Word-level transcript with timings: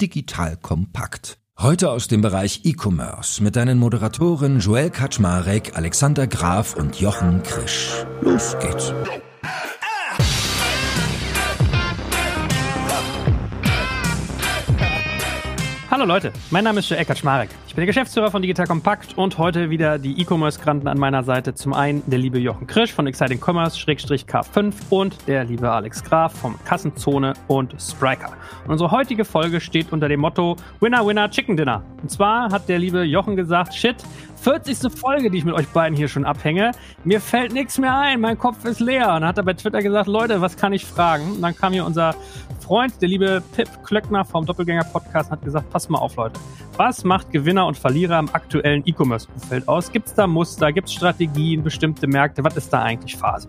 Digital 0.00 0.56
kompakt. 0.56 1.38
Heute 1.58 1.90
aus 1.90 2.08
dem 2.08 2.20
Bereich 2.20 2.62
E-Commerce 2.64 3.42
mit 3.42 3.54
deinen 3.54 3.78
Moderatoren 3.78 4.58
Joel 4.58 4.90
Kaczmarek, 4.90 5.76
Alexander 5.76 6.26
Graf 6.26 6.74
und 6.74 7.00
Jochen 7.00 7.42
Krisch. 7.44 8.04
Los 8.20 8.56
geht's. 8.58 8.92
Hallo 15.90 16.04
Leute, 16.04 16.32
mein 16.50 16.64
Name 16.64 16.80
ist 16.80 16.90
Joe 16.90 16.98
Eckert 16.98 17.18
Schmarek. 17.18 17.50
Ich 17.74 17.76
bin 17.76 17.82
der 17.82 17.86
Geschäftsführer 17.88 18.30
von 18.30 18.40
Digital 18.40 18.68
Compact 18.68 19.18
und 19.18 19.36
heute 19.36 19.68
wieder 19.68 19.98
die 19.98 20.20
E-Commerce-Granten 20.20 20.86
an 20.86 20.96
meiner 20.96 21.24
Seite. 21.24 21.54
Zum 21.54 21.72
einen 21.72 22.04
der 22.08 22.20
liebe 22.20 22.38
Jochen 22.38 22.68
Krisch 22.68 22.92
von 22.92 23.08
Exciting 23.08 23.40
Commerce 23.44 23.76
K5 23.76 24.72
und 24.90 25.16
der 25.26 25.42
liebe 25.42 25.68
Alex 25.68 26.04
Graf 26.04 26.38
vom 26.38 26.56
Kassenzone 26.64 27.32
und 27.48 27.74
Spriker. 27.82 28.32
Und 28.64 28.70
unsere 28.70 28.92
heutige 28.92 29.24
Folge 29.24 29.60
steht 29.60 29.92
unter 29.92 30.08
dem 30.08 30.20
Motto 30.20 30.54
Winner, 30.78 31.04
Winner, 31.04 31.28
Chicken 31.28 31.56
Dinner. 31.56 31.82
Und 32.00 32.12
zwar 32.12 32.52
hat 32.52 32.68
der 32.68 32.78
liebe 32.78 33.02
Jochen 33.02 33.34
gesagt, 33.34 33.74
shit, 33.74 33.96
40. 34.44 34.92
Folge, 34.96 35.30
die 35.30 35.38
ich 35.38 35.44
mit 35.44 35.54
euch 35.54 35.66
beiden 35.68 35.96
hier 35.96 36.06
schon 36.06 36.24
abhänge. 36.24 36.70
Mir 37.02 37.20
fällt 37.20 37.52
nichts 37.52 37.78
mehr 37.78 37.96
ein, 37.98 38.20
mein 38.20 38.38
Kopf 38.38 38.64
ist 38.66 38.78
leer. 38.78 39.06
Und 39.06 39.22
dann 39.22 39.26
hat 39.26 39.38
er 39.38 39.42
bei 39.42 39.54
Twitter 39.54 39.82
gesagt, 39.82 40.06
Leute, 40.06 40.40
was 40.40 40.56
kann 40.56 40.72
ich 40.72 40.84
fragen? 40.84 41.32
Und 41.32 41.42
dann 41.42 41.56
kam 41.56 41.72
hier 41.72 41.84
unser 41.84 42.14
Freund, 42.60 42.94
der 43.02 43.08
liebe 43.08 43.42
Pip 43.56 43.68
Klöckner 43.84 44.24
vom 44.24 44.46
Doppelgänger-Podcast, 44.46 45.30
hat 45.30 45.42
gesagt, 45.42 45.70
pass 45.70 45.88
mal 45.88 45.98
auf, 45.98 46.16
Leute. 46.16 46.38
Was 46.76 47.04
macht 47.04 47.30
Gewinner 47.30 47.63
und 47.66 47.76
Verlierer 47.76 48.18
im 48.18 48.28
aktuellen 48.32 48.82
E-Commerce-Umfeld 48.84 49.68
aus? 49.68 49.92
Gibt 49.92 50.08
es 50.08 50.14
da 50.14 50.26
Muster? 50.26 50.72
Gibt 50.72 50.88
es 50.88 50.94
Strategien, 50.94 51.62
bestimmte 51.62 52.06
Märkte? 52.06 52.44
Was 52.44 52.56
ist 52.56 52.72
da 52.72 52.82
eigentlich 52.82 53.16
Phase? 53.16 53.48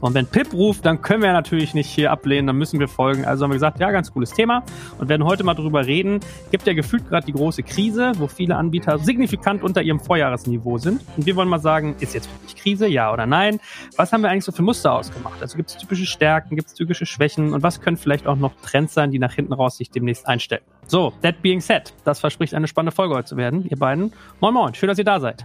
Und 0.00 0.14
wenn 0.14 0.26
Pip 0.26 0.52
ruft, 0.52 0.84
dann 0.84 1.02
können 1.02 1.22
wir 1.22 1.32
natürlich 1.32 1.74
nicht 1.74 1.88
hier 1.88 2.10
ablehnen, 2.10 2.46
dann 2.46 2.56
müssen 2.56 2.80
wir 2.80 2.88
folgen. 2.88 3.24
Also 3.24 3.44
haben 3.44 3.50
wir 3.50 3.56
gesagt, 3.56 3.80
ja, 3.80 3.90
ganz 3.90 4.12
cooles 4.12 4.32
Thema 4.32 4.62
und 4.98 5.08
werden 5.08 5.24
heute 5.24 5.44
mal 5.44 5.54
drüber 5.54 5.86
reden. 5.86 6.20
Gibt 6.50 6.66
ja 6.66 6.74
gefühlt 6.74 7.08
gerade 7.08 7.26
die 7.26 7.32
große 7.32 7.62
Krise, 7.62 8.12
wo 8.16 8.26
viele 8.26 8.56
Anbieter 8.56 8.98
signifikant 8.98 9.62
unter 9.62 9.82
ihrem 9.82 10.00
Vorjahresniveau 10.00 10.78
sind. 10.78 11.02
Und 11.16 11.26
wir 11.26 11.36
wollen 11.36 11.48
mal 11.48 11.58
sagen, 11.58 11.96
ist 12.00 12.14
jetzt 12.14 12.28
wirklich 12.32 12.56
Krise, 12.56 12.86
ja 12.86 13.12
oder 13.12 13.26
nein? 13.26 13.60
Was 13.96 14.12
haben 14.12 14.22
wir 14.22 14.30
eigentlich 14.30 14.44
so 14.44 14.52
für 14.52 14.62
Muster 14.62 14.92
ausgemacht? 14.92 15.40
Also 15.40 15.56
gibt 15.56 15.70
es 15.70 15.76
typische 15.76 16.06
Stärken, 16.06 16.56
gibt 16.56 16.68
es 16.68 16.74
typische 16.74 17.06
Schwächen 17.06 17.52
und 17.52 17.62
was 17.62 17.80
können 17.80 17.96
vielleicht 17.96 18.26
auch 18.26 18.36
noch 18.36 18.52
Trends 18.62 18.94
sein, 18.94 19.10
die 19.10 19.18
nach 19.18 19.32
hinten 19.32 19.52
raus 19.52 19.76
sich 19.76 19.90
demnächst 19.90 20.26
einstellen? 20.26 20.62
So, 20.88 21.12
that 21.22 21.42
being 21.42 21.60
said, 21.60 21.92
das 22.04 22.20
verspricht 22.20 22.54
eine 22.54 22.68
spannende 22.68 22.94
Folge 22.94 23.16
heute 23.16 23.26
zu 23.26 23.36
werden, 23.36 23.66
ihr 23.68 23.76
beiden. 23.76 24.12
Moin 24.40 24.54
Moin, 24.54 24.72
schön, 24.72 24.88
dass 24.88 24.98
ihr 24.98 25.04
da 25.04 25.18
seid. 25.18 25.44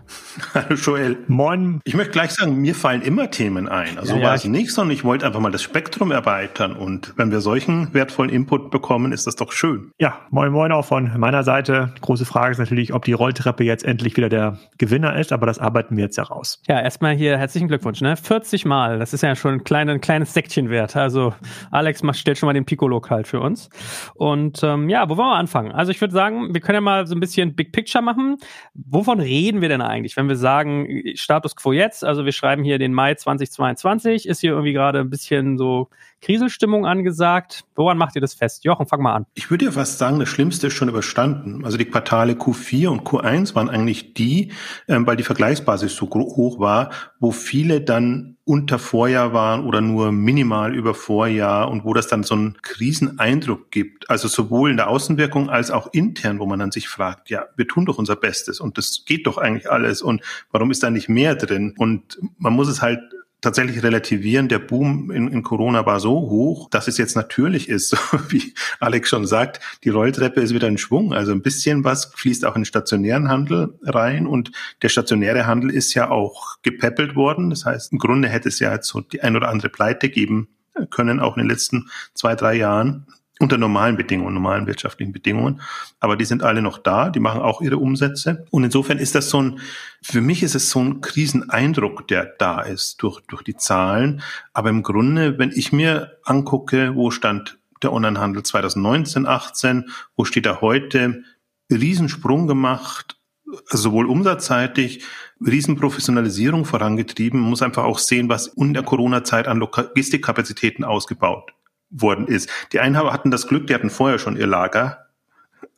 Hallo 0.54 0.76
Joel. 0.76 1.18
Moin. 1.28 1.82
Ich 1.84 1.96
möchte 1.96 2.12
gleich 2.12 2.30
sagen, 2.30 2.58
mir 2.58 2.76
fallen 2.76 3.02
immer 3.02 3.32
Themen 3.32 3.68
ein. 3.68 3.98
Also 3.98 4.18
ja, 4.18 4.22
war 4.22 4.36
es 4.36 4.46
nicht, 4.46 4.72
sondern 4.72 4.96
ich 4.96 5.04
wollte 5.04 5.26
einfach 5.26 5.40
mal 5.40 5.52
das 5.52 5.64
Spektrum 5.64 6.12
erweitern. 6.12 6.76
Und 6.76 7.14
wenn 7.16 7.32
wir 7.32 7.42
solchen 7.42 7.92
wertvollen 7.92 8.30
Input 8.30 8.70
bekommen, 8.70 9.12
ist 9.14 9.26
das 9.26 9.36
doch 9.36 9.52
schön. 9.52 9.92
Ja, 9.98 10.20
moin 10.30 10.52
Moin 10.52 10.72
auch 10.72 10.86
von 10.86 11.12
meiner 11.18 11.42
Seite. 11.42 11.92
große 12.02 12.26
Frage 12.26 12.52
ist 12.52 12.60
natürlich, 12.60 12.94
ob 12.94 13.06
die 13.06 13.14
Rolltreppe 13.14 13.64
jetzt 13.64 13.84
endlich 13.84 14.16
wieder 14.18 14.30
der 14.30 14.60
Gewinner 14.78 15.18
ist, 15.18 15.32
aber 15.32 15.48
das 15.48 15.58
arbeiten 15.58 15.98
wir 15.98 16.04
jetzt 16.04 16.18
ja 16.18 16.24
raus. 16.24 16.62
Ja, 16.68 16.80
erstmal 16.80 17.16
hier 17.16 17.40
herzlichen 17.40 17.68
Glückwunsch, 17.68 18.02
ne? 18.02 18.16
40 18.16 18.66
Mal, 18.66 19.00
das 19.00 19.12
ist 19.12 19.24
ja 19.24 19.36
schon 19.36 19.54
ein, 19.56 19.64
kleine, 19.64 19.94
ein 19.94 20.02
kleines 20.02 20.36
Säckchen 20.36 20.70
wert. 20.70 20.96
Also 20.96 21.34
Alex 21.72 22.04
macht, 22.04 22.20
stellt 22.20 22.38
schon 22.38 22.46
mal 22.46 22.54
den 22.54 22.66
Piccolo 22.66 23.02
kalt 23.02 23.28
für 23.28 23.40
uns. 23.40 23.70
Und 24.14 24.62
ähm, 24.62 24.88
ja, 24.88 25.10
wo 25.10 25.18
wollen 25.18 25.31
wir 25.32 25.38
anfangen? 25.38 25.72
Also 25.72 25.92
ich 25.92 26.00
würde 26.02 26.14
sagen, 26.14 26.54
wir 26.54 26.62
können 26.62 26.76
ja 26.76 26.82
mal 26.82 27.08
so 27.08 27.16
ein 27.16 27.20
bisschen 27.20 27.56
Big 27.56 27.72
Picture 27.72 28.04
machen. 28.04 28.38
Wovon 28.74 29.20
reden 29.20 29.62
wir 29.62 29.70
denn 29.70 29.82
eigentlich, 29.82 30.18
wenn 30.18 30.28
wir 30.28 30.36
sagen, 30.36 31.04
Status 31.16 31.56
quo 31.56 31.72
jetzt, 31.72 32.04
also 32.04 32.26
wir 32.26 32.32
schreiben 32.32 32.64
hier 32.64 32.80
den 32.80 32.94
Mai 32.94 33.16
2022, 33.16 34.28
ist 34.28 34.42
hier 34.42 34.52
irgendwie 34.52 34.74
gerade 34.74 35.00
ein 35.00 35.10
bisschen 35.10 35.58
so 35.58 35.90
Kriselstimmung 36.22 36.86
angesagt. 36.86 37.64
Woran 37.76 37.98
macht 37.98 38.16
ihr 38.16 38.22
das 38.22 38.34
fest? 38.34 38.64
Jochen, 38.64 38.86
fang 38.86 39.02
mal 39.02 39.14
an. 39.14 39.26
Ich 39.34 39.50
würde 39.50 39.66
ja 39.66 39.72
fast 39.72 39.98
sagen, 39.98 40.20
das 40.20 40.30
Schlimmste 40.30 40.68
ist 40.68 40.74
schon 40.74 40.90
überstanden. 40.90 41.66
Also 41.66 41.78
die 41.78 41.86
Quartale 41.86 42.34
Q4 42.34 42.88
und 42.90 43.02
Q1 43.02 43.56
waren 43.56 43.70
eigentlich 43.70 44.14
die, 44.14 44.52
ähm, 44.88 45.08
weil 45.08 45.16
die 45.16 45.24
Vergleichsbasis 45.24 45.96
so 45.96 46.10
hoch 46.10 46.60
war, 46.60 46.92
wo 47.20 47.32
viele 47.32 47.82
dann 47.82 48.38
unter 48.44 48.80
Vorjahr 48.80 49.34
waren 49.34 49.66
oder 49.66 49.82
nur 49.82 50.12
minimal 50.12 50.76
über 50.76 50.94
Vorjahr 50.94 51.70
und 51.70 51.84
wo 51.84 51.94
das 51.94 52.08
dann 52.08 52.24
so 52.24 52.34
einen 52.34 52.62
Kriseneindruck 52.62 53.70
gibt. 53.72 54.10
Also 54.10 54.28
sowohl 54.28 54.72
in 54.72 54.78
der 54.78 54.90
Außenwirkung 54.90 55.50
als 55.50 55.70
auch 55.70 55.94
intern, 55.94 56.40
wo 56.40 56.46
man 56.46 56.60
dann 56.60 56.72
sich 56.72 56.88
fragt, 56.88 57.30
ja, 57.30 57.46
wir 57.56 57.68
tun 57.68 57.86
doch 57.86 57.98
unser 57.98 58.16
Bestes 58.16 58.60
und 58.60 58.78
das 58.78 59.04
geht 59.06 59.28
doch 59.28 59.38
eigentlich 59.38 59.70
alles 59.70 60.02
und 60.02 60.22
warum 60.52 60.72
ist 60.72 60.82
da 60.82 60.90
nicht 60.90 61.08
mehr 61.08 61.36
drin? 61.36 61.76
Und 61.78 62.20
man 62.38 62.54
muss 62.54 62.68
es 62.68 62.82
halt 62.82 63.00
tatsächlich 63.42 63.84
relativieren. 63.84 64.48
Der 64.48 64.60
Boom 64.60 65.12
in, 65.12 65.28
in 65.28 65.44
Corona 65.44 65.86
war 65.86 66.00
so 66.00 66.12
hoch, 66.12 66.70
dass 66.70 66.88
es 66.88 66.98
jetzt 66.98 67.16
natürlich 67.16 67.70
ist, 67.70 67.90
so 67.90 67.98
wie 68.30 68.54
Alex 68.80 69.10
schon 69.10 69.26
sagt, 69.26 69.60
die 69.84 69.90
Rolltreppe 69.90 70.42
ist 70.42 70.54
wieder 70.54 70.68
in 70.68 70.78
Schwung. 70.78 71.14
Also 71.14 71.32
ein 71.32 71.42
bisschen 71.42 71.84
was 71.84 72.06
fließt 72.16 72.46
auch 72.46 72.56
in 72.56 72.62
den 72.62 72.66
stationären 72.66 73.30
Handel 73.30 73.78
rein 73.84 74.28
und 74.28 74.52
der 74.82 74.90
stationäre 74.90 75.48
Handel 75.48 75.72
ist 75.72 75.94
ja 75.94 76.10
auch 76.10 76.58
gepäppelt 76.62 77.16
worden. 77.16 77.50
Das 77.50 77.66
heißt, 77.66 77.92
im 77.92 77.98
Grunde 77.98 78.30
hätte 78.30 78.50
es 78.50 78.60
ja 78.60 78.72
jetzt 78.72 78.88
so 78.88 79.02
die 79.02 79.22
ein 79.22 79.36
oder 79.36 79.50
andere 79.50 79.70
Pleite 79.70 80.10
geben 80.10 80.48
können, 80.90 81.20
auch 81.20 81.36
in 81.36 81.44
den 81.44 81.50
letzten 81.50 81.90
zwei, 82.14 82.36
drei 82.36 82.56
Jahren 82.56 83.08
unter 83.42 83.58
normalen 83.58 83.98
Bedingungen, 83.98 84.34
normalen 84.34 84.68
wirtschaftlichen 84.68 85.12
Bedingungen. 85.12 85.62
Aber 86.00 86.16
die 86.16 86.26
sind 86.26 86.44
alle 86.44 86.62
noch 86.62 86.78
da, 86.78 87.10
die 87.10 87.20
machen 87.20 87.42
auch 87.42 87.62
ihre 87.62 87.78
Umsätze. 87.78 88.46
Und 88.52 88.64
insofern 88.64 89.00
ist 89.00 89.16
das 89.16 89.30
so 89.30 89.42
ein, 89.42 89.60
für 90.02 90.22
mich 90.22 90.44
ist 90.44 90.56
es 90.56 90.70
so 90.70 90.80
ein 90.80 91.02
Kriseneindruck, 91.02 92.08
der 92.08 92.26
da 92.38 92.62
ist 92.62 93.02
durch, 93.02 93.22
durch 93.28 93.42
die 93.42 93.56
Zahlen. 93.56 94.22
Aber 94.54 94.70
im 94.70 94.84
Grunde, 94.84 95.40
wenn 95.40 95.52
ich 95.52 95.72
mir 95.74 96.18
angucke, 96.24 96.96
wo 96.96 97.12
stand 97.12 97.58
der 97.82 97.92
Onlinehandel 97.92 98.44
2019, 98.44 99.26
18, 99.26 99.90
wo 100.16 100.24
steht 100.24 100.46
er 100.46 100.62
heute, 100.62 101.24
Riesensprung 101.72 102.48
gemacht, 102.48 103.18
sowohl 103.66 104.06
umsatzseitig, 104.06 105.04
Riesenprofessionalisierung 105.44 106.66
vorangetrieben. 106.66 107.40
Man 107.40 107.50
muss 107.50 107.64
einfach 107.64 107.86
auch 107.86 107.98
sehen, 107.98 108.30
was 108.30 108.48
in 108.48 108.74
der 108.74 108.84
Corona-Zeit 108.84 109.48
an 109.48 109.58
Logistikkapazitäten 109.58 110.86
ausgebaut 110.86 111.54
worden 111.92 112.28
ist. 112.28 112.50
Die 112.72 112.80
einen 112.80 112.98
hatten 112.98 113.32
das 113.32 113.48
Glück, 113.48 113.68
die 113.68 113.76
hatten 113.76 113.90
vorher 113.90 114.18
schon 114.18 114.38
ihr 114.38 114.48
Lager 114.48 115.08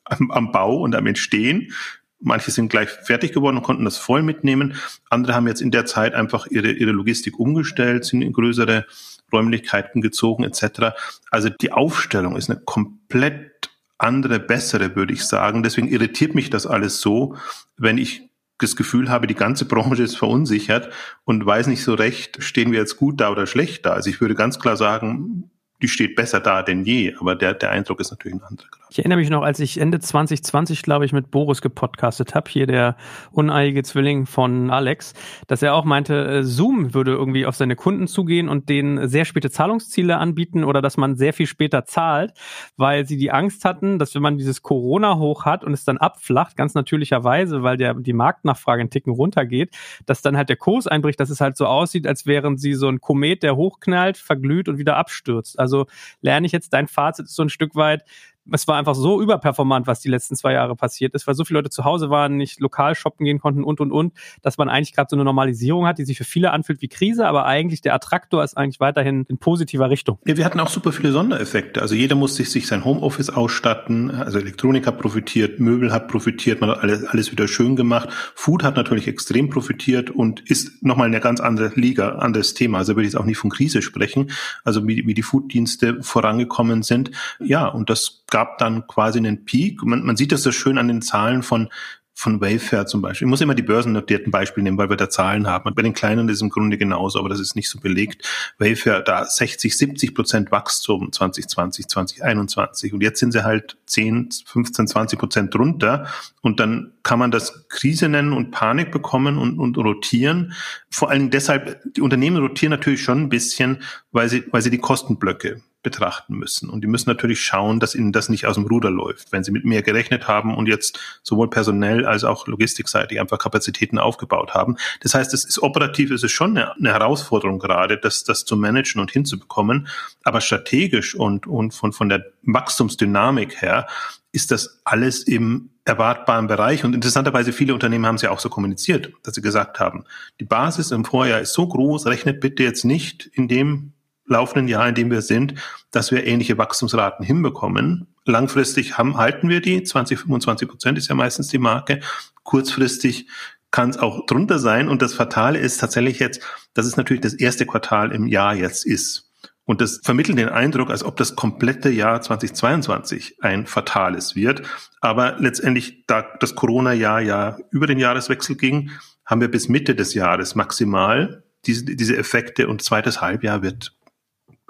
am, 0.06 0.32
am 0.32 0.52
Bau 0.52 0.78
und 0.78 0.96
am 0.96 1.08
Entstehen. 1.08 1.74
Manche 2.20 2.52
sind 2.52 2.70
gleich 2.70 2.90
fertig 2.90 3.34
geworden 3.34 3.58
und 3.58 3.64
konnten 3.64 3.84
das 3.84 3.98
voll 3.98 4.24
mitnehmen. 4.24 4.76
Andere 5.10 5.34
haben 5.36 5.48
jetzt 5.48 5.62
in 5.62 5.72
der 5.72 5.86
Zeit 5.86 6.14
einfach 6.14 6.48
ihre, 6.48 6.72
ihre 6.72 6.92
Logistik 6.92 7.38
umgestellt, 7.38 8.06
sind 8.06 8.22
in 8.22 8.32
größere 8.32 8.86
Räumlichkeiten 9.32 10.02
gezogen 10.02 10.44
etc. 10.44 10.96
Also 11.32 11.50
die 11.50 11.72
Aufstellung 11.72 12.38
ist 12.38 12.50
eine 12.50 12.62
komplett 12.62 13.72
andere, 13.98 14.40
bessere, 14.40 14.96
würde 14.96 15.14
ich 15.14 15.26
sagen. 15.26 15.64
Deswegen 15.64 15.88
irritiert 15.88 16.36
mich 16.36 16.50
das 16.50 16.68
alles 16.68 17.02
so, 17.02 17.36
wenn 17.78 17.98
ich 17.98 18.30
das 18.60 18.76
Gefühl 18.76 19.10
habe, 19.10 19.28
die 19.28 19.36
ganze 19.36 19.66
Branche 19.66 20.04
ist 20.04 20.16
verunsichert 20.16 20.90
und 21.26 21.46
weiß 21.46 21.68
nicht 21.68 21.84
so 21.84 21.94
recht, 21.94 22.42
stehen 22.42 22.72
wir 22.72 22.80
jetzt 22.80 22.98
gut 22.98 23.20
da 23.20 23.32
oder 23.32 23.48
schlecht 23.48 23.86
da. 23.86 23.94
Also 23.94 24.10
ich 24.10 24.22
würde 24.22 24.36
ganz 24.36 24.60
klar 24.60 24.78
sagen, 24.78 25.50
die 25.84 25.90
steht 25.90 26.16
besser 26.16 26.40
da 26.40 26.64
denn 26.64 26.86
je, 26.86 27.14
aber 27.20 27.36
der, 27.36 27.54
der 27.54 27.72
Eindruck 27.72 28.00
ist 28.00 28.10
natürlich 28.10 28.38
ein 28.38 28.44
anderer. 28.44 28.70
Ich 28.90 29.00
erinnere 29.00 29.18
mich 29.18 29.30
noch, 29.30 29.42
als 29.42 29.60
ich 29.60 29.80
Ende 29.80 30.00
2020, 30.00 30.82
glaube 30.82 31.04
ich, 31.04 31.12
mit 31.12 31.30
Boris 31.30 31.62
gepodcastet 31.62 32.36
habe, 32.36 32.50
hier 32.50 32.68
der 32.68 32.96
uneilige 33.32 33.84
Zwilling 33.84 34.26
von 34.26 34.70
Alex, 34.70 35.14
dass 35.48 35.62
er 35.62 35.74
auch 35.74 35.84
meinte, 35.84 36.26
äh, 36.26 36.44
Zoom 36.44 36.94
würde 36.94 37.12
irgendwie 37.12 37.46
auf 37.46 37.56
seine 37.56 37.76
Kunden 37.76 38.08
zugehen 38.08 38.48
und 38.48 38.70
denen 38.70 39.10
sehr 39.10 39.26
späte 39.26 39.52
Zahlungsziele 39.52 40.18
anbieten 40.18 40.64
oder 40.64 40.82
dass 40.82 40.96
man 40.96 41.18
sehr 41.18 41.34
viel 41.34 41.48
später 41.48 41.84
zahlt, 41.84 42.32
weil 42.78 43.06
sie 43.06 43.18
die 43.18 43.32
Angst 43.32 43.66
hatten, 43.66 44.00
dass 44.00 44.16
wenn 44.16 44.22
man 44.22 44.38
dieses 44.38 44.62
Corona 44.62 45.18
hoch 45.18 45.44
hat 45.44 45.66
und 45.66 45.74
es 45.74 45.84
dann 45.84 45.98
abflacht, 45.98 46.56
ganz 46.56 46.76
natürlicherweise, 46.76 47.62
weil 47.64 47.76
der, 47.76 47.96
die 47.96 48.14
Marktnachfrage 48.14 48.80
einen 48.80 48.90
Ticken 48.90 49.12
runtergeht, 49.12 49.76
dass 50.06 50.22
dann 50.22 50.38
halt 50.38 50.48
der 50.48 50.58
Kurs 50.58 50.88
einbricht, 50.88 51.20
dass 51.20 51.30
es 51.30 51.42
halt 51.42 51.58
so 51.58 51.66
aussieht, 51.66 52.08
als 52.08 52.26
wären 52.26 52.58
sie 52.58 52.74
so 52.74 52.88
ein 52.88 53.02
Komet, 53.02 53.44
der 53.44 53.58
hochknallt, 53.58 54.18
verglüht 54.18 54.70
und 54.70 54.78
wieder 54.78 54.96
abstürzt. 54.96 55.60
Also 55.60 55.73
lerne 56.22 56.46
ich 56.46 56.52
jetzt, 56.52 56.74
dein 56.74 56.88
Fazit 56.88 57.28
so 57.30 57.44
ein 57.44 57.50
Stück 57.50 57.76
weit, 57.76 58.04
es 58.52 58.68
war 58.68 58.78
einfach 58.78 58.96
so 58.96 59.22
überperformant, 59.22 59.88
was 59.88 60.00
die 60.00 60.10
letzten 60.10 60.36
zwei 60.36 60.54
Jahre 60.54 60.76
passiert 60.76 61.14
ist, 61.14 61.28
weil 61.28 61.36
so 61.36 61.46
viele 61.46 61.60
Leute 61.60 61.70
zu 61.70 61.84
Hause 61.86 62.10
waren, 62.10 62.38
nicht 62.38 62.60
lokal 62.60 62.96
shoppen 62.96 63.26
gehen 63.26 63.40
konnten 63.40 63.64
und 63.64 63.80
und 63.80 63.92
und, 63.92 64.14
dass 64.42 64.58
man 64.58 64.70
eigentlich 64.70 64.94
gerade 64.94 65.08
so 65.10 65.16
eine 65.16 65.24
Normalisierung 65.24 65.86
hat, 65.86 65.98
die 65.98 66.06
sich 66.06 66.18
für 66.18 66.24
viele 66.24 66.52
anfühlt 66.52 66.82
wie 66.82 66.88
Krise, 66.88 67.28
aber 67.28 67.46
eigentlich 67.46 67.82
der 67.82 67.94
Attraktor 67.94 68.44
ist 68.44 68.58
eigentlich 68.58 68.80
weiterhin 68.80 69.26
in 69.30 69.38
positiver 69.38 69.90
Richtung. 69.90 70.20
Ja, 70.26 70.38
wir 70.38 70.46
hatten 70.46 70.60
auch 70.60 70.70
super 70.70 70.92
viele 70.92 71.12
Sondereffekte. 71.12 71.82
Also 71.82 71.96
jeder 71.96 72.16
musste 72.16 72.44
sich 72.44 72.68
sein 72.68 72.84
Homeoffice 72.84 73.30
ausstatten, 73.30 74.12
also 74.12 74.40
Elektronik 74.40 74.88
hat 74.88 75.00
profitiert, 75.00 75.60
Möbel 75.60 75.92
hat 75.92 76.08
profitiert, 76.08 76.62
man 76.62 76.72
hat 76.72 76.80
alles, 76.80 77.06
alles 77.06 77.32
wieder 77.32 77.48
schön 77.48 77.76
gemacht. 77.76 78.10
Food 78.36 78.64
hat 78.64 78.76
natürlich 78.76 79.08
extrem 79.08 79.50
profitiert 79.50 80.10
und 80.10 80.42
ist 80.50 80.84
nochmal 80.84 81.08
eine 81.08 81.20
ganz 81.20 81.40
andere 81.40 81.72
Liga, 81.76 82.16
anderes 82.16 82.54
Thema. 82.54 82.80
Also 82.80 82.96
würde 82.96 83.08
ich 83.08 83.14
jetzt 83.14 83.22
auch 83.22 83.26
nicht 83.26 83.38
von 83.38 83.50
Krise 83.50 83.82
sprechen, 83.82 84.32
also 84.64 84.88
wie, 84.88 85.06
wie 85.08 85.14
die 85.14 85.24
Fooddienste 85.24 86.02
vorangekommen 86.04 86.84
sind. 86.84 87.12
Ja, 87.40 87.68
und 87.68 87.90
das 87.90 88.24
gab 88.34 88.58
dann 88.58 88.88
quasi 88.88 89.20
einen 89.20 89.46
Peak. 89.46 89.84
Man, 89.84 90.04
man 90.04 90.18
sieht 90.18 90.32
das 90.32 90.42
so 90.42 90.52
schön 90.52 90.80
an 90.80 90.88
den 90.88 91.04
Zahlen 91.04 91.44
von 91.44 91.70
von 92.16 92.40
Wayfair 92.40 92.86
zum 92.86 93.02
Beispiel. 93.02 93.26
Ich 93.26 93.30
muss 93.30 93.42
immer 93.42 93.56
die 93.56 93.64
börsennotierten 93.64 94.32
Beispiele 94.32 94.64
nehmen, 94.64 94.78
weil 94.78 94.90
wir 94.90 94.98
da 94.98 95.10
Zahlen 95.10 95.48
haben. 95.48 95.74
Bei 95.74 95.82
den 95.82 95.94
kleinen 95.94 96.30
ist 96.30 96.36
es 96.38 96.42
im 96.42 96.50
Grunde 96.50 96.78
genauso, 96.78 97.20
aber 97.20 97.28
das 97.28 97.40
ist 97.40 97.56
nicht 97.56 97.70
so 97.70 97.80
belegt. 97.80 98.54
Wayfair 98.60 99.02
da 99.02 99.26
60, 99.26 99.76
70 99.76 100.16
Prozent 100.16 100.52
Wachstum 100.52 101.12
2020, 101.12 101.88
2021. 101.88 102.94
Und 102.94 103.02
jetzt 103.02 103.20
sind 103.20 103.32
sie 103.32 103.44
halt 103.44 103.78
10, 103.88 104.30
15, 104.46 104.88
20 104.88 105.20
Prozent 105.20 105.54
drunter. 105.54 106.08
Und 106.42 106.60
dann 106.60 106.94
kann 107.02 107.20
man 107.20 107.32
das 107.32 107.68
Krise 107.68 108.08
nennen 108.08 108.32
und 108.32 108.52
Panik 108.52 108.92
bekommen 108.92 109.38
und, 109.40 109.60
und 109.60 109.78
rotieren. 109.78 110.54
Vor 110.92 111.10
allem 111.10 111.32
deshalb, 111.32 111.82
die 111.96 112.02
Unternehmen 112.02 112.38
rotieren 112.38 112.72
natürlich 112.72 113.02
schon 113.02 113.24
ein 113.24 113.30
bisschen, 113.30 113.82
weil 114.12 114.30
sie, 114.30 114.44
weil 114.52 114.62
sie 114.62 114.70
die 114.70 114.78
Kostenblöcke 114.78 115.62
betrachten 115.84 116.36
müssen. 116.36 116.70
Und 116.70 116.82
die 116.82 116.88
müssen 116.88 117.10
natürlich 117.10 117.44
schauen, 117.44 117.80
dass 117.80 117.94
ihnen 117.94 118.12
das 118.12 118.30
nicht 118.30 118.48
aus 118.48 118.56
dem 118.56 118.66
Ruder 118.66 118.90
läuft. 118.90 119.32
Wenn 119.32 119.44
sie 119.44 119.52
mit 119.52 119.66
mehr 119.66 119.84
gerechnet 119.84 120.28
haben 120.28 120.56
und 120.56 120.68
jetzt 120.68 120.98
sowohl 121.22 121.50
personell 121.50 122.06
als 122.06 122.24
auch 122.24 122.48
logistikseitig 122.48 123.20
einfach 123.20 123.38
Kapazitäten 123.38 124.00
aufgebaut 124.00 124.54
haben. 124.54 124.78
Das 125.02 125.14
heißt, 125.14 125.34
es 125.34 125.46
ist 125.46 125.62
operativ, 125.62 126.12
es 126.12 126.24
ist 126.24 126.32
schon 126.32 126.58
eine, 126.58 126.74
eine 126.76 126.94
Herausforderung 126.94 127.60
gerade, 127.60 127.98
das, 127.98 128.24
das 128.24 128.46
zu 128.46 128.56
managen 128.56 129.02
und 129.02 129.12
hinzubekommen. 129.12 129.88
Aber 130.24 130.42
strategisch 130.42 131.14
und, 131.14 131.46
und 131.46 131.74
von, 131.74 131.94
von 131.94 132.10
der 132.10 132.26
Wachstumsdynamik 132.44 133.62
her 133.62 133.88
ist 134.32 134.52
das 134.52 134.82
alles 134.84 135.24
im 135.24 135.70
erwartbaren 135.86 136.48
Bereich. 136.48 136.84
Und 136.84 136.96
interessanterweise 136.96 137.54
viele 137.54 137.74
Unternehmen 137.74 138.06
haben 138.06 138.16
es 138.16 138.22
ja 138.22 138.32
auch 138.32 138.40
so 138.40 138.50
kommuniziert, 138.50 139.12
dass 139.24 139.36
sie 139.36 139.42
gesagt 139.42 139.80
haben, 139.80 140.06
die 140.40 140.46
Basis 140.46 140.92
im 140.92 141.06
Vorjahr 141.06 141.42
ist 141.42 141.54
so 141.54 141.68
groß, 141.68 142.08
rechnet 142.08 142.40
bitte 142.40 142.64
jetzt 142.64 142.86
nicht 142.86 143.26
in 143.34 143.48
dem 143.48 143.94
laufenden 144.26 144.68
Jahr, 144.68 144.88
in 144.88 144.96
dem 144.96 145.12
wir 145.12 145.22
sind, 145.22 145.56
dass 145.92 146.12
wir 146.12 146.26
ähnliche 146.26 146.58
Wachstumsraten 146.58 147.26
hinbekommen. 147.26 148.08
Langfristig 148.26 148.98
haben, 148.98 149.18
halten 149.18 149.50
wir 149.50 149.62
die, 149.62 149.84
20, 149.84 150.20
25 150.20 150.68
Prozent 150.68 150.98
ist 150.98 151.10
ja 151.10 151.16
meistens 151.16 151.48
die 151.48 151.58
Marke. 151.58 152.00
Kurzfristig 152.44 153.28
kann 153.72 153.90
es 153.90 153.98
auch 153.98 154.26
drunter 154.26 154.60
sein. 154.60 154.88
Und 154.88 155.02
das 155.02 155.14
Fatale 155.14 155.60
ist 155.60 155.80
tatsächlich 155.80 156.20
jetzt, 156.20 156.42
dass 156.74 156.86
es 156.86 156.96
natürlich 156.96 157.22
das 157.22 157.34
erste 157.34 157.66
Quartal 157.66 158.12
im 158.12 158.28
Jahr 158.28 158.56
jetzt 158.56 158.86
ist. 158.86 159.32
Und 159.66 159.82
das 159.82 160.02
vermittelt 160.04 160.38
den 160.38 160.50
Eindruck, 160.50 160.90
als 160.90 161.04
ob 161.04 161.16
das 161.16 161.36
komplette 161.36 161.90
Jahr 161.90 162.22
2022 162.22 163.38
ein 163.42 163.66
fatales 163.66 164.36
wird. 164.36 164.62
Aber 165.00 165.38
letztendlich, 165.40 166.06
da 166.06 166.26
das 166.40 166.56
Corona-Jahr 166.56 167.22
ja 167.22 167.58
über 167.72 167.88
den 167.88 167.98
Jahreswechsel 167.98 168.58
ging, 168.58 168.92
haben 169.26 169.42
wir 169.42 169.50
bis 169.50 169.70
Mitte 169.70 169.96
des 169.96 170.14
Jahres 170.14 170.56
maximal 170.56 171.44
diese, 171.66 171.86
diese 171.86 172.18
Effekte 172.18 172.68
und 172.68 172.82
zweites 172.82 173.22
Halbjahr 173.22 173.62
wird 173.62 173.94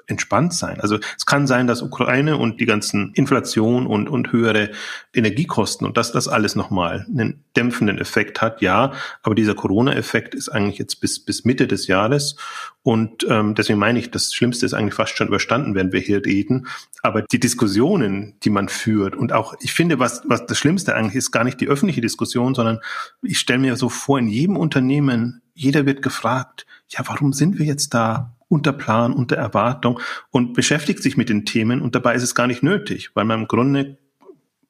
entspannt 0.07 0.53
sein. 0.53 0.79
Also 0.79 0.99
es 1.17 1.25
kann 1.25 1.47
sein, 1.47 1.67
dass 1.67 1.81
Ukraine 1.81 2.37
und 2.37 2.59
die 2.59 2.65
ganzen 2.65 3.11
Inflation 3.13 3.87
und, 3.87 4.09
und 4.09 4.31
höhere 4.31 4.71
Energiekosten 5.13 5.85
und 5.87 5.97
dass 5.97 6.11
das 6.11 6.27
alles 6.27 6.55
nochmal 6.55 7.05
einen 7.09 7.43
dämpfenden 7.55 7.97
Effekt 7.97 8.41
hat, 8.41 8.61
ja. 8.61 8.93
Aber 9.21 9.35
dieser 9.35 9.55
Corona-Effekt 9.55 10.35
ist 10.35 10.49
eigentlich 10.49 10.77
jetzt 10.77 11.01
bis, 11.01 11.23
bis 11.23 11.45
Mitte 11.45 11.67
des 11.67 11.87
Jahres. 11.87 12.35
Und 12.81 13.25
ähm, 13.29 13.55
deswegen 13.55 13.79
meine 13.79 13.99
ich, 13.99 14.11
das 14.11 14.33
Schlimmste 14.33 14.65
ist 14.65 14.73
eigentlich 14.73 14.93
fast 14.93 15.15
schon 15.15 15.27
überstanden, 15.27 15.73
wenn 15.73 15.93
wir 15.93 16.01
hier 16.01 16.25
reden. 16.25 16.67
Aber 17.01 17.21
die 17.21 17.39
Diskussionen, 17.39 18.35
die 18.43 18.49
man 18.49 18.67
führt 18.67 19.15
und 19.15 19.31
auch, 19.31 19.55
ich 19.61 19.73
finde, 19.73 19.99
was, 19.99 20.21
was 20.25 20.45
das 20.45 20.57
Schlimmste 20.57 20.95
eigentlich 20.95 21.15
ist, 21.15 21.31
gar 21.31 21.43
nicht 21.43 21.61
die 21.61 21.67
öffentliche 21.67 22.01
Diskussion, 22.01 22.55
sondern 22.55 22.79
ich 23.21 23.39
stelle 23.39 23.59
mir 23.59 23.77
so 23.77 23.89
vor, 23.89 24.19
in 24.19 24.27
jedem 24.27 24.57
Unternehmen, 24.57 25.41
jeder 25.53 25.85
wird 25.85 26.01
gefragt, 26.01 26.65
ja, 26.89 27.01
warum 27.05 27.31
sind 27.31 27.59
wir 27.59 27.65
jetzt 27.65 27.93
da 27.93 28.35
unter 28.53 28.71
Plan, 28.71 29.13
unter 29.13 29.35
Erwartung 29.35 29.99
und 30.29 30.53
beschäftigt 30.53 31.01
sich 31.01 31.17
mit 31.17 31.27
den 31.27 31.43
Themen 31.43 31.81
und 31.81 31.95
dabei 31.95 32.13
ist 32.13 32.21
es 32.21 32.35
gar 32.35 32.45
nicht 32.45 32.61
nötig, 32.61 33.09
weil 33.15 33.25
man 33.25 33.41
im 33.41 33.47
Grunde 33.47 33.97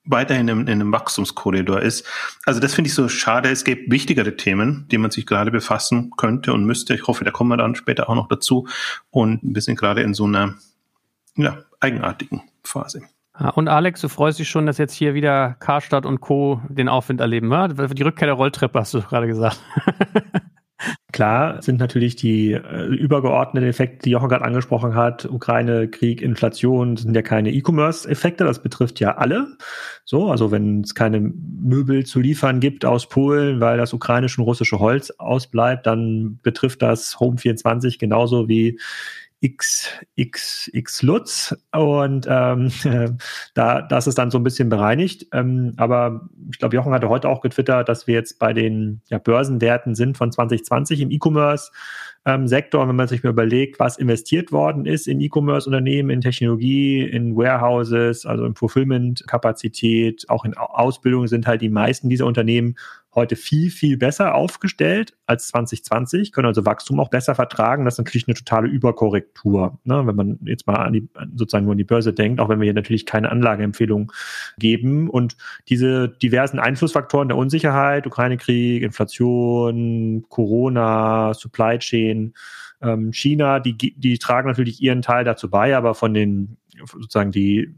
weiterhin 0.06 0.48
in, 0.48 0.62
in 0.62 0.70
einem 0.70 0.94
Wachstumskorridor 0.94 1.82
ist. 1.82 2.08
Also 2.46 2.62
das 2.62 2.74
finde 2.74 2.88
ich 2.88 2.94
so 2.94 3.10
schade. 3.10 3.50
Es 3.50 3.66
gibt 3.66 3.92
wichtigere 3.92 4.38
Themen, 4.38 4.88
die 4.90 4.98
man 4.98 5.12
sich 5.12 5.26
gerade 5.26 5.52
befassen 5.52 6.12
könnte 6.16 6.54
und 6.54 6.66
müsste. 6.66 6.96
Ich 6.96 7.08
hoffe, 7.08 7.26
da 7.26 7.32
kommen 7.32 7.50
wir 7.50 7.58
dann 7.58 7.76
später 7.76 8.10
auch 8.10 8.16
noch 8.16 8.30
dazu. 8.30 8.68
Und 9.12 9.42
wir 9.44 9.62
sind 9.62 9.78
gerade 9.78 10.02
in 10.02 10.14
so 10.14 10.24
einer 10.24 10.56
ja, 11.36 11.58
eigenartigen 11.82 12.42
Phase. 12.64 13.02
Und 13.56 13.68
Alex, 13.68 14.00
du 14.00 14.08
freust 14.08 14.40
dich 14.40 14.48
schon, 14.48 14.66
dass 14.66 14.78
jetzt 14.78 14.94
hier 14.94 15.14
wieder 15.14 15.58
Karstadt 15.60 16.06
und 16.06 16.22
Co. 16.22 16.62
den 16.70 16.88
Aufwind 16.88 17.20
erleben? 17.20 17.50
Die 17.50 18.04
Rückkehr 18.04 18.28
der 18.28 18.36
Rolltreppe 18.36 18.80
hast 18.80 18.94
du 18.94 19.02
gerade 19.02 19.28
gesagt. 19.28 19.60
Klar 21.12 21.62
sind 21.62 21.80
natürlich 21.80 22.16
die 22.16 22.54
äh, 22.54 22.86
übergeordneten 22.86 23.70
Effekte, 23.70 24.04
die 24.06 24.10
Jochen 24.12 24.30
gerade 24.30 24.44
angesprochen 24.44 24.96
hat, 24.96 25.26
Ukraine, 25.26 25.88
Krieg, 25.88 26.22
Inflation, 26.22 26.98
sind 26.98 27.16
ja 27.16 27.22
keine 27.22 27.52
E-Commerce-Effekte, 27.52 28.44
das 28.44 28.62
betrifft 28.62 29.00
ja 29.00 29.16
alle. 29.18 29.48
So, 30.06 30.32
also 30.32 30.52
wenn 30.52 30.82
es 30.82 30.96
keine 30.96 31.20
Möbel 31.20 32.06
zu 32.06 32.20
liefern 32.20 32.60
gibt 32.60 32.84
aus 32.84 33.08
Polen, 33.08 33.60
weil 33.60 33.78
das 33.78 33.94
ukrainische 33.94 34.42
und 34.42 34.48
russische 34.48 34.80
Holz 34.80 35.12
ausbleibt, 35.12 35.86
dann 35.86 36.40
betrifft 36.42 36.82
das 36.82 37.20
Home 37.20 37.38
24 37.38 38.00
genauso 38.00 38.48
wie 38.48 38.80
X, 39.44 39.90
X, 40.16 40.70
X 40.72 41.02
Lutz 41.02 41.54
und 41.74 42.26
ähm, 42.30 42.72
da 43.54 43.82
das 43.82 44.08
ist 44.08 44.18
dann 44.18 44.32
so 44.32 44.38
ein 44.38 44.44
bisschen 44.44 44.70
bereinigt. 44.70 45.28
Ähm, 45.34 45.74
aber 45.76 46.30
ich 46.50 46.60
glaube, 46.60 46.78
Jochen 46.78 46.94
hatte 46.94 47.10
heute 47.10 47.28
auch 47.28 47.42
getwittert, 47.42 47.90
dass 47.90 48.08
wir 48.08 48.14
jetzt 48.14 48.40
bei 48.40 48.54
den 48.54 49.02
ja, 49.10 49.18
Börsenwerten 49.18 49.96
sind 49.96 50.18
von 50.18 50.32
2020 50.32 51.02
im 51.02 51.12
E-Commerce. 51.12 51.72
Ähm, 52.26 52.50
wenn 52.50 52.96
man 52.96 53.10
sich 53.10 53.22
mal 53.24 53.32
überlegt, 53.32 53.82
was 53.82 53.98
investiert 53.98 54.54
worden 54.54 54.86
ist 54.86 55.10
in 55.10 55.20
E-Commerce-Unternehmen, 55.20 56.10
in 56.10 56.22
Technologie, 56.22 57.02
in 57.02 57.36
Warehouses, 57.36 58.26
also 58.26 58.46
in 58.46 58.56
Fulfillment-Kapazität, 58.56 60.30
auch 60.30 60.46
in 60.46 60.54
Ausbildung 60.54 61.28
sind 61.28 61.48
halt 61.48 61.62
die 61.62 61.68
meisten 61.68 62.08
dieser 62.08 62.26
Unternehmen 62.26 62.76
heute 63.16 63.36
viel, 63.36 63.70
viel 63.70 63.98
besser 63.98 64.36
aufgestellt 64.36 65.16
als 65.26 65.48
2020, 65.50 66.32
können 66.32 66.48
also 66.48 66.66
Wachstum 66.66 67.00
auch 67.00 67.10
besser 67.10 67.36
vertragen. 67.36 67.86
Das 67.86 67.96
ist 67.96 67.98
natürlich 68.00 68.28
eine 68.28 68.36
totale 68.36 68.68
Überkorrektur, 68.68 69.80
ne? 69.84 70.06
wenn 70.06 70.16
man 70.16 70.40
jetzt 70.46 70.68
mal 70.68 70.76
an 70.76 70.94
die, 70.94 71.08
sozusagen 71.36 71.66
nur 71.66 71.74
an 71.74 71.78
die 71.78 71.84
Börse 71.84 72.14
denkt, 72.14 72.40
auch 72.40 72.50
wenn 72.50 72.60
wir 72.60 72.66
hier 72.66 72.74
natürlich 72.74 73.06
keine 73.06 73.32
Anlageempfehlung 73.32 74.12
geben. 74.58 75.10
Und 75.10 75.38
diese 75.70 76.10
diversen 76.10 76.60
Einflussfaktoren 76.60 77.28
der 77.28 77.38
Unsicherheit, 77.38 78.08
Ukraine-Krieg, 78.08 78.84
Inflation, 78.84 80.26
Corona, 80.30 81.34
Supply 81.34 81.78
Chain, 81.80 82.34
ähm, 82.82 83.14
China, 83.14 83.60
die, 83.60 83.78
die 83.78 84.18
tragen 84.18 84.48
natürlich 84.48 84.82
ihren 84.82 85.02
Teil 85.02 85.24
dazu 85.24 85.50
bei, 85.50 85.76
aber 85.76 85.96
von 85.96 86.14
den 86.14 86.58
sozusagen 86.92 87.32
die, 87.32 87.74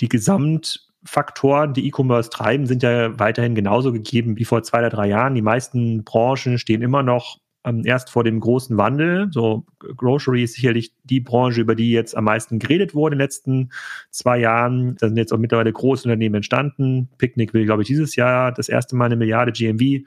die 0.00 0.08
Gesamt 0.08 0.83
Faktoren, 1.04 1.74
die 1.74 1.86
E-Commerce 1.86 2.30
treiben, 2.30 2.66
sind 2.66 2.82
ja 2.82 3.18
weiterhin 3.18 3.54
genauso 3.54 3.92
gegeben 3.92 4.36
wie 4.38 4.44
vor 4.44 4.62
zwei 4.62 4.78
oder 4.78 4.90
drei 4.90 5.08
Jahren. 5.08 5.34
Die 5.34 5.42
meisten 5.42 6.04
Branchen 6.04 6.58
stehen 6.58 6.82
immer 6.82 7.02
noch 7.02 7.38
ähm, 7.64 7.82
erst 7.84 8.10
vor 8.10 8.24
dem 8.24 8.40
großen 8.40 8.76
Wandel. 8.76 9.28
So 9.30 9.64
Grocery 9.78 10.44
ist 10.44 10.54
sicherlich 10.54 10.92
die 11.04 11.20
Branche, 11.20 11.60
über 11.60 11.74
die 11.74 11.90
jetzt 11.90 12.16
am 12.16 12.24
meisten 12.24 12.58
geredet 12.58 12.94
wurde 12.94 13.14
in 13.14 13.18
den 13.18 13.24
letzten 13.24 13.70
zwei 14.10 14.38
Jahren. 14.38 14.96
Da 14.96 15.08
sind 15.08 15.16
jetzt 15.16 15.32
auch 15.32 15.38
mittlerweile 15.38 15.72
große 15.72 16.08
Unternehmen 16.08 16.36
entstanden. 16.36 17.08
Picnic 17.18 17.54
will, 17.54 17.64
glaube 17.64 17.82
ich, 17.82 17.88
dieses 17.88 18.16
Jahr 18.16 18.52
das 18.52 18.68
erste 18.68 18.96
Mal 18.96 19.06
eine 19.06 19.16
Milliarde 19.16 19.52
GMV 19.52 20.06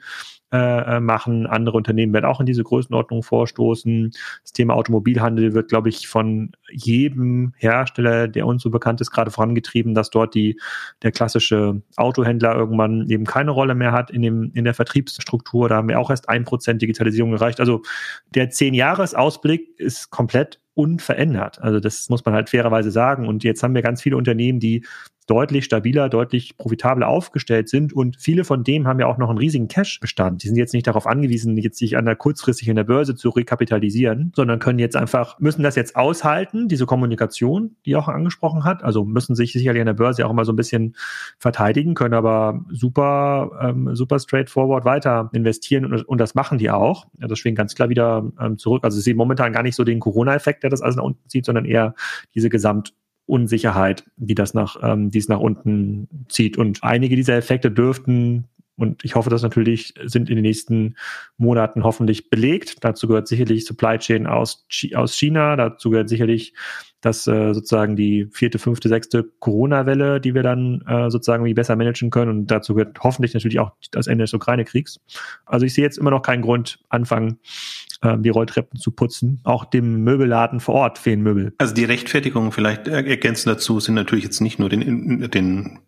äh, 0.50 0.96
äh, 0.96 1.00
machen. 1.00 1.46
Andere 1.46 1.76
Unternehmen 1.76 2.14
werden 2.14 2.24
auch 2.24 2.40
in 2.40 2.46
diese 2.46 2.64
Größenordnung 2.64 3.22
vorstoßen. 3.22 4.12
Das 4.42 4.52
Thema 4.54 4.76
Automobilhandel 4.76 5.52
wird, 5.52 5.68
glaube 5.68 5.90
ich, 5.90 6.08
von 6.08 6.52
jedem 6.70 7.52
Hersteller, 7.58 8.28
der 8.28 8.46
uns 8.46 8.62
so 8.62 8.70
bekannt 8.70 9.02
ist, 9.02 9.10
gerade 9.10 9.30
vorangetrieben, 9.30 9.92
dass 9.92 10.08
dort 10.08 10.34
die, 10.34 10.58
der 11.02 11.12
klassische 11.12 11.82
Autohändler 11.96 12.54
irgendwann 12.54 13.10
eben 13.10 13.24
keine 13.24 13.50
Rolle 13.50 13.74
mehr 13.74 13.92
hat 13.92 14.10
in, 14.10 14.22
dem, 14.22 14.50
in 14.54 14.64
der 14.64 14.72
Vertriebsstruktur. 14.72 15.68
Da 15.68 15.76
haben 15.76 15.88
wir 15.90 16.00
auch 16.00 16.08
erst 16.08 16.30
ein 16.30 16.44
Prozent 16.44 16.80
Digitalisierung 16.80 17.34
erreicht. 17.34 17.60
Also 17.60 17.82
der 18.34 18.48
Zehn-Jahres-Ausblick 18.48 19.78
ist 19.78 20.08
komplett 20.08 20.60
unverändert. 20.72 21.60
Also 21.60 21.78
das 21.78 22.08
muss 22.08 22.24
man 22.24 22.34
halt 22.34 22.48
fairerweise 22.48 22.90
sagen. 22.90 23.28
Und 23.28 23.44
jetzt 23.44 23.62
haben 23.62 23.74
wir 23.74 23.82
ganz 23.82 24.00
viele 24.00 24.16
Unternehmen, 24.16 24.60
die 24.60 24.86
deutlich 25.28 25.66
stabiler, 25.66 26.08
deutlich 26.08 26.56
profitabler 26.56 27.06
aufgestellt 27.06 27.68
sind. 27.68 27.92
Und 27.92 28.16
viele 28.18 28.44
von 28.44 28.64
denen 28.64 28.88
haben 28.88 28.98
ja 28.98 29.06
auch 29.06 29.18
noch 29.18 29.28
einen 29.28 29.38
riesigen 29.38 29.68
Cash-Bestand. 29.68 30.42
Die 30.42 30.48
sind 30.48 30.56
jetzt 30.56 30.72
nicht 30.72 30.86
darauf 30.86 31.06
angewiesen, 31.06 31.56
jetzt 31.58 31.78
sich 31.78 31.96
an 31.96 32.06
der 32.06 32.16
kurzfristig 32.16 32.66
in 32.68 32.76
der 32.76 32.84
Börse 32.84 33.14
zu 33.14 33.28
rekapitalisieren, 33.28 34.32
sondern 34.34 34.58
können 34.58 34.78
jetzt 34.78 34.96
einfach, 34.96 35.38
müssen 35.38 35.62
das 35.62 35.76
jetzt 35.76 35.96
aushalten, 35.96 36.66
diese 36.68 36.86
Kommunikation, 36.86 37.76
die 37.84 37.94
auch 37.94 38.08
angesprochen 38.08 38.64
hat. 38.64 38.82
Also 38.82 39.04
müssen 39.04 39.36
sich 39.36 39.52
sicherlich 39.52 39.80
an 39.80 39.86
der 39.86 39.92
Börse 39.92 40.26
auch 40.26 40.30
immer 40.30 40.46
so 40.46 40.52
ein 40.52 40.56
bisschen 40.56 40.96
verteidigen, 41.38 41.94
können 41.94 42.14
aber 42.14 42.64
super, 42.70 43.50
ähm, 43.62 43.94
super 43.94 44.18
straightforward 44.18 44.86
weiter 44.86 45.28
investieren 45.34 45.84
und, 45.84 46.08
und 46.08 46.18
das 46.18 46.34
machen 46.34 46.56
die 46.56 46.70
auch. 46.70 47.06
Ja, 47.20 47.28
das 47.28 47.38
schwingt 47.38 47.58
ganz 47.58 47.74
klar 47.74 47.90
wieder 47.90 48.32
ähm, 48.40 48.56
zurück. 48.56 48.82
Also 48.82 48.96
sie 48.96 49.02
sehen 49.02 49.18
momentan 49.18 49.52
gar 49.52 49.62
nicht 49.62 49.76
so 49.76 49.84
den 49.84 50.00
Corona-Effekt, 50.00 50.62
der 50.62 50.70
das 50.70 50.80
alles 50.80 50.96
nach 50.96 51.04
unten 51.04 51.28
zieht, 51.28 51.44
sondern 51.44 51.66
eher 51.66 51.94
diese 52.34 52.48
Gesamt 52.48 52.94
Unsicherheit, 53.28 54.04
die 54.16 54.34
das 54.34 54.54
nach, 54.54 54.76
ähm, 54.82 55.10
die 55.10 55.18
es 55.18 55.28
nach 55.28 55.40
unten 55.40 56.08
zieht. 56.28 56.56
Und 56.56 56.82
einige 56.82 57.16
dieser 57.16 57.36
Effekte 57.36 57.70
dürften 57.70 58.48
und 58.78 59.04
ich 59.04 59.16
hoffe, 59.16 59.28
dass 59.28 59.42
natürlich 59.42 59.94
sind 60.04 60.30
in 60.30 60.36
den 60.36 60.44
nächsten 60.44 60.94
Monaten 61.36 61.82
hoffentlich 61.82 62.30
belegt. 62.30 62.84
Dazu 62.84 63.08
gehört 63.08 63.26
sicherlich 63.26 63.64
Supply 63.64 63.98
Chain 63.98 64.28
aus, 64.28 64.66
aus 64.94 65.16
China. 65.16 65.56
Dazu 65.56 65.90
gehört 65.90 66.08
sicherlich 66.08 66.54
dass 67.00 67.26
äh, 67.26 67.54
sozusagen 67.54 67.96
die 67.96 68.28
vierte, 68.32 68.58
fünfte, 68.58 68.88
sechste 68.88 69.24
Corona-Welle, 69.38 70.20
die 70.20 70.34
wir 70.34 70.42
dann 70.42 70.82
äh, 70.86 71.10
sozusagen 71.10 71.44
wie 71.44 71.54
besser 71.54 71.76
managen 71.76 72.10
können. 72.10 72.30
Und 72.30 72.46
dazu 72.48 72.74
gehört 72.74 72.98
hoffentlich 73.00 73.34
natürlich 73.34 73.60
auch 73.60 73.72
das 73.92 74.06
Ende 74.06 74.24
des 74.24 74.34
Ukraine-Kriegs. 74.34 74.98
Also 75.46 75.66
ich 75.66 75.74
sehe 75.74 75.84
jetzt 75.84 75.98
immer 75.98 76.10
noch 76.10 76.22
keinen 76.22 76.42
Grund, 76.42 76.80
anfangen, 76.88 77.38
äh, 78.02 78.16
die 78.18 78.30
Rolltreppen 78.30 78.80
zu 78.80 78.90
putzen. 78.90 79.40
Auch 79.44 79.64
dem 79.64 80.02
Möbelladen 80.02 80.60
vor 80.60 80.74
Ort 80.74 80.98
fehlen 80.98 81.22
Möbel. 81.22 81.54
Also 81.58 81.74
die 81.74 81.84
Rechtfertigung 81.84 82.52
vielleicht 82.52 82.88
ergänzend 82.88 83.54
dazu 83.54 83.78
sind 83.80 83.94
natürlich 83.94 84.24
jetzt 84.24 84.40
nicht 84.40 84.58
nur 84.58 84.68
den, 84.68 85.30
den 85.30 85.78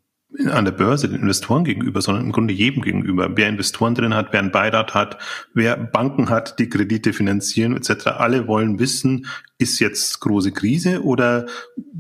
an 0.48 0.64
der 0.64 0.72
Börse 0.72 1.08
den 1.08 1.20
Investoren 1.20 1.64
gegenüber, 1.64 2.00
sondern 2.00 2.24
im 2.24 2.32
Grunde 2.32 2.54
jedem 2.54 2.82
gegenüber. 2.82 3.30
Wer 3.34 3.48
Investoren 3.48 3.94
drin 3.94 4.14
hat, 4.14 4.32
wer 4.32 4.40
einen 4.40 4.50
Beirat 4.50 4.94
hat, 4.94 5.18
wer 5.54 5.76
Banken 5.76 6.28
hat, 6.28 6.58
die 6.58 6.68
Kredite 6.68 7.12
finanzieren 7.12 7.76
etc. 7.76 8.06
Alle 8.06 8.46
wollen 8.46 8.78
wissen, 8.78 9.26
ist 9.58 9.78
jetzt 9.78 10.20
große 10.20 10.52
Krise 10.52 11.02
oder 11.02 11.46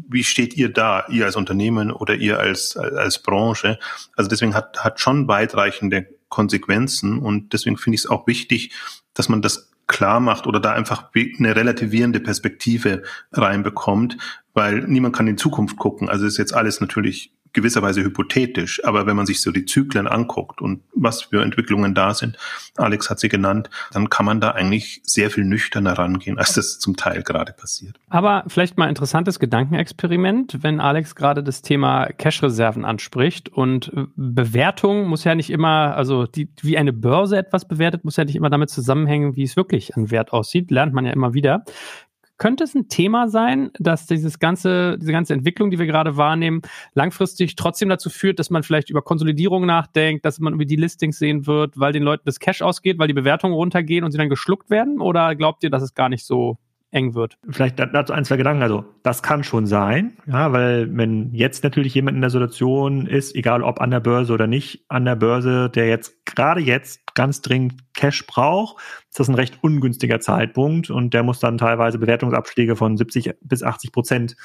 wie 0.08 0.24
steht 0.24 0.56
ihr 0.56 0.72
da, 0.72 1.04
ihr 1.08 1.26
als 1.26 1.36
Unternehmen 1.36 1.90
oder 1.90 2.14
ihr 2.14 2.38
als, 2.38 2.76
als 2.76 3.22
Branche? 3.22 3.78
Also 4.16 4.28
deswegen 4.28 4.54
hat, 4.54 4.82
hat 4.82 5.00
schon 5.00 5.28
weitreichende 5.28 6.06
Konsequenzen 6.28 7.18
und 7.18 7.52
deswegen 7.52 7.76
finde 7.76 7.96
ich 7.96 8.02
es 8.02 8.10
auch 8.10 8.26
wichtig, 8.26 8.72
dass 9.14 9.28
man 9.28 9.42
das 9.42 9.70
klar 9.90 10.20
macht 10.20 10.46
oder 10.46 10.60
da 10.60 10.72
einfach 10.72 11.10
eine 11.14 11.56
relativierende 11.56 12.20
Perspektive 12.20 13.02
reinbekommt, 13.32 14.16
weil 14.54 14.84
niemand 14.86 15.16
kann 15.16 15.26
in 15.26 15.36
Zukunft 15.36 15.76
gucken. 15.76 16.08
Also 16.08 16.26
ist 16.26 16.38
jetzt 16.38 16.54
alles 16.54 16.80
natürlich 16.80 17.32
gewisserweise 17.52 18.02
hypothetisch, 18.02 18.84
aber 18.84 19.06
wenn 19.06 19.16
man 19.16 19.26
sich 19.26 19.40
so 19.40 19.50
die 19.50 19.64
Zyklen 19.64 20.06
anguckt 20.06 20.60
und 20.60 20.82
was 20.94 21.22
für 21.22 21.42
Entwicklungen 21.42 21.94
da 21.94 22.14
sind, 22.14 22.36
Alex 22.76 23.10
hat 23.10 23.20
sie 23.20 23.28
genannt, 23.28 23.70
dann 23.92 24.08
kann 24.08 24.26
man 24.26 24.40
da 24.40 24.52
eigentlich 24.52 25.00
sehr 25.04 25.30
viel 25.30 25.44
nüchterner 25.44 25.92
rangehen, 25.92 26.38
als 26.38 26.54
das 26.54 26.78
zum 26.78 26.96
Teil 26.96 27.22
gerade 27.22 27.52
passiert. 27.52 27.96
Aber 28.08 28.44
vielleicht 28.48 28.78
mal 28.78 28.88
interessantes 28.88 29.38
Gedankenexperiment, 29.38 30.58
wenn 30.62 30.80
Alex 30.80 31.14
gerade 31.14 31.42
das 31.42 31.62
Thema 31.62 32.06
Cash-Reserven 32.06 32.84
anspricht 32.84 33.48
und 33.48 33.90
Bewertung 34.16 35.06
muss 35.06 35.24
ja 35.24 35.34
nicht 35.34 35.50
immer, 35.50 35.96
also 35.96 36.26
die, 36.26 36.48
wie 36.62 36.78
eine 36.78 36.92
Börse 36.92 37.36
etwas 37.36 37.66
bewertet, 37.66 38.04
muss 38.04 38.16
ja 38.16 38.24
nicht 38.24 38.36
immer 38.36 38.50
damit 38.50 38.70
zusammenhängen, 38.70 39.36
wie 39.36 39.42
es 39.42 39.56
wirklich 39.56 39.96
an 39.96 40.10
Wert 40.10 40.32
aussieht, 40.32 40.70
lernt 40.70 40.92
man 40.92 41.04
ja 41.04 41.12
immer 41.12 41.34
wieder. 41.34 41.64
Könnte 42.40 42.64
es 42.64 42.74
ein 42.74 42.88
Thema 42.88 43.28
sein, 43.28 43.70
dass 43.78 44.06
dieses 44.06 44.38
ganze, 44.38 44.96
diese 44.98 45.12
ganze 45.12 45.34
Entwicklung, 45.34 45.70
die 45.70 45.78
wir 45.78 45.84
gerade 45.84 46.16
wahrnehmen, 46.16 46.62
langfristig 46.94 47.54
trotzdem 47.54 47.90
dazu 47.90 48.08
führt, 48.08 48.38
dass 48.38 48.48
man 48.48 48.62
vielleicht 48.62 48.88
über 48.88 49.02
Konsolidierung 49.02 49.66
nachdenkt, 49.66 50.24
dass 50.24 50.40
man 50.40 50.54
über 50.54 50.64
die 50.64 50.76
Listings 50.76 51.18
sehen 51.18 51.46
wird, 51.46 51.78
weil 51.78 51.92
den 51.92 52.02
Leuten 52.02 52.22
das 52.24 52.40
Cash 52.40 52.62
ausgeht, 52.62 52.98
weil 52.98 53.08
die 53.08 53.14
Bewertungen 53.14 53.52
runtergehen 53.52 54.04
und 54.04 54.12
sie 54.12 54.16
dann 54.16 54.30
geschluckt 54.30 54.70
werden? 54.70 55.02
Oder 55.02 55.36
glaubt 55.36 55.62
ihr, 55.64 55.68
dass 55.68 55.82
es 55.82 55.92
gar 55.92 56.08
nicht 56.08 56.24
so 56.24 56.56
eng 56.90 57.14
wird. 57.14 57.38
Vielleicht 57.48 57.78
dazu 57.78 58.12
ein, 58.12 58.24
zwei 58.24 58.36
Gedanken. 58.36 58.62
Also, 58.62 58.84
das 59.02 59.22
kann 59.22 59.44
schon 59.44 59.66
sein, 59.66 60.16
ja, 60.26 60.52
weil 60.52 60.88
wenn 60.96 61.32
jetzt 61.32 61.62
natürlich 61.62 61.94
jemand 61.94 62.16
in 62.16 62.20
der 62.20 62.30
Situation 62.30 63.06
ist, 63.06 63.34
egal 63.34 63.62
ob 63.62 63.80
an 63.80 63.90
der 63.90 64.00
Börse 64.00 64.32
oder 64.32 64.46
nicht 64.46 64.84
an 64.88 65.04
der 65.04 65.16
Börse, 65.16 65.70
der 65.70 65.88
jetzt 65.88 66.26
gerade 66.26 66.60
jetzt 66.60 67.14
ganz 67.14 67.42
dringend 67.42 67.94
Cash 67.94 68.26
braucht, 68.26 68.82
ist 69.08 69.20
das 69.20 69.28
ein 69.28 69.34
recht 69.34 69.58
ungünstiger 69.62 70.20
Zeitpunkt 70.20 70.90
und 70.90 71.14
der 71.14 71.22
muss 71.22 71.38
dann 71.38 71.58
teilweise 71.58 71.98
Bewertungsabschläge 71.98 72.76
von 72.76 72.96
70 72.96 73.34
bis 73.40 73.62
80 73.62 73.92
Prozent 73.92 74.36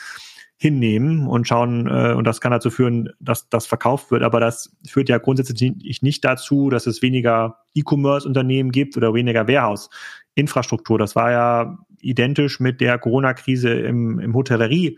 hinnehmen 0.58 1.28
und 1.28 1.48
schauen, 1.48 1.88
äh, 1.88 2.14
und 2.14 2.26
das 2.26 2.40
kann 2.40 2.52
dazu 2.52 2.70
führen, 2.70 3.10
dass 3.20 3.50
das 3.50 3.66
verkauft 3.66 4.10
wird. 4.12 4.24
Aber 4.24 4.40
das 4.40 4.74
führt 4.88 5.10
ja 5.10 5.18
grundsätzlich 5.18 6.02
nicht 6.02 6.24
dazu, 6.24 6.70
dass 6.70 6.88
es 6.88 7.02
weniger 7.02 7.58
E-Commerce-Unternehmen 7.74 8.72
gibt 8.72 8.96
oder 8.96 9.14
weniger 9.14 9.48
Warehouse-Infrastruktur. 10.36 11.00
Das 11.00 11.16
war 11.16 11.32
ja 11.32 11.78
identisch 12.02 12.60
mit 12.60 12.82
der 12.82 12.98
Corona-Krise 13.00 13.70
im, 13.70 14.20
im 14.20 14.34
Hotellerie. 14.34 14.98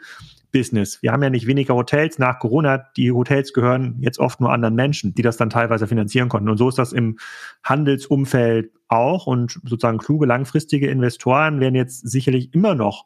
Business. 0.54 1.04
Wir 1.04 1.12
haben 1.12 1.22
ja 1.22 1.30
nicht 1.30 1.46
weniger 1.46 1.76
Hotels 1.76 2.20
nach 2.20 2.40
Corona. 2.40 2.78
Die 2.96 3.12
Hotels 3.12 3.52
gehören 3.52 3.98
jetzt 4.00 4.18
oft 4.18 4.40
nur 4.40 4.52
anderen 4.52 4.76
Menschen, 4.76 5.14
die 5.14 5.22
das 5.22 5.36
dann 5.36 5.50
teilweise 5.50 5.88
finanzieren 5.88 6.30
konnten. 6.30 6.48
Und 6.50 6.58
so 6.58 6.70
ist 6.70 6.78
das 6.78 6.94
im 6.94 7.20
Handelsumfeld 7.66 8.72
auch. 8.88 9.28
Und 9.28 9.60
sozusagen 9.66 9.98
kluge 9.98 10.26
langfristige 10.26 10.88
Investoren 10.88 11.60
werden 11.60 11.76
jetzt 11.76 12.10
sicherlich 12.10 12.54
immer 12.54 12.76
noch 12.76 13.06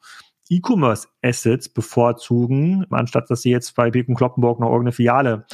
E-Commerce-Assets 0.49 1.69
bevorzugen, 1.69 2.85
anstatt 2.91 3.31
dass 3.31 3.41
sie 3.41 3.49
jetzt 3.49 3.75
bei 3.75 3.89
Birken 3.89 4.15
Kloppenburg 4.15 4.59
noch 4.59 4.67
irgendeine 4.67 4.91
Filiale 4.93 5.45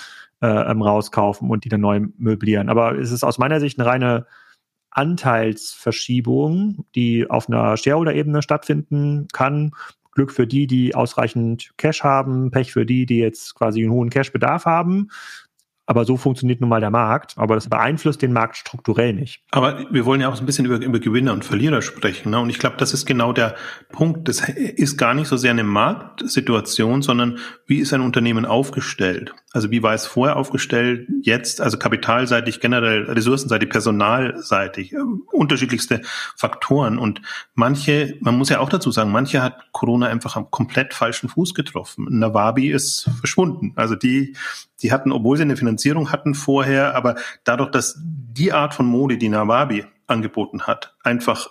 äh, 0.42 0.48
ähm, 0.48 0.82
rauskaufen 0.82 1.50
und 1.50 1.64
die 1.64 1.70
dann 1.70 1.82
neu 1.82 2.02
möblieren. 2.18 2.68
Aber 2.68 2.98
es 2.98 3.12
ist 3.12 3.24
aus 3.24 3.38
meiner 3.38 3.62
Sicht 3.62 3.80
eine 3.80 3.90
reine 3.90 4.26
Anteilsverschiebung, 4.92 6.86
die 6.96 7.30
auf 7.30 7.50
einer 7.50 7.78
Shareholder-Ebene 7.78 8.42
stattfinden 8.42 9.28
kann. 9.34 9.72
Glück 10.12 10.32
für 10.32 10.48
die, 10.48 10.66
die 10.66 10.96
ausreichend 10.96 11.74
Cash 11.78 12.04
haben, 12.04 12.50
Pech 12.50 12.74
für 12.74 12.86
die, 12.86 13.06
die 13.06 13.20
jetzt 13.20 13.54
quasi 13.54 13.84
einen 13.84 13.92
hohen 13.92 14.10
Cash-Bedarf 14.10 14.66
haben. 14.66 15.10
Aber 15.88 16.06
so 16.06 16.18
funktioniert 16.18 16.62
nun 16.62 16.70
mal 16.70 16.82
der 16.82 16.92
Markt. 16.92 17.34
Aber 17.38 17.56
das 17.56 17.70
beeinflusst 17.70 18.22
den 18.22 18.34
Markt 18.34 18.58
strukturell 18.58 19.14
nicht. 19.14 19.42
Aber 19.52 19.86
wir 19.90 20.06
wollen 20.06 20.22
ja 20.22 20.30
auch 20.30 20.36
so 20.36 20.44
ein 20.44 20.46
bisschen 20.46 20.66
über, 20.66 20.76
über 20.76 21.00
Gewinner 21.00 21.34
und 21.34 21.46
Verlierer 21.46 21.82
sprechen. 21.82 22.32
Ne? 22.32 22.40
Und 22.40 22.50
ich 22.50 22.60
glaube, 22.60 22.76
das 22.78 22.94
ist 22.94 23.06
genau 23.06 23.34
der 23.34 23.56
Punkt. 23.90 24.28
Das 24.28 24.48
ist 24.50 24.98
gar 24.98 25.14
nicht 25.14 25.28
so 25.30 25.38
sehr 25.38 25.52
eine 25.52 25.64
Marktsituation, 25.64 27.02
sondern 27.02 27.40
wie 27.66 27.80
ist 27.80 27.94
ein 27.94 28.02
Unternehmen 28.02 28.46
aufgestellt? 28.46 29.34
Also 29.54 29.72
wie 29.72 29.82
war 29.82 29.94
es 29.94 30.06
vorher 30.06 30.36
aufgestellt, 30.36 31.08
jetzt, 31.24 31.62
also 31.62 31.78
kapitalseitig, 31.78 32.60
generell 32.60 33.06
ressourcenseitig, 33.06 33.70
personalseitig, 33.70 34.94
äh, 34.94 34.98
unterschiedlichste 35.32 36.02
Faktoren. 36.36 37.00
Und 37.00 37.22
manche, 37.56 38.18
man 38.20 38.38
muss 38.38 38.50
ja 38.50 38.60
auch 38.60 38.70
dazu 38.70 38.92
sagen, 38.92 39.12
manche 39.12 39.42
hat 39.42 39.72
Corona 39.72 40.08
einfach 40.08 40.36
am 40.36 40.52
komplett 40.52 40.94
falschen 40.94 41.30
Fuß 41.30 41.54
getroffen. 41.54 42.08
Nawabi 42.10 42.70
ist 42.70 43.10
verschwunden. 43.20 43.72
Also 43.76 43.96
die, 43.96 44.36
die 44.82 44.92
hatten, 44.92 45.12
obwohl 45.12 45.38
sie 45.38 45.44
eine 45.44 45.58
Finanzierung 45.58 46.12
hatten 46.12 46.34
vorher, 46.34 46.96
aber 46.96 47.16
dadurch, 47.44 47.72
dass 47.72 48.00
die 48.04 48.54
Art 48.54 48.74
von 48.74 48.86
Mode, 48.86 49.18
die 49.18 49.30
Nawabi 49.30 49.86
angeboten 50.08 50.64
hat, 50.64 50.96
einfach 51.04 51.50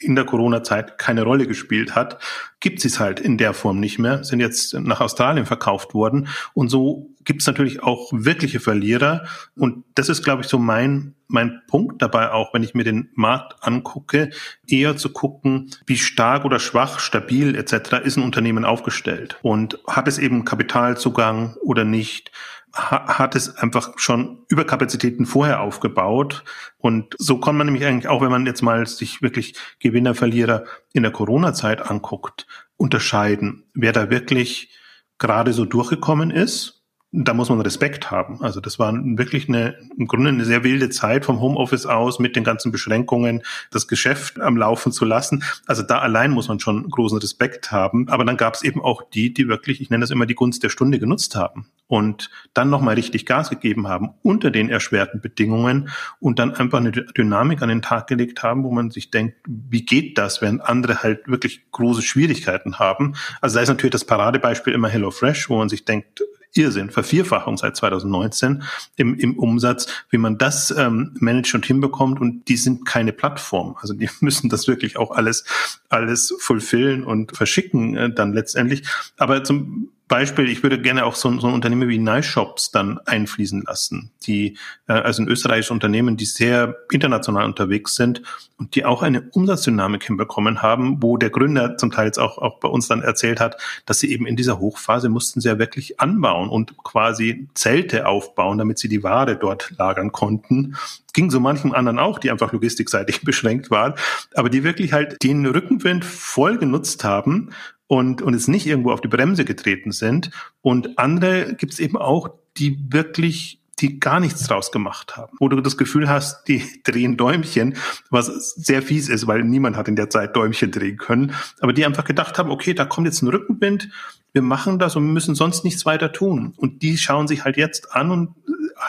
in 0.00 0.14
der 0.14 0.24
Corona-Zeit 0.24 0.96
keine 0.98 1.22
Rolle 1.22 1.46
gespielt 1.46 1.96
hat, 1.96 2.22
gibt 2.60 2.84
es 2.84 3.00
halt 3.00 3.18
in 3.18 3.36
der 3.36 3.52
Form 3.52 3.80
nicht 3.80 3.98
mehr, 3.98 4.22
sind 4.22 4.40
jetzt 4.40 4.74
nach 4.74 5.00
Australien 5.00 5.44
verkauft 5.44 5.92
worden. 5.92 6.28
Und 6.54 6.68
so 6.68 7.10
gibt 7.24 7.40
es 7.40 7.46
natürlich 7.46 7.82
auch 7.82 8.10
wirkliche 8.12 8.60
Verlierer. 8.60 9.26
Und 9.56 9.84
das 9.96 10.08
ist, 10.08 10.22
glaube 10.22 10.42
ich, 10.42 10.48
so 10.48 10.58
mein, 10.58 11.14
mein 11.26 11.62
Punkt 11.66 12.00
dabei 12.00 12.30
auch, 12.30 12.54
wenn 12.54 12.62
ich 12.62 12.74
mir 12.74 12.84
den 12.84 13.10
Markt 13.14 13.56
angucke, 13.60 14.30
eher 14.66 14.96
zu 14.96 15.12
gucken, 15.12 15.70
wie 15.86 15.98
stark 15.98 16.44
oder 16.44 16.60
schwach, 16.60 17.00
stabil 17.00 17.56
etc. 17.56 18.04
ist 18.04 18.16
ein 18.16 18.24
Unternehmen 18.24 18.64
aufgestellt. 18.64 19.38
Und 19.42 19.80
hat 19.88 20.06
es 20.06 20.18
eben 20.18 20.44
Kapitalzugang 20.44 21.56
oder 21.60 21.84
nicht? 21.84 22.30
Hat 22.72 23.34
es 23.34 23.56
einfach 23.56 23.92
schon 23.96 24.44
Überkapazitäten 24.48 25.26
vorher 25.26 25.60
aufgebaut. 25.60 26.44
Und 26.76 27.14
so 27.18 27.38
kann 27.38 27.56
man 27.56 27.66
nämlich 27.66 27.84
eigentlich 27.84 28.08
auch, 28.08 28.22
wenn 28.22 28.30
man 28.30 28.46
jetzt 28.46 28.62
mal 28.62 28.86
sich 28.86 29.22
wirklich 29.22 29.54
Gewinner, 29.80 30.14
Verlierer 30.14 30.64
in 30.92 31.02
der 31.02 31.12
Corona-Zeit 31.12 31.90
anguckt, 31.90 32.46
unterscheiden, 32.76 33.64
wer 33.74 33.92
da 33.92 34.10
wirklich 34.10 34.76
gerade 35.18 35.52
so 35.52 35.64
durchgekommen 35.64 36.30
ist 36.30 36.77
da 37.10 37.32
muss 37.32 37.48
man 37.48 37.60
Respekt 37.62 38.10
haben. 38.10 38.42
Also 38.42 38.60
das 38.60 38.78
war 38.78 38.92
wirklich 38.92 39.48
eine, 39.48 39.76
im 39.96 40.06
Grunde 40.06 40.28
eine 40.28 40.44
sehr 40.44 40.62
wilde 40.62 40.90
Zeit 40.90 41.24
vom 41.24 41.40
Homeoffice 41.40 41.86
aus 41.86 42.18
mit 42.18 42.36
den 42.36 42.44
ganzen 42.44 42.70
Beschränkungen, 42.70 43.42
das 43.70 43.88
Geschäft 43.88 44.38
am 44.40 44.58
Laufen 44.58 44.92
zu 44.92 45.06
lassen. 45.06 45.42
Also 45.66 45.82
da 45.82 46.00
allein 46.00 46.32
muss 46.32 46.48
man 46.48 46.60
schon 46.60 46.88
großen 46.90 47.18
Respekt 47.18 47.72
haben. 47.72 48.08
Aber 48.08 48.26
dann 48.26 48.36
gab 48.36 48.54
es 48.54 48.62
eben 48.62 48.82
auch 48.82 49.02
die, 49.08 49.32
die 49.32 49.48
wirklich, 49.48 49.80
ich 49.80 49.88
nenne 49.88 50.02
das 50.02 50.10
immer 50.10 50.26
die 50.26 50.34
Gunst 50.34 50.62
der 50.62 50.68
Stunde 50.68 50.98
genutzt 50.98 51.34
haben 51.34 51.70
und 51.86 52.28
dann 52.52 52.68
nochmal 52.68 52.96
richtig 52.96 53.24
Gas 53.24 53.48
gegeben 53.48 53.88
haben 53.88 54.10
unter 54.22 54.50
den 54.50 54.68
erschwerten 54.68 55.22
Bedingungen 55.22 55.88
und 56.20 56.38
dann 56.38 56.54
einfach 56.54 56.78
eine 56.78 56.92
Dynamik 56.92 57.62
an 57.62 57.70
den 57.70 57.80
Tag 57.80 58.06
gelegt 58.08 58.42
haben, 58.42 58.64
wo 58.64 58.70
man 58.70 58.90
sich 58.90 59.10
denkt, 59.10 59.36
wie 59.46 59.86
geht 59.86 60.18
das, 60.18 60.42
wenn 60.42 60.60
andere 60.60 61.02
halt 61.02 61.26
wirklich 61.26 61.70
große 61.72 62.02
Schwierigkeiten 62.02 62.78
haben? 62.78 63.14
Also 63.40 63.56
da 63.56 63.62
ist 63.62 63.70
natürlich 63.70 63.92
das 63.92 64.04
Paradebeispiel 64.04 64.74
immer 64.74 64.90
HelloFresh, 64.90 65.48
wo 65.48 65.56
man 65.56 65.70
sich 65.70 65.86
denkt, 65.86 66.22
Irrsinn, 66.54 66.90
Vervierfachung 66.90 67.56
seit 67.56 67.76
2019 67.76 68.62
im, 68.96 69.14
im 69.14 69.38
Umsatz, 69.38 69.86
wie 70.10 70.18
man 70.18 70.38
das 70.38 70.70
ähm, 70.76 71.14
managt 71.20 71.54
und 71.54 71.66
hinbekommt 71.66 72.20
und 72.20 72.48
die 72.48 72.56
sind 72.56 72.86
keine 72.86 73.12
Plattform. 73.12 73.76
Also 73.80 73.94
die 73.94 74.08
müssen 74.20 74.48
das 74.48 74.68
wirklich 74.68 74.96
auch 74.96 75.10
alles, 75.10 75.44
alles 75.88 76.34
fulfillen 76.38 77.04
und 77.04 77.36
verschicken 77.36 77.96
äh, 77.96 78.12
dann 78.12 78.32
letztendlich. 78.32 78.88
Aber 79.16 79.44
zum 79.44 79.90
Beispiel, 80.08 80.48
ich 80.48 80.62
würde 80.62 80.80
gerne 80.80 81.04
auch 81.04 81.14
so, 81.14 81.38
so 81.38 81.46
ein 81.46 81.54
Unternehmen 81.54 81.88
wie 81.88 81.98
Nice 81.98 82.24
Shops 82.24 82.70
dann 82.70 82.98
einfließen 83.04 83.62
lassen, 83.66 84.10
die 84.26 84.56
äh, 84.88 84.94
also 84.94 85.22
ein 85.22 85.28
österreichisches 85.28 85.70
Unternehmen, 85.70 86.16
die 86.16 86.24
sehr 86.24 86.76
international 86.90 87.44
unterwegs 87.44 87.94
sind 87.94 88.22
und 88.56 88.74
die 88.74 88.86
auch 88.86 89.02
eine 89.02 89.22
Umsatzdynamik 89.32 90.04
hinbekommen 90.04 90.62
haben, 90.62 91.02
wo 91.02 91.18
der 91.18 91.28
Gründer 91.28 91.76
zum 91.76 91.90
Teil 91.90 92.06
jetzt 92.06 92.18
auch, 92.18 92.38
auch 92.38 92.58
bei 92.58 92.68
uns 92.68 92.88
dann 92.88 93.02
erzählt 93.02 93.38
hat, 93.38 93.60
dass 93.84 94.00
sie 94.00 94.10
eben 94.10 94.26
in 94.26 94.36
dieser 94.36 94.58
Hochphase 94.58 95.10
mussten 95.10 95.42
sie 95.42 95.48
ja 95.48 95.58
wirklich 95.58 96.00
anbauen 96.00 96.48
und 96.48 96.76
quasi 96.78 97.48
Zelte 97.54 98.06
aufbauen, 98.06 98.56
damit 98.56 98.78
sie 98.78 98.88
die 98.88 99.02
Ware 99.02 99.36
dort 99.36 99.72
lagern 99.78 100.10
konnten. 100.10 100.76
Ging 101.12 101.30
so 101.30 101.38
manchem 101.38 101.72
anderen 101.72 101.98
auch, 101.98 102.18
die 102.18 102.30
einfach 102.30 102.52
logistikseitig 102.52 103.20
beschränkt 103.24 103.70
waren, 103.70 103.94
aber 104.34 104.48
die 104.48 104.64
wirklich 104.64 104.94
halt 104.94 105.22
den 105.22 105.44
Rückenwind 105.44 106.04
voll 106.04 106.56
genutzt 106.56 107.04
haben 107.04 107.50
und, 107.88 108.22
und 108.22 108.34
es 108.34 108.46
nicht 108.46 108.66
irgendwo 108.66 108.92
auf 108.92 109.00
die 109.00 109.08
Bremse 109.08 109.44
getreten 109.44 109.90
sind. 109.90 110.30
Und 110.62 110.98
andere 110.98 111.54
gibt 111.54 111.72
es 111.72 111.80
eben 111.80 111.96
auch, 111.96 112.30
die 112.56 112.78
wirklich 112.90 113.58
die 113.80 114.00
gar 114.00 114.18
nichts 114.18 114.42
draus 114.44 114.72
gemacht 114.72 115.16
haben, 115.16 115.36
wo 115.38 115.48
du 115.48 115.60
das 115.60 115.76
Gefühl 115.76 116.08
hast, 116.08 116.48
die 116.48 116.62
drehen 116.84 117.16
Däumchen, 117.16 117.76
was 118.10 118.26
sehr 118.54 118.82
fies 118.82 119.08
ist, 119.08 119.26
weil 119.26 119.44
niemand 119.44 119.76
hat 119.76 119.88
in 119.88 119.96
der 119.96 120.10
Zeit 120.10 120.34
Däumchen 120.36 120.70
drehen 120.70 120.96
können, 120.96 121.32
aber 121.60 121.72
die 121.72 121.86
einfach 121.86 122.04
gedacht 122.04 122.38
haben, 122.38 122.50
okay, 122.50 122.74
da 122.74 122.84
kommt 122.84 123.06
jetzt 123.06 123.22
ein 123.22 123.28
Rückenwind, 123.28 123.88
wir 124.32 124.42
machen 124.42 124.78
das 124.78 124.96
und 124.96 125.12
müssen 125.12 125.34
sonst 125.34 125.64
nichts 125.64 125.86
weiter 125.86 126.12
tun. 126.12 126.52
Und 126.56 126.82
die 126.82 126.98
schauen 126.98 127.28
sich 127.28 127.44
halt 127.44 127.56
jetzt 127.56 127.92
an 127.92 128.10
und 128.10 128.34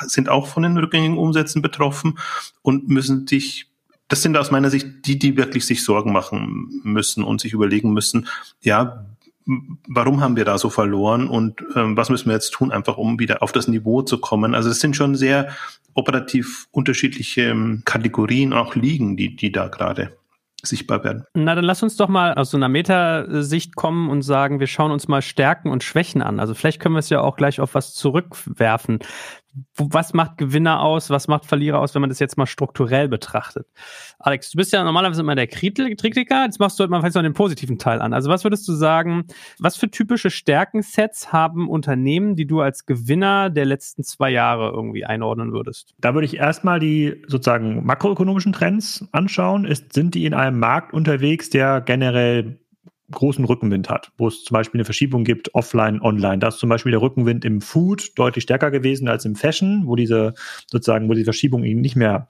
sind 0.01 0.27
auch 0.27 0.47
von 0.47 0.63
den 0.63 0.77
rückgängigen 0.77 1.17
Umsätzen 1.17 1.61
betroffen 1.61 2.17
und 2.61 2.89
müssen 2.89 3.25
sich 3.25 3.68
das 4.09 4.21
sind 4.21 4.35
aus 4.37 4.51
meiner 4.51 4.69
Sicht 4.69 5.05
die, 5.05 5.17
die 5.17 5.37
wirklich 5.37 5.65
sich 5.65 5.83
Sorgen 5.83 6.11
machen 6.11 6.81
müssen 6.83 7.23
und 7.23 7.39
sich 7.39 7.53
überlegen 7.53 7.93
müssen, 7.93 8.27
ja, 8.61 9.05
warum 9.87 10.21
haben 10.21 10.35
wir 10.35 10.45
da 10.45 10.57
so 10.57 10.69
verloren 10.69 11.27
und 11.27 11.63
ähm, 11.75 11.97
was 11.97 12.09
müssen 12.09 12.27
wir 12.27 12.33
jetzt 12.33 12.51
tun, 12.51 12.71
einfach 12.71 12.97
um 12.97 13.19
wieder 13.19 13.41
auf 13.41 13.51
das 13.51 13.67
Niveau 13.67 14.01
zu 14.01 14.19
kommen. 14.19 14.53
Also 14.53 14.69
es 14.69 14.79
sind 14.79 14.95
schon 14.95 15.15
sehr 15.15 15.55
operativ 15.93 16.67
unterschiedliche 16.71 17.43
ähm, 17.43 17.81
Kategorien, 17.85 18.53
auch 18.53 18.75
Ligen, 18.75 19.17
die, 19.17 19.35
die 19.35 19.51
da 19.51 19.67
gerade 19.67 20.17
sichtbar 20.61 21.03
werden. 21.03 21.23
Na, 21.33 21.55
dann 21.55 21.63
lass 21.63 21.83
uns 21.83 21.95
doch 21.95 22.09
mal 22.09 22.33
aus 22.33 22.51
so 22.51 22.57
einer 22.57 22.69
Metasicht 22.69 23.75
kommen 23.75 24.09
und 24.09 24.21
sagen, 24.23 24.59
wir 24.59 24.67
schauen 24.67 24.91
uns 24.91 25.07
mal 25.07 25.21
Stärken 25.21 25.69
und 25.69 25.83
Schwächen 25.83 26.21
an. 26.21 26.39
Also 26.39 26.53
vielleicht 26.53 26.81
können 26.81 26.95
wir 26.95 26.99
es 26.99 27.09
ja 27.09 27.21
auch 27.21 27.37
gleich 27.37 27.59
auf 27.59 27.75
was 27.75 27.93
zurückwerfen 27.93 28.99
was 29.75 30.13
macht 30.13 30.37
Gewinner 30.37 30.81
aus, 30.81 31.09
was 31.09 31.27
macht 31.27 31.45
Verlierer 31.45 31.79
aus, 31.79 31.95
wenn 31.95 32.01
man 32.01 32.09
das 32.09 32.19
jetzt 32.19 32.37
mal 32.37 32.45
strukturell 32.45 33.07
betrachtet? 33.07 33.67
Alex, 34.19 34.51
du 34.51 34.57
bist 34.57 34.73
ja 34.73 34.83
normalerweise 34.83 35.21
immer 35.21 35.35
der 35.35 35.47
Kritiker, 35.47 36.43
jetzt 36.43 36.59
machst 36.59 36.79
du 36.79 36.81
halt 36.81 36.91
mal 36.91 36.99
vielleicht 36.99 37.15
noch 37.15 37.23
den 37.23 37.33
positiven 37.33 37.77
Teil 37.77 38.01
an. 38.01 38.13
Also 38.13 38.29
was 38.29 38.43
würdest 38.43 38.67
du 38.67 38.73
sagen, 38.73 39.25
was 39.57 39.77
für 39.77 39.89
typische 39.89 40.29
Stärkensets 40.29 41.33
haben 41.33 41.69
Unternehmen, 41.69 42.35
die 42.35 42.45
du 42.45 42.61
als 42.61 42.85
Gewinner 42.85 43.49
der 43.49 43.65
letzten 43.65 44.03
zwei 44.03 44.29
Jahre 44.29 44.69
irgendwie 44.69 45.05
einordnen 45.05 45.51
würdest? 45.51 45.95
Da 45.99 46.13
würde 46.13 46.25
ich 46.25 46.37
erstmal 46.37 46.79
die 46.79 47.23
sozusagen 47.27 47.85
makroökonomischen 47.85 48.53
Trends 48.53 49.07
anschauen. 49.11 49.65
Ist, 49.65 49.93
sind 49.93 50.15
die 50.15 50.25
in 50.25 50.33
einem 50.33 50.59
Markt 50.59 50.93
unterwegs, 50.93 51.49
der 51.49 51.81
generell 51.81 52.59
großen 53.11 53.45
Rückenwind 53.45 53.89
hat, 53.89 54.11
wo 54.17 54.27
es 54.27 54.43
zum 54.43 54.55
Beispiel 54.55 54.79
eine 54.79 54.85
Verschiebung 54.85 55.23
gibt, 55.23 55.53
offline, 55.55 56.01
online. 56.01 56.39
Da 56.39 56.49
ist 56.49 56.59
zum 56.59 56.69
Beispiel 56.69 56.91
der 56.91 57.01
Rückenwind 57.01 57.45
im 57.45 57.61
Food 57.61 58.11
deutlich 58.15 58.43
stärker 58.43 58.71
gewesen 58.71 59.07
als 59.07 59.25
im 59.25 59.35
Fashion, 59.35 59.83
wo 59.85 59.95
diese 59.95 60.33
sozusagen, 60.67 61.09
wo 61.09 61.13
die 61.13 61.23
Verschiebung 61.23 61.63
eben 61.63 61.81
nicht 61.81 61.95
mehr 61.95 62.27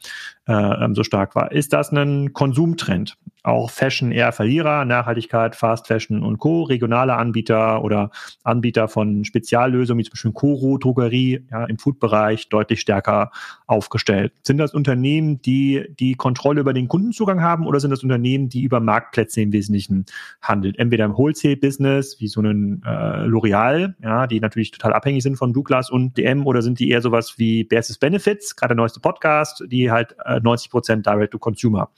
äh, 0.47 0.53
ähm, 0.53 0.95
so 0.95 1.03
stark 1.03 1.35
war. 1.35 1.51
Ist 1.51 1.73
das 1.73 1.91
ein 1.91 2.33
Konsumtrend? 2.33 3.17
Auch 3.43 3.71
Fashion 3.71 4.11
eher 4.11 4.31
Verlierer, 4.31 4.83
Nachhaltigkeit, 4.83 5.55
Fast 5.55 5.87
Fashion 5.87 6.23
und 6.23 6.39
Co., 6.39 6.63
regionale 6.63 7.15
Anbieter 7.15 7.83
oder 7.83 8.11
Anbieter 8.43 8.87
von 8.87 9.23
Speziallösungen, 9.23 9.99
wie 9.99 10.03
zum 10.03 10.11
Beispiel 10.11 10.31
Koro, 10.33 10.77
Drogerie, 10.77 11.45
ja, 11.49 11.65
im 11.65 11.77
Food-Bereich 11.77 12.49
deutlich 12.49 12.81
stärker 12.81 13.31
aufgestellt. 13.65 14.33
Sind 14.43 14.57
das 14.57 14.73
Unternehmen, 14.73 15.41
die 15.41 15.85
die 15.99 16.15
Kontrolle 16.15 16.61
über 16.61 16.73
den 16.73 16.87
Kundenzugang 16.89 17.41
haben 17.41 17.65
oder 17.65 17.79
sind 17.79 17.91
das 17.91 18.03
Unternehmen, 18.03 18.49
die 18.49 18.63
über 18.63 18.81
Marktplätze 18.81 19.41
im 19.41 19.53
Wesentlichen 19.53 20.05
handeln? 20.41 20.75
Entweder 20.75 21.05
im 21.05 21.17
Wholesale-Business, 21.17 22.19
wie 22.19 22.27
so 22.27 22.41
ein 22.41 22.81
äh, 22.85 23.23
L'Oreal, 23.25 23.93
ja, 24.03 24.27
die 24.27 24.41
natürlich 24.41 24.71
total 24.71 24.93
abhängig 24.93 25.23
sind 25.23 25.37
von 25.37 25.53
Douglas 25.53 25.89
und 25.89 26.17
DM, 26.17 26.45
oder 26.45 26.61
sind 26.61 26.79
die 26.79 26.89
eher 26.89 27.01
sowas 27.01 27.35
wie 27.37 27.63
Basis 27.63 27.97
Benefits, 27.97 28.55
gerade 28.55 28.73
der 28.73 28.77
neueste 28.77 28.99
Podcast, 28.99 29.63
die 29.67 29.91
halt 29.91 30.15
äh, 30.25 30.39
90 30.41 30.71
Prozent 30.71 31.05
Direct-to-Consumer 31.05 31.89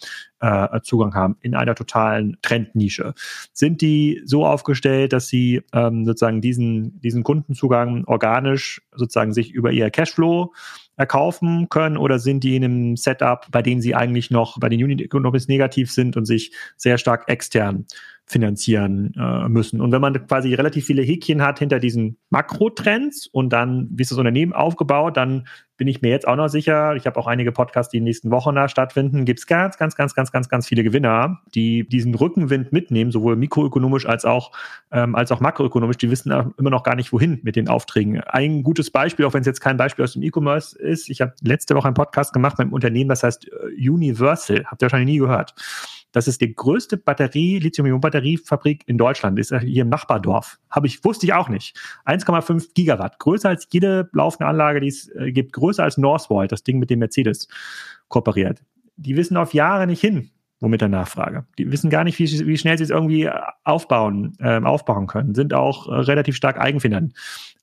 äh, 0.42 0.82
Zugang 0.82 1.14
haben 1.14 1.38
in 1.42 1.56
einer 1.56 1.76
totalen 1.76 2.38
Trendnische. 2.42 3.14
Sind 3.54 3.82
die 3.82 4.22
so 4.26 4.46
aufgestellt, 4.46 5.14
dass 5.14 5.28
sie 5.28 5.62
ähm, 5.74 6.06
sozusagen 6.06 6.42
diesen, 6.42 7.00
diesen 7.00 7.24
Kundenzugang 7.24 8.04
organisch 8.06 8.82
sozusagen 8.94 9.34
sich 9.34 9.52
über 9.52 9.72
ihr 9.72 9.90
Cashflow 9.90 10.54
erkaufen 10.98 11.70
können 11.70 11.98
oder 11.98 12.20
sind 12.20 12.44
die 12.44 12.56
in 12.56 12.64
einem 12.64 12.98
Setup, 12.98 13.48
bei 13.52 13.62
dem 13.62 13.82
sie 13.82 13.96
eigentlich 13.96 14.30
noch 14.30 14.60
bei 14.60 14.70
den 14.70 14.84
Unit 14.84 15.02
Economics 15.02 15.48
negativ 15.48 15.92
sind 15.92 16.18
und 16.18 16.26
sich 16.26 16.54
sehr 16.76 16.98
stark 16.98 17.28
extern 17.28 17.86
finanzieren 18.32 19.14
äh, 19.18 19.50
müssen. 19.50 19.82
Und 19.82 19.92
wenn 19.92 20.02
man 20.02 20.26
quasi 20.26 20.54
relativ 20.54 20.86
viele 20.86 21.02
Häkchen 21.02 21.42
hat 21.42 21.60
hinter 21.60 21.80
diesen 21.80 22.18
Makrotrends 22.30 23.28
und 23.28 23.52
dann, 23.52 23.90
wie 23.92 24.04
ist 24.04 24.12
das 24.12 24.18
Unternehmen 24.18 24.54
aufgebaut, 24.54 25.18
dann 25.18 25.48
bin 25.76 25.88
ich 25.88 26.02
mir 26.02 26.10
jetzt 26.10 26.28
auch 26.28 26.36
noch 26.36 26.48
sicher, 26.48 26.96
ich 26.96 27.06
habe 27.08 27.20
auch 27.20 27.28
einige 27.28 27.52
Podcasts, 27.52 27.92
die 27.92 27.98
in 27.98 28.04
den 28.04 28.10
nächsten 28.10 28.32
Wochen 28.32 28.56
da 28.56 28.70
stattfinden, 28.70 29.26
gibt 29.26 29.40
es 29.40 29.48
ganz, 29.48 29.78
ganz, 29.78 29.96
ganz, 29.96 30.14
ganz, 30.14 30.32
ganz, 30.32 30.48
ganz 30.48 30.68
viele 30.68 30.84
Gewinner, 30.84 31.42
die 31.54 31.90
diesen 31.90 32.16
Rückenwind 32.16 32.72
mitnehmen, 32.72 33.12
sowohl 33.12 33.36
mikroökonomisch 33.36 34.06
als 34.06 34.24
auch, 34.24 34.52
ähm, 34.92 35.16
als 35.16 35.32
auch 35.32 35.40
makroökonomisch. 35.40 35.98
Die 35.98 36.10
wissen 36.10 36.32
immer 36.58 36.70
noch 36.70 36.84
gar 36.84 36.96
nicht, 36.96 37.12
wohin 37.12 37.40
mit 37.44 37.56
den 37.56 37.68
Aufträgen. 37.68 38.22
Ein 38.22 38.64
gutes 38.64 38.92
Beispiel, 38.92 39.26
auch 39.26 39.34
wenn 39.34 39.42
es 39.42 39.48
jetzt 39.48 39.60
kein 39.60 39.76
Beispiel 39.76 40.06
aus 40.06 40.14
dem 40.14 40.24
E-Commerce 40.24 40.78
ist, 40.78 41.10
ich 41.10 41.20
habe 41.20 41.34
letzte 41.42 41.76
Woche 41.76 41.88
einen 41.88 41.96
Podcast 41.96 42.32
gemacht 42.32 42.60
mit 42.60 42.66
einem 42.66 42.74
Unternehmen, 42.74 43.10
das 43.10 43.24
heißt 43.24 43.48
äh, 43.48 43.90
Universal, 43.90 44.64
habt 44.68 44.82
ihr 44.82 44.86
wahrscheinlich 44.86 45.16
nie 45.16 45.20
gehört. 45.20 45.56
Das 46.12 46.28
ist 46.28 46.42
die 46.42 46.54
größte 46.54 46.98
Batterie, 46.98 47.60
Lithium-Ionen-Batteriefabrik 47.60 48.84
in 48.86 48.98
Deutschland. 48.98 49.40
Ist 49.40 49.54
hier 49.60 49.84
im 49.84 49.90
Nachbardorf. 49.90 50.60
Habe 50.70 50.88
ich, 50.88 51.04
wusste 51.04 51.26
ich 51.26 51.34
auch 51.34 51.50
nicht. 51.50 51.80
1,5 52.06 52.74
Gigawatt. 52.74 53.20
Größer 53.20 53.50
als 53.50 53.68
jede 53.72 54.10
laufende 54.14 54.48
Anlage, 54.48 54.82
die 54.82 54.88
es 54.88 55.10
äh, 55.16 55.32
gibt. 55.32 55.54
Größer 55.54 55.84
als 55.84 55.98
Northvolt, 55.98 56.52
das 56.52 56.64
Ding, 56.64 56.80
mit 56.80 56.90
dem 56.90 57.00
Mercedes 57.00 57.48
kooperiert. 58.10 58.62
Die 58.98 59.16
wissen 59.16 59.38
auf 59.38 59.54
Jahre 59.54 59.88
nicht 59.88 60.02
hin, 60.02 60.30
womit 60.60 60.82
der 60.82 60.90
Nachfrage. 60.90 61.46
Die 61.58 61.72
wissen 61.72 61.90
gar 61.90 62.04
nicht, 62.04 62.20
wie, 62.20 62.48
wie 62.48 62.58
schnell 62.58 62.78
sie 62.78 62.84
es 62.84 62.90
irgendwie 62.90 63.30
aufbauen, 63.64 64.36
äh, 64.40 64.60
aufbauen 64.60 65.08
können, 65.08 65.34
sind 65.34 65.54
auch 65.54 65.88
äh, 65.88 65.94
relativ 65.94 66.36
stark 66.36 66.60
eigenfinan 66.60 67.14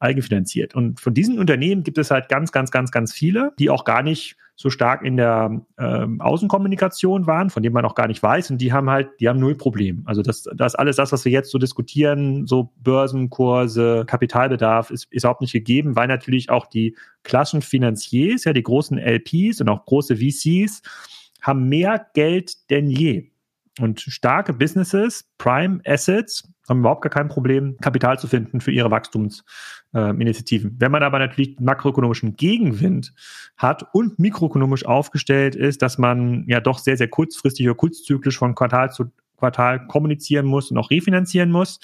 eigenfinanziert. 0.00 0.74
Und 0.74 1.00
von 1.00 1.12
diesen 1.12 1.38
Unternehmen 1.38 1.82
gibt 1.82 1.98
es 1.98 2.10
halt 2.10 2.28
ganz, 2.28 2.52
ganz, 2.52 2.70
ganz, 2.70 2.90
ganz 2.90 3.12
viele, 3.12 3.52
die 3.58 3.68
auch 3.68 3.84
gar 3.84 4.02
nicht 4.02 4.36
so 4.60 4.70
stark 4.70 5.04
in 5.04 5.16
der 5.16 5.64
ähm, 5.78 6.20
Außenkommunikation 6.20 7.28
waren, 7.28 7.48
von 7.48 7.62
denen 7.62 7.74
man 7.74 7.84
auch 7.84 7.94
gar 7.94 8.08
nicht 8.08 8.20
weiß. 8.20 8.50
Und 8.50 8.58
die 8.58 8.72
haben 8.72 8.90
halt, 8.90 9.08
die 9.20 9.28
haben 9.28 9.38
null 9.38 9.54
Problem. 9.54 10.02
Also 10.04 10.20
das, 10.20 10.48
das 10.52 10.74
alles 10.74 10.96
das, 10.96 11.12
was 11.12 11.24
wir 11.24 11.30
jetzt 11.30 11.52
so 11.52 11.58
diskutieren, 11.58 12.44
so 12.44 12.72
Börsenkurse, 12.82 14.04
Kapitalbedarf, 14.04 14.90
ist, 14.90 15.06
ist 15.12 15.22
überhaupt 15.22 15.42
nicht 15.42 15.52
gegeben, 15.52 15.94
weil 15.94 16.08
natürlich 16.08 16.50
auch 16.50 16.66
die 16.66 16.96
klassischen 17.22 17.62
Finanziers, 17.62 18.42
ja, 18.42 18.52
die 18.52 18.64
großen 18.64 18.98
LPs 18.98 19.60
und 19.60 19.68
auch 19.68 19.86
große 19.86 20.16
VCs, 20.16 20.82
haben 21.40 21.68
mehr 21.68 22.04
Geld 22.14 22.68
denn 22.68 22.90
je. 22.90 23.30
Und 23.78 24.00
starke 24.00 24.52
Businesses, 24.52 25.30
Prime 25.38 25.80
Assets, 25.86 26.52
haben 26.68 26.80
überhaupt 26.80 27.02
gar 27.02 27.10
kein 27.10 27.28
Problem, 27.28 27.76
Kapital 27.80 28.18
zu 28.18 28.26
finden 28.26 28.60
für 28.60 28.70
ihre 28.70 28.90
Wachstumsinitiativen. 28.90 30.76
Wenn 30.78 30.92
man 30.92 31.02
aber 31.02 31.18
natürlich 31.18 31.58
makroökonomischen 31.60 32.36
Gegenwind 32.36 33.12
hat 33.56 33.84
und 33.92 34.18
mikroökonomisch 34.18 34.86
aufgestellt 34.86 35.54
ist, 35.54 35.82
dass 35.82 35.98
man 35.98 36.44
ja 36.46 36.60
doch 36.60 36.78
sehr, 36.78 36.96
sehr 36.96 37.08
kurzfristig 37.08 37.66
oder 37.66 37.76
kurzzyklisch 37.76 38.38
von 38.38 38.54
Quartal 38.54 38.90
zu 38.90 39.10
Quartal 39.36 39.86
kommunizieren 39.86 40.46
muss 40.46 40.70
und 40.70 40.78
auch 40.78 40.90
refinanzieren 40.90 41.50
muss, 41.50 41.78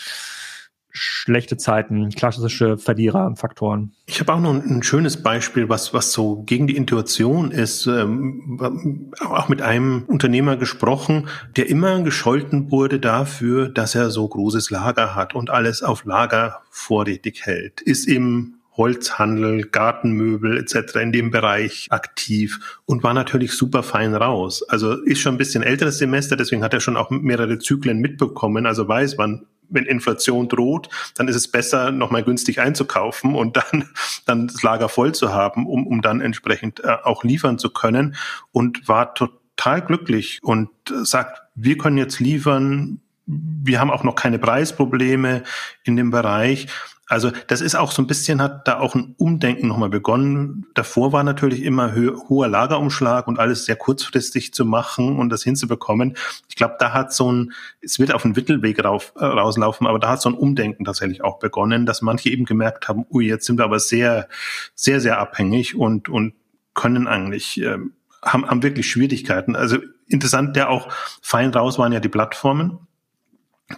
schlechte 0.96 1.56
Zeiten, 1.56 2.08
klassische 2.10 2.78
Verliererfaktoren. 2.78 3.92
Ich 4.06 4.20
habe 4.20 4.32
auch 4.32 4.40
noch 4.40 4.54
ein, 4.54 4.82
schönes 4.84 5.22
Beispiel, 5.22 5.68
was, 5.68 5.92
was 5.92 6.12
so 6.12 6.44
gegen 6.44 6.68
die 6.68 6.76
Intuition 6.76 7.50
ist. 7.50 7.86
Ähm, 7.86 9.12
auch 9.20 9.48
mit 9.48 9.60
einem 9.60 10.04
Unternehmer 10.06 10.56
gesprochen, 10.56 11.26
der 11.56 11.68
immer 11.68 12.00
gescholten 12.02 12.70
wurde 12.70 13.00
dafür, 13.00 13.68
dass 13.68 13.96
er 13.96 14.10
so 14.10 14.26
großes 14.28 14.70
Lager 14.70 15.16
hat 15.16 15.34
und 15.34 15.50
alles 15.50 15.82
auf 15.82 16.04
Lager 16.04 16.62
vorrätig 16.70 17.44
hält. 17.44 17.80
Ist 17.80 18.06
im 18.06 18.54
Holzhandel, 18.76 19.64
Gartenmöbel 19.66 20.58
etc. 20.58 20.96
in 20.96 21.12
dem 21.12 21.30
Bereich 21.30 21.88
aktiv 21.90 22.80
und 22.86 23.02
war 23.02 23.14
natürlich 23.14 23.52
super 23.52 23.82
fein 23.82 24.14
raus. 24.14 24.62
Also 24.68 24.92
ist 24.92 25.20
schon 25.20 25.34
ein 25.34 25.38
bisschen 25.38 25.62
älteres 25.62 25.98
Semester, 25.98 26.36
deswegen 26.36 26.62
hat 26.62 26.74
er 26.74 26.80
schon 26.80 26.96
auch 26.96 27.10
mehrere 27.10 27.58
Zyklen 27.58 28.00
mitbekommen, 28.00 28.66
also 28.66 28.86
weiß, 28.86 29.16
wann 29.18 29.46
wenn 29.68 29.84
Inflation 29.86 30.48
droht, 30.48 30.88
dann 31.16 31.28
ist 31.28 31.36
es 31.36 31.50
besser, 31.50 31.90
nochmal 31.90 32.22
günstig 32.22 32.60
einzukaufen 32.60 33.34
und 33.34 33.56
dann, 33.56 33.88
dann 34.26 34.48
das 34.48 34.62
Lager 34.62 34.88
voll 34.88 35.14
zu 35.14 35.32
haben, 35.32 35.66
um, 35.66 35.86
um 35.86 36.02
dann 36.02 36.20
entsprechend 36.20 36.82
äh, 36.84 36.96
auch 37.02 37.24
liefern 37.24 37.58
zu 37.58 37.70
können 37.70 38.16
und 38.52 38.88
war 38.88 39.14
total 39.14 39.82
glücklich 39.82 40.40
und 40.42 40.70
sagt, 41.02 41.42
wir 41.54 41.78
können 41.78 41.98
jetzt 41.98 42.20
liefern, 42.20 43.00
wir 43.26 43.80
haben 43.80 43.90
auch 43.90 44.04
noch 44.04 44.16
keine 44.16 44.38
Preisprobleme 44.38 45.44
in 45.82 45.96
dem 45.96 46.10
Bereich. 46.10 46.66
Also 47.06 47.30
das 47.48 47.60
ist 47.60 47.74
auch 47.74 47.92
so 47.92 48.02
ein 48.02 48.06
bisschen, 48.06 48.40
hat 48.40 48.66
da 48.66 48.78
auch 48.78 48.94
ein 48.94 49.14
Umdenken 49.18 49.68
nochmal 49.68 49.90
begonnen. 49.90 50.66
Davor 50.74 51.12
war 51.12 51.22
natürlich 51.22 51.62
immer 51.62 51.94
ho 51.94 52.28
hoher 52.28 52.48
Lagerumschlag 52.48 53.28
und 53.28 53.38
alles 53.38 53.66
sehr 53.66 53.76
kurzfristig 53.76 54.54
zu 54.54 54.64
machen 54.64 55.18
und 55.18 55.28
das 55.28 55.42
hinzubekommen. 55.42 56.16
Ich 56.48 56.56
glaube, 56.56 56.76
da 56.78 56.92
hat 56.92 57.12
so 57.12 57.30
ein, 57.30 57.52
es 57.82 57.98
wird 57.98 58.14
auf 58.14 58.22
den 58.22 58.32
Mittelweg 58.32 58.82
rauf, 58.82 59.12
äh, 59.16 59.24
rauslaufen, 59.24 59.86
aber 59.86 59.98
da 59.98 60.10
hat 60.10 60.22
so 60.22 60.30
ein 60.30 60.34
Umdenken 60.34 60.84
tatsächlich 60.84 61.22
auch 61.22 61.38
begonnen, 61.38 61.84
dass 61.84 62.00
manche 62.00 62.30
eben 62.30 62.46
gemerkt 62.46 62.88
haben, 62.88 63.04
ui, 63.10 63.26
jetzt 63.26 63.44
sind 63.44 63.58
wir 63.58 63.64
aber 63.64 63.80
sehr, 63.80 64.28
sehr, 64.74 65.00
sehr 65.00 65.18
abhängig 65.18 65.76
und, 65.76 66.08
und 66.08 66.34
können 66.72 67.06
eigentlich, 67.06 67.60
äh, 67.60 67.78
haben, 68.22 68.48
haben 68.48 68.62
wirklich 68.62 68.90
Schwierigkeiten. 68.90 69.56
Also 69.56 69.76
interessant, 70.08 70.56
der 70.56 70.70
auch 70.70 70.88
fein 71.20 71.50
raus 71.50 71.78
waren 71.78 71.92
ja 71.92 72.00
die 72.00 72.08
Plattformen 72.08 72.78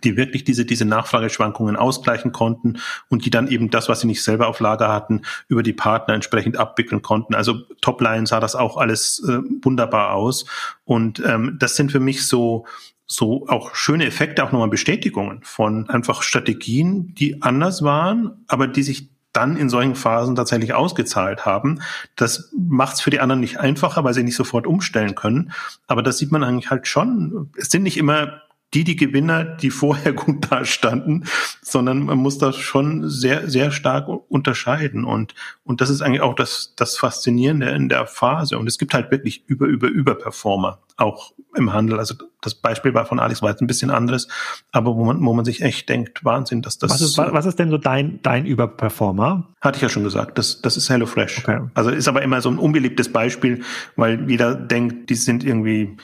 die 0.02 0.16
wirklich 0.16 0.44
diese, 0.44 0.64
diese 0.64 0.84
Nachfrageschwankungen 0.84 1.76
ausgleichen 1.76 2.32
konnten 2.32 2.78
und 3.08 3.24
die 3.24 3.30
dann 3.30 3.48
eben 3.48 3.70
das, 3.70 3.88
was 3.88 4.00
sie 4.00 4.06
nicht 4.06 4.22
selber 4.22 4.48
auf 4.48 4.60
Lager 4.60 4.92
hatten, 4.92 5.22
über 5.48 5.62
die 5.62 5.72
Partner 5.72 6.14
entsprechend 6.14 6.56
abwickeln 6.56 7.02
konnten. 7.02 7.34
Also 7.34 7.60
Topline 7.80 8.26
sah 8.26 8.40
das 8.40 8.56
auch 8.56 8.76
alles 8.76 9.22
äh, 9.28 9.38
wunderbar 9.62 10.14
aus. 10.14 10.46
Und 10.84 11.22
ähm, 11.24 11.56
das 11.60 11.76
sind 11.76 11.92
für 11.92 12.00
mich 12.00 12.26
so, 12.26 12.66
so 13.06 13.46
auch 13.46 13.74
schöne 13.76 14.06
Effekte, 14.06 14.42
auch 14.42 14.50
nochmal 14.50 14.68
Bestätigungen 14.68 15.40
von 15.44 15.88
einfach 15.88 16.22
Strategien, 16.22 17.14
die 17.14 17.42
anders 17.42 17.82
waren, 17.82 18.44
aber 18.48 18.66
die 18.66 18.82
sich 18.82 19.10
dann 19.32 19.56
in 19.56 19.68
solchen 19.68 19.94
Phasen 19.94 20.34
tatsächlich 20.34 20.72
ausgezahlt 20.72 21.44
haben. 21.44 21.82
Das 22.16 22.50
macht 22.58 22.94
es 22.94 23.00
für 23.02 23.10
die 23.10 23.20
anderen 23.20 23.40
nicht 23.40 23.60
einfacher, 23.60 24.02
weil 24.02 24.14
sie 24.14 24.22
nicht 24.22 24.34
sofort 24.34 24.66
umstellen 24.66 25.14
können. 25.14 25.52
Aber 25.86 26.02
das 26.02 26.18
sieht 26.18 26.32
man 26.32 26.42
eigentlich 26.42 26.70
halt 26.70 26.86
schon. 26.86 27.50
Es 27.56 27.68
sind 27.68 27.82
nicht 27.82 27.98
immer 27.98 28.40
die 28.74 28.84
die 28.84 28.96
Gewinner, 28.96 29.44
die 29.44 29.70
vorher 29.70 30.12
gut 30.14 30.50
dastanden, 30.50 31.24
sondern 31.62 32.04
man 32.04 32.18
muss 32.18 32.38
das 32.38 32.56
schon 32.56 33.08
sehr, 33.08 33.48
sehr 33.48 33.70
stark 33.70 34.08
unterscheiden. 34.28 35.04
Und, 35.04 35.34
und 35.64 35.80
das 35.80 35.90
ist 35.90 36.02
eigentlich 36.02 36.20
auch 36.20 36.34
das, 36.34 36.74
das 36.76 36.96
Faszinierende 36.96 37.70
in 37.70 37.88
der 37.88 38.06
Phase. 38.06 38.58
Und 38.58 38.66
es 38.66 38.78
gibt 38.78 38.94
halt 38.94 39.10
wirklich 39.10 39.44
über, 39.46 39.66
über, 39.66 39.88
über 39.88 40.14
Performer, 40.14 40.80
auch 40.96 41.32
im 41.54 41.72
Handel. 41.72 41.98
Also 41.98 42.14
das 42.40 42.54
Beispiel 42.54 42.94
war 42.94 43.06
von 43.06 43.18
Alex 43.18 43.42
war 43.42 43.50
jetzt 43.50 43.60
ein 43.60 43.66
bisschen 43.66 43.90
anderes, 43.90 44.28
aber 44.72 44.94
wo 44.94 45.04
man, 45.04 45.24
wo 45.24 45.32
man 45.32 45.44
sich 45.44 45.62
echt 45.62 45.88
denkt, 45.88 46.24
Wahnsinn, 46.24 46.62
dass 46.62 46.78
das. 46.78 46.90
Was 46.90 47.00
ist, 47.00 47.18
was 47.18 47.46
ist 47.46 47.58
denn 47.58 47.70
so 47.70 47.78
dein, 47.78 48.20
dein 48.22 48.46
Überperformer? 48.46 49.48
Hatte 49.60 49.76
ich 49.76 49.82
ja 49.82 49.88
schon 49.88 50.04
gesagt, 50.04 50.38
das, 50.38 50.60
das 50.60 50.76
ist 50.76 50.90
HelloFresh. 50.90 51.38
Okay. 51.38 51.60
Also 51.74 51.90
ist 51.90 52.08
aber 52.08 52.22
immer 52.22 52.40
so 52.40 52.50
ein 52.50 52.58
unbeliebtes 52.58 53.12
Beispiel, 53.12 53.62
weil 53.96 54.28
jeder 54.30 54.54
denkt, 54.54 55.10
die 55.10 55.14
sind 55.14 55.44
irgendwie, 55.44 55.96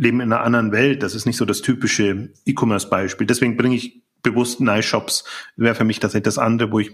leben 0.00 0.20
in 0.20 0.32
einer 0.32 0.42
anderen 0.42 0.72
Welt. 0.72 1.02
Das 1.02 1.14
ist 1.14 1.26
nicht 1.26 1.36
so 1.36 1.44
das 1.44 1.60
typische 1.60 2.30
E-Commerce-Beispiel. 2.46 3.26
Deswegen 3.26 3.56
bringe 3.56 3.76
ich 3.76 4.02
bewusst 4.22 4.60
Nice 4.60 4.86
Shops, 4.86 5.24
wäre 5.56 5.74
für 5.74 5.84
mich 5.84 6.00
tatsächlich 6.00 6.24
das 6.24 6.38
andere, 6.38 6.72
wo 6.72 6.80
ich 6.80 6.92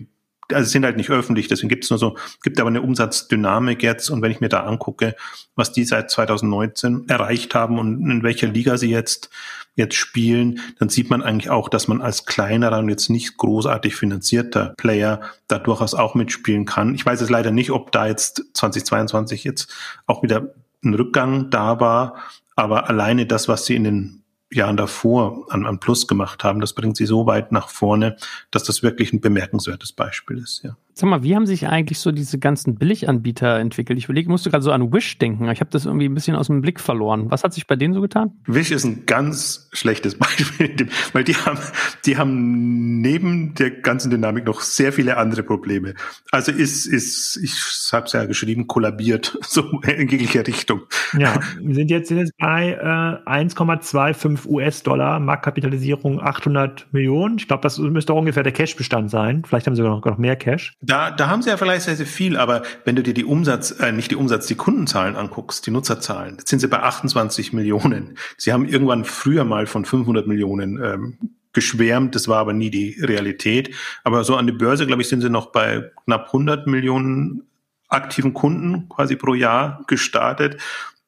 also 0.53 0.71
sind 0.71 0.85
halt 0.85 0.97
nicht 0.97 1.11
öffentlich, 1.11 1.49
deswegen 1.49 1.69
gibt 1.69 1.83
es 1.83 1.91
nur 1.91 1.99
so, 1.99 2.17
gibt 2.45 2.61
aber 2.61 2.69
eine 2.69 2.81
Umsatzdynamik 2.81 3.83
jetzt 3.83 4.11
und 4.11 4.23
wenn 4.23 4.31
ich 4.31 4.41
mir 4.41 4.49
da 4.49 4.63
angucke, 4.63 5.17
was 5.57 5.73
die 5.73 5.83
seit 5.83 6.09
2019 6.09 7.09
erreicht 7.09 7.57
haben 7.57 7.81
und 7.81 8.09
in 8.09 8.23
welcher 8.23 8.47
Liga 8.47 8.77
sie 8.79 8.91
jetzt 8.91 9.29
jetzt 9.75 9.97
spielen, 9.97 10.61
dann 10.79 10.89
sieht 10.89 11.11
man 11.11 11.21
eigentlich 11.21 11.51
auch, 11.51 11.69
dass 11.69 11.89
man 11.89 12.01
als 12.01 12.27
kleinerer 12.27 12.79
und 12.79 12.89
jetzt 12.89 13.11
nicht 13.11 13.37
großartig 13.37 13.95
finanzierter 13.95 14.73
Player 14.79 15.21
da 15.49 15.59
durchaus 15.59 15.95
auch 15.95 16.15
mitspielen 16.15 16.65
kann. 16.65 16.95
Ich 16.95 17.05
weiß 17.05 17.21
es 17.21 17.29
leider 17.29 17.51
nicht, 17.51 17.71
ob 17.71 17.93
da 17.93 18.07
jetzt 18.07 18.45
2022 18.55 19.45
jetzt 19.45 19.75
auch 20.07 20.23
wieder 20.23 20.55
ein 20.83 20.95
Rückgang 20.95 21.51
da 21.51 21.79
war, 21.79 22.23
aber 22.57 22.89
alleine 22.89 23.27
das, 23.27 23.49
was 23.49 23.67
sie 23.67 23.77
in 23.77 23.85
den 23.85 24.23
Jahren 24.51 24.77
davor 24.77 25.45
an, 25.51 25.67
an 25.67 25.81
Plus 25.81 26.07
gemacht 26.07 26.45
haben, 26.45 26.61
das 26.61 26.73
bringt 26.73 26.97
sie 26.97 27.07
so 27.07 27.27
weit 27.27 27.51
nach 27.51 27.69
vorne, 27.69 28.17
dass 28.51 28.65
das 28.65 28.83
wirklich 28.83 29.13
ein 29.13 29.21
bemerkenswertes 29.21 29.93
Beispiel 29.93 30.39
ist, 30.39 30.63
ja. 30.63 30.77
Sag 30.95 31.11
mal, 31.11 31.23
wie 31.23 31.37
haben 31.37 31.47
sich 31.47 31.67
eigentlich 31.67 31.99
so 31.99 32.11
diese 32.11 32.39
ganzen 32.39 32.77
Billiganbieter 32.77 33.59
entwickelt? 33.59 33.99
Ich 33.99 34.07
überlege, 34.07 34.31
musste 34.31 34.51
gerade 34.51 34.65
so 34.65 34.73
an 34.73 34.95
Wish 34.95 35.19
denken. 35.19 35.47
Ich 35.51 35.61
habe 35.61 35.71
das 35.71 35.85
irgendwie 35.85 36.09
ein 36.09 36.15
bisschen 36.15 36.37
aus 36.37 36.47
dem 36.47 36.63
Blick 36.63 36.81
verloren. 36.81 37.31
Was 37.31 37.45
hat 37.45 37.53
sich 37.53 37.67
bei 37.67 37.77
denen 37.77 37.93
so 37.93 38.01
getan? 38.01 38.33
Wish 38.47 38.71
ist 38.71 38.85
ein 38.85 39.05
ganz 39.05 39.66
schlechtes 39.77 40.15
Beispiel, 40.19 40.89
weil 41.13 41.25
die 41.25 41.37
haben, 41.37 41.59
die 42.05 42.17
haben 42.17 43.01
neben 43.01 43.55
der 43.55 43.71
ganzen 43.71 44.11
Dynamik 44.11 44.47
noch 44.47 44.61
sehr 44.61 44.93
viele 44.93 45.17
andere 45.17 45.43
Probleme. 45.43 45.95
Also 46.31 46.53
ist, 46.53 46.87
ist, 46.87 47.39
ich 47.43 47.53
habe 47.93 48.07
es 48.07 48.13
ja 48.13 48.25
geschrieben, 48.25 48.67
kollabiert, 48.67 49.39
so 49.47 49.81
in 49.83 50.09
jeglicher 50.09 50.47
Richtung. 50.47 50.83
Ja, 51.19 51.41
wir 51.61 51.75
sind 51.75 51.91
jetzt, 51.91 52.09
sind 52.09 52.19
jetzt 52.19 52.37
bei 52.39 52.73
äh, 52.73 53.31
1,25 53.31 54.47
US-Dollar, 54.47 55.21
Marktkapitalisierung 55.21 56.21
800 56.21 56.87
Millionen. 56.93 57.39
Ich 57.39 57.49
glaube, 57.49 57.63
das 57.63 57.79
müsste 57.79 58.13
auch 58.13 58.19
ungefähr 58.19 58.43
der 58.43 58.53
Cash-Bestand 58.53 59.11
sein. 59.11 59.43
Vielleicht 59.47 59.67
haben 59.67 59.75
sie 59.75 59.83
sogar 59.83 59.97
noch, 59.97 60.05
noch 60.05 60.19
mehr 60.19 60.37
Cash. 60.37 60.75
Da, 60.81 61.11
da 61.11 61.29
haben 61.29 61.43
sie 61.43 61.51
ja 61.51 61.57
vielleicht 61.57 61.83
sehr, 61.83 61.97
sehr 61.97 62.07
viel, 62.07 62.37
aber 62.37 62.63
wenn 62.85 62.97
du 62.97 63.03
dir 63.03 63.15
die 63.15 63.25
Umsatz, 63.25 63.73
äh, 63.73 63.93
nicht 63.93 64.11
die 64.11 64.17
Umsatz, 64.17 64.47
die 64.47 64.55
Kundenzahlen 64.55 65.17
anguckst, 65.17 65.67
die 65.67 65.71
Nutzerzahlen, 65.71 66.39
sind 66.45 66.61
sie 66.61 66.69
bei 66.69 66.81
28 66.81 67.53
Millionen. 67.53 68.17
Sie 68.37 68.53
haben 68.53 68.67
irgendwann 68.67 69.05
früher 69.05 69.45
mal 69.45 69.66
von 69.67 69.85
500 69.85 70.27
Millionen 70.27 70.83
ähm, 70.83 71.19
geschwärmt, 71.53 72.15
das 72.15 72.29
war 72.29 72.39
aber 72.39 72.53
nie 72.53 72.71
die 72.71 72.99
Realität. 73.01 73.75
Aber 74.05 74.25
so 74.25 74.37
an 74.37 74.47
der 74.47 74.55
Börse, 74.55 74.87
glaube 74.87 75.03
ich, 75.03 75.09
sind 75.09 75.23
sie 75.23 75.31
noch 75.31 75.53
bei 75.53 75.91
knapp 76.05 76.27
100 76.27 76.67
Millionen 76.67 77.45
aktiven 77.89 78.35
Kunden 78.35 78.89
quasi 78.89 79.17
pro 79.17 79.35
Jahr 79.35 79.83
gestartet 79.87 80.61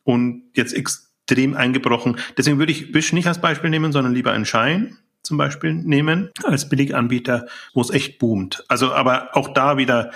und 0.04 0.44
jetzt 0.54 0.72
extrem 0.72 1.54
eingebrochen. 1.54 2.16
Deswegen 2.36 2.58
würde 2.58 2.72
ich 2.72 2.94
Wish 2.94 3.12
nicht 3.12 3.28
als 3.28 3.40
Beispiel 3.40 3.70
nehmen, 3.70 3.92
sondern 3.92 4.14
lieber 4.14 4.32
einen 4.32 4.46
Schein 4.46 4.96
zum 5.22 5.36
Beispiel 5.36 5.74
nehmen 5.74 6.30
als 6.44 6.68
Billiganbieter, 6.68 7.46
wo 7.74 7.82
es 7.82 7.90
echt 7.90 8.18
boomt. 8.18 8.64
Also 8.68 8.94
aber 8.94 9.36
auch 9.36 9.52
da 9.52 9.76
wieder 9.76 10.12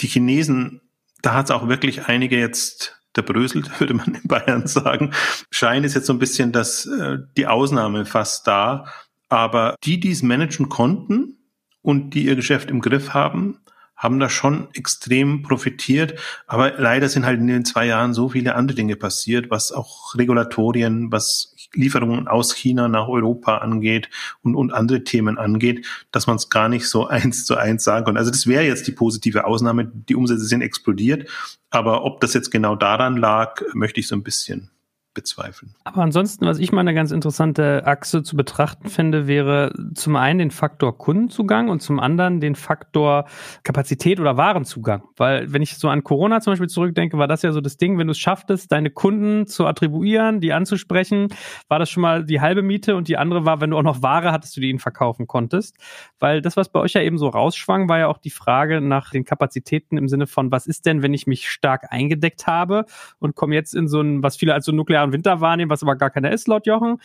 die 0.00 0.06
Chinesen, 0.06 0.80
da 1.20 1.34
hat 1.34 1.46
es 1.46 1.50
auch 1.50 1.68
wirklich 1.68 2.06
einige 2.06 2.38
jetzt 2.38 3.03
der 3.16 3.22
bröselt, 3.22 3.68
würde 3.80 3.94
man 3.94 4.14
in 4.14 4.28
Bayern 4.28 4.66
sagen. 4.66 5.12
Schein 5.50 5.84
ist 5.84 5.94
jetzt 5.94 6.06
so 6.06 6.12
ein 6.12 6.18
bisschen 6.18 6.52
das, 6.52 6.86
äh, 6.86 7.18
die 7.36 7.46
Ausnahme 7.46 8.04
fast 8.04 8.46
da. 8.46 8.86
Aber 9.28 9.76
die, 9.84 9.98
die 9.98 10.10
es 10.10 10.22
managen 10.22 10.68
konnten 10.68 11.38
und 11.82 12.10
die 12.10 12.26
ihr 12.26 12.36
Geschäft 12.36 12.70
im 12.70 12.80
Griff 12.80 13.14
haben, 13.14 13.58
haben 13.96 14.18
da 14.20 14.28
schon 14.28 14.68
extrem 14.74 15.42
profitiert. 15.42 16.18
Aber 16.46 16.72
leider 16.72 17.08
sind 17.08 17.24
halt 17.24 17.40
in 17.40 17.46
den 17.46 17.64
zwei 17.64 17.86
Jahren 17.86 18.12
so 18.12 18.28
viele 18.28 18.54
andere 18.54 18.76
Dinge 18.76 18.96
passiert, 18.96 19.50
was 19.50 19.72
auch 19.72 20.14
Regulatorien, 20.14 21.10
was 21.10 21.53
Lieferungen 21.74 22.28
aus 22.28 22.54
China 22.54 22.88
nach 22.88 23.08
Europa 23.08 23.58
angeht 23.58 24.08
und, 24.42 24.54
und 24.54 24.72
andere 24.72 25.04
Themen 25.04 25.38
angeht, 25.38 25.86
dass 26.10 26.26
man 26.26 26.36
es 26.36 26.48
gar 26.50 26.68
nicht 26.68 26.88
so 26.88 27.06
eins 27.08 27.44
zu 27.44 27.56
eins 27.56 27.84
sagen 27.84 28.06
kann. 28.06 28.16
Also 28.16 28.30
das 28.30 28.46
wäre 28.46 28.64
jetzt 28.64 28.86
die 28.86 28.92
positive 28.92 29.46
Ausnahme. 29.46 29.86
Die 29.86 30.16
Umsätze 30.16 30.44
sind 30.44 30.62
explodiert. 30.62 31.28
Aber 31.70 32.04
ob 32.04 32.20
das 32.20 32.34
jetzt 32.34 32.50
genau 32.50 32.76
daran 32.76 33.16
lag, 33.16 33.60
möchte 33.72 34.00
ich 34.00 34.06
so 34.06 34.14
ein 34.14 34.22
bisschen 34.22 34.70
bezweifeln. 35.14 35.74
Aber 35.84 36.02
ansonsten, 36.02 36.46
was 36.46 36.58
ich 36.58 36.72
mal 36.72 36.80
eine 36.80 36.94
ganz 36.94 37.10
interessante 37.10 37.86
Achse 37.86 38.22
zu 38.22 38.36
betrachten 38.36 38.88
finde, 38.88 39.26
wäre 39.26 39.72
zum 39.94 40.16
einen 40.16 40.38
den 40.38 40.50
Faktor 40.50 40.98
Kundenzugang 40.98 41.68
und 41.68 41.80
zum 41.80 42.00
anderen 42.00 42.40
den 42.40 42.56
Faktor 42.56 43.26
Kapazität 43.62 44.20
oder 44.20 44.36
Warenzugang. 44.36 45.04
Weil 45.16 45.52
wenn 45.52 45.62
ich 45.62 45.78
so 45.78 45.88
an 45.88 46.02
Corona 46.02 46.40
zum 46.40 46.52
Beispiel 46.52 46.68
zurückdenke, 46.68 47.16
war 47.16 47.28
das 47.28 47.42
ja 47.42 47.52
so 47.52 47.60
das 47.60 47.76
Ding, 47.76 47.98
wenn 47.98 48.08
du 48.08 48.12
es 48.12 48.18
schafftest, 48.18 48.72
deine 48.72 48.90
Kunden 48.90 49.46
zu 49.46 49.66
attribuieren, 49.66 50.40
die 50.40 50.52
anzusprechen, 50.52 51.28
war 51.68 51.78
das 51.78 51.90
schon 51.90 52.02
mal 52.02 52.24
die 52.24 52.40
halbe 52.40 52.62
Miete 52.62 52.96
und 52.96 53.08
die 53.08 53.16
andere 53.16 53.44
war, 53.44 53.60
wenn 53.60 53.70
du 53.70 53.78
auch 53.78 53.82
noch 53.82 54.02
Ware 54.02 54.32
hattest, 54.32 54.56
du 54.56 54.60
die 54.60 54.70
ihnen 54.70 54.80
verkaufen 54.80 55.26
konntest. 55.26 55.76
Weil 56.18 56.42
das, 56.42 56.56
was 56.56 56.68
bei 56.68 56.80
euch 56.80 56.94
ja 56.94 57.02
eben 57.02 57.18
so 57.18 57.28
rausschwang, 57.28 57.88
war 57.88 57.98
ja 57.98 58.08
auch 58.08 58.18
die 58.18 58.30
Frage 58.30 58.80
nach 58.80 59.10
den 59.10 59.24
Kapazitäten 59.24 59.96
im 59.96 60.08
Sinne 60.08 60.26
von, 60.26 60.50
was 60.50 60.66
ist 60.66 60.86
denn, 60.86 61.02
wenn 61.02 61.14
ich 61.14 61.26
mich 61.26 61.48
stark 61.48 61.92
eingedeckt 61.92 62.46
habe 62.46 62.84
und 63.20 63.36
komme 63.36 63.54
jetzt 63.54 63.74
in 63.74 63.86
so 63.86 64.00
ein, 64.00 64.22
was 64.22 64.36
viele 64.36 64.54
als 64.54 64.64
so 64.64 64.72
nuklear 64.72 65.03
klaren 65.04 65.12
Winter 65.12 65.40
wahrnehmen, 65.40 65.70
was 65.70 65.82
aber 65.82 65.96
gar 65.96 66.10
keiner 66.10 66.32
ist, 66.32 66.48
laut 66.48 66.66
Jochen. 66.66 67.00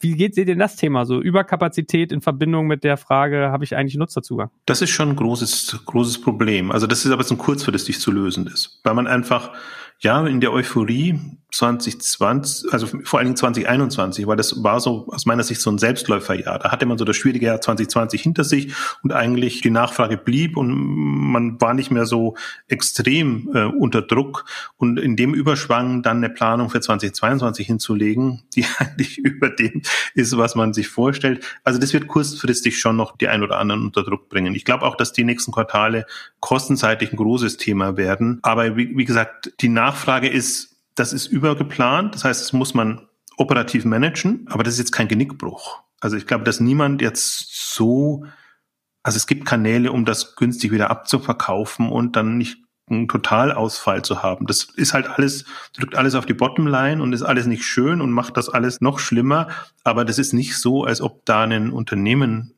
Wie 0.00 0.14
geht 0.14 0.36
ihr 0.36 0.44
denn 0.44 0.60
das 0.60 0.76
Thema 0.76 1.04
so? 1.06 1.20
Überkapazität 1.20 2.12
in 2.12 2.20
Verbindung 2.20 2.68
mit 2.68 2.84
der 2.84 2.96
Frage, 2.96 3.50
habe 3.50 3.64
ich 3.64 3.74
eigentlich 3.74 3.96
Nutzerzugang? 3.96 4.50
Das 4.64 4.80
ist 4.80 4.90
schon 4.90 5.10
ein 5.10 5.16
großes, 5.16 5.80
großes 5.86 6.20
Problem. 6.20 6.70
Also 6.70 6.86
das 6.86 7.04
ist 7.04 7.10
aber 7.10 7.24
so 7.24 7.34
ein 7.34 7.38
kurzfristig 7.38 7.98
zu 7.98 8.12
lösendes, 8.12 8.80
weil 8.84 8.94
man 8.94 9.08
einfach, 9.08 9.52
ja, 10.00 10.26
in 10.26 10.40
der 10.40 10.52
Euphorie 10.52 11.18
2020, 11.50 12.72
also 12.74 12.86
vor 13.04 13.18
allen 13.18 13.28
Dingen 13.28 13.36
2021, 13.36 14.26
weil 14.26 14.36
das 14.36 14.62
war 14.62 14.80
so 14.80 15.06
aus 15.08 15.24
meiner 15.24 15.42
Sicht 15.42 15.62
so 15.62 15.70
ein 15.70 15.78
Selbstläuferjahr. 15.78 16.58
Da 16.58 16.70
hatte 16.70 16.84
man 16.84 16.98
so 16.98 17.06
das 17.06 17.16
schwierige 17.16 17.46
Jahr 17.46 17.60
2020 17.60 18.20
hinter 18.22 18.44
sich 18.44 18.74
und 19.02 19.12
eigentlich 19.12 19.62
die 19.62 19.70
Nachfrage 19.70 20.18
blieb 20.18 20.58
und 20.58 20.70
man 20.70 21.58
war 21.58 21.72
nicht 21.72 21.90
mehr 21.90 22.04
so 22.04 22.36
extrem 22.68 23.50
äh, 23.54 23.64
unter 23.64 24.02
Druck 24.02 24.44
und 24.76 24.98
in 24.98 25.16
dem 25.16 25.32
Überschwang 25.32 26.02
dann 26.02 26.18
eine 26.18 26.28
Planung 26.28 26.68
für 26.68 26.80
2022 26.80 27.66
hinzulegen, 27.66 28.42
die 28.54 28.66
eigentlich 28.78 29.16
über 29.16 29.48
dem 29.48 29.80
ist, 30.14 30.36
was 30.36 30.54
man 30.54 30.74
sich 30.74 30.88
vorstellt. 30.88 31.42
Also 31.64 31.80
das 31.80 31.94
wird 31.94 32.08
kurzfristig 32.08 32.78
schon 32.78 32.96
noch 32.96 33.16
die 33.16 33.28
ein 33.28 33.42
oder 33.42 33.58
anderen 33.58 33.84
unter 33.84 34.02
Druck 34.02 34.28
bringen. 34.28 34.54
Ich 34.54 34.66
glaube 34.66 34.84
auch, 34.84 34.96
dass 34.96 35.14
die 35.14 35.24
nächsten 35.24 35.52
Quartale 35.52 36.04
kostenseitig 36.40 37.10
ein 37.10 37.16
großes 37.16 37.56
Thema 37.56 37.96
werden. 37.96 38.38
Aber 38.42 38.76
wie, 38.76 38.94
wie 38.96 39.06
gesagt, 39.06 39.54
die 39.60 39.70
Nachfrage 39.70 39.87
ist 40.28 40.78
das 40.98 41.12
ist 41.12 41.26
übergeplant. 41.26 42.14
Das 42.14 42.24
heißt, 42.24 42.40
das 42.40 42.52
muss 42.52 42.74
man 42.74 43.06
operativ 43.36 43.84
managen, 43.84 44.46
aber 44.48 44.64
das 44.64 44.74
ist 44.74 44.80
jetzt 44.80 44.92
kein 44.92 45.08
Genickbruch. 45.08 45.82
Also 46.00 46.16
ich 46.16 46.26
glaube, 46.26 46.44
dass 46.44 46.60
niemand 46.60 47.02
jetzt 47.02 47.74
so, 47.74 48.24
also 49.02 49.16
es 49.16 49.26
gibt 49.26 49.44
Kanäle, 49.44 49.92
um 49.92 50.04
das 50.04 50.36
günstig 50.36 50.72
wieder 50.72 50.90
abzuverkaufen 50.90 51.88
und 51.88 52.16
dann 52.16 52.36
nicht 52.36 52.58
einen 52.90 53.06
Totalausfall 53.06 54.02
zu 54.02 54.22
haben. 54.22 54.46
Das 54.46 54.64
ist 54.76 54.94
halt 54.94 55.08
alles, 55.08 55.44
drückt 55.74 55.94
alles 55.94 56.14
auf 56.14 56.24
die 56.24 56.34
Bottomline 56.34 57.02
und 57.02 57.12
ist 57.12 57.22
alles 57.22 57.46
nicht 57.46 57.64
schön 57.64 58.00
und 58.00 58.10
macht 58.10 58.36
das 58.36 58.48
alles 58.48 58.80
noch 58.80 58.98
schlimmer. 58.98 59.48
Aber 59.84 60.04
das 60.04 60.18
ist 60.18 60.32
nicht 60.32 60.56
so, 60.56 60.84
als 60.84 61.00
ob 61.00 61.24
da 61.26 61.42
ein 61.42 61.70
Unternehmen 61.70 62.54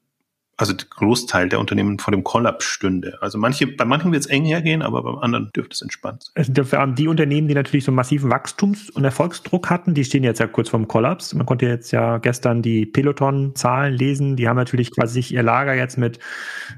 also 0.60 0.72
der 0.74 0.86
Großteil 0.88 1.48
der 1.48 1.58
Unternehmen 1.58 1.98
vor 1.98 2.12
dem 2.12 2.22
Kollaps 2.22 2.64
stünde. 2.64 3.18
Also 3.20 3.38
manche, 3.38 3.66
bei 3.66 3.84
manchen 3.84 4.12
wird 4.12 4.24
es 4.24 4.26
eng 4.26 4.44
hergehen, 4.44 4.82
aber 4.82 5.02
beim 5.02 5.18
anderen 5.18 5.50
dürfte 5.56 5.74
es 5.74 5.82
entspannt 5.82 6.24
sein. 6.24 6.32
Es 6.34 6.46
sind 6.46 6.68
vor 6.68 6.78
allem 6.78 6.94
die 6.94 7.08
Unternehmen, 7.08 7.48
die 7.48 7.54
natürlich 7.54 7.84
so 7.84 7.92
massiven 7.92 8.30
Wachstums- 8.30 8.90
und 8.90 9.04
Erfolgsdruck 9.04 9.70
hatten, 9.70 9.94
die 9.94 10.04
stehen 10.04 10.22
jetzt 10.22 10.38
ja 10.38 10.46
kurz 10.46 10.68
vorm 10.68 10.86
Kollaps. 10.86 11.34
Man 11.34 11.46
konnte 11.46 11.66
jetzt 11.66 11.90
ja 11.92 12.18
gestern 12.18 12.62
die 12.62 12.84
Peloton-Zahlen 12.84 13.94
lesen. 13.94 14.36
Die 14.36 14.48
haben 14.48 14.56
natürlich 14.56 14.90
quasi 14.90 15.14
sich 15.14 15.32
ihr 15.32 15.42
Lager 15.42 15.74
jetzt 15.74 15.96
mit, 15.96 16.18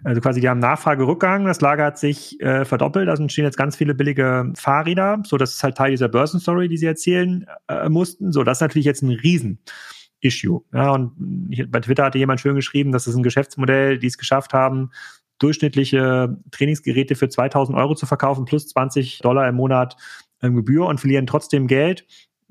also 0.05 0.21
quasi 0.21 0.41
die 0.41 0.49
haben 0.49 0.61
Nachfragerückgang. 0.61 1.45
Das 1.45 1.61
Lager 1.61 1.87
hat 1.87 1.99
sich 1.99 2.41
äh, 2.41 2.65
verdoppelt. 2.65 3.09
Also 3.09 3.29
stehen 3.29 3.45
jetzt 3.45 3.57
ganz 3.57 3.77
viele 3.77 3.95
billige 3.95 4.53
Fahrräder. 4.57 5.23
So, 5.25 5.37
das 5.37 5.55
ist 5.55 5.63
halt 5.63 5.77
Teil 5.77 5.91
dieser 5.91 6.09
Börsenstory, 6.09 6.69
die 6.69 6.77
sie 6.77 6.87
erzählen 6.87 7.47
äh, 7.69 7.89
mussten. 7.89 8.33
So, 8.33 8.45
das 8.45 8.59
ist 8.59 8.63
natürlich 8.63 8.87
jetzt 8.87 9.03
ein 9.03 9.11
Riesen. 9.11 9.59
Issue. 10.23 10.63
Ja, 10.73 10.93
und 10.93 11.13
bei 11.71 11.81
Twitter 11.81 12.05
hatte 12.05 12.19
jemand 12.19 12.41
schön 12.41 12.55
geschrieben, 12.55 12.93
dass 12.93 13.07
es 13.07 13.15
ein 13.15 13.23
Geschäftsmodell, 13.23 13.99
die 13.99 14.07
es 14.07 14.17
geschafft 14.17 14.55
haben, 14.55 14.91
durchschnittliche 15.39 16.39
Trainingsgeräte 16.53 17.17
für 17.17 17.29
2000 17.29 17.77
Euro 17.77 17.95
zu 17.95 18.07
verkaufen, 18.07 18.45
plus 18.45 18.69
20 18.69 19.19
Dollar 19.19 19.49
im 19.49 19.57
Monat 19.57 19.97
ähm, 20.41 20.55
Gebühr 20.55 20.87
und 20.87 21.01
verlieren 21.01 21.27
trotzdem 21.27 21.67
Geld. 21.67 22.07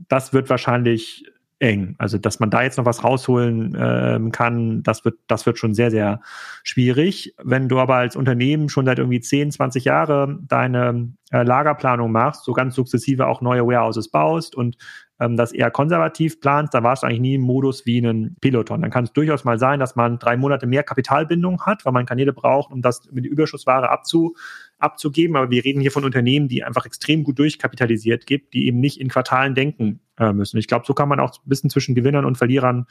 Das 0.10 0.34
wird 0.34 0.50
wahrscheinlich 0.50 1.26
eng. 1.60 1.96
Also, 2.00 2.18
dass 2.18 2.40
man 2.40 2.50
da 2.50 2.64
jetzt 2.64 2.78
noch 2.78 2.86
was 2.86 3.04
rausholen 3.04 3.78
ähm, 3.80 4.32
kann, 4.32 4.84
das 4.84 5.06
wird, 5.06 5.20
das 5.28 5.46
wird 5.46 5.60
schon 5.60 5.74
sehr, 5.74 5.92
sehr 5.92 6.22
schwierig. 6.64 7.36
Wenn 7.42 7.70
du 7.70 7.80
aber 7.80 7.96
als 7.96 8.16
Unternehmen 8.16 8.68
schon 8.68 8.86
seit 8.86 8.98
irgendwie 8.98 9.22
10, 9.22 9.52
20 9.52 9.86
Jahre 9.86 10.40
deine 10.42 11.14
äh, 11.32 11.44
Lagerplanung 11.44 12.12
machst, 12.12 12.44
so 12.44 12.54
ganz 12.54 12.76
sukzessive 12.76 13.28
auch 13.28 13.42
neue 13.42 13.66
Warehouses 13.66 14.10
baust 14.10 14.56
und 14.56 14.76
ähm, 15.22 15.38
das 15.38 15.52
eher 15.52 15.70
konservativ 15.70 16.42
planst, 16.42 16.74
da 16.74 16.82
warst 16.82 17.04
du 17.04 17.08
eigentlich 17.08 17.22
nie 17.22 17.36
im 17.36 17.42
Modus 17.42 17.86
wie 17.86 18.00
ein 18.00 18.36
Peloton. 18.42 18.82
Dann 18.82 18.90
kann 18.90 19.04
es 19.04 19.14
durchaus 19.14 19.44
mal 19.44 19.60
sein, 19.60 19.80
dass 19.80 19.96
man 19.96 20.18
drei 20.18 20.36
Monate 20.36 20.66
mehr 20.66 20.82
Kapitalbindung 20.84 21.62
hat, 21.62 21.86
weil 21.86 21.94
man 21.94 22.08
Kanäle 22.08 22.34
braucht, 22.34 22.72
um 22.72 22.82
das 22.82 23.10
mit 23.12 23.26
Überschussware 23.26 23.90
abzu, 23.90 24.36
abzugeben. 24.80 25.36
Aber 25.36 25.52
wir 25.52 25.64
reden 25.64 25.80
hier 25.80 25.92
von 25.92 26.04
Unternehmen, 26.04 26.48
die 26.48 26.64
einfach 26.64 26.88
extrem 26.88 27.24
gut 27.24 27.38
durchkapitalisiert 27.38 28.26
gibt, 28.26 28.56
die 28.56 28.66
eben 28.66 28.80
nicht 28.80 29.00
in 29.00 29.10
Quartalen 29.10 29.54
denken 29.54 30.00
äh, 30.18 30.34
müssen. 30.34 30.58
Ich 30.58 30.68
glaube, 30.68 30.86
so 30.88 30.96
kann 30.96 31.08
man 31.08 31.20
auch 31.20 31.32
ein 31.36 31.50
bisschen 31.50 31.70
zwischen 31.70 31.94
Gewinnern 31.94 32.26
und 32.26 32.40
Verlierern 32.40 32.88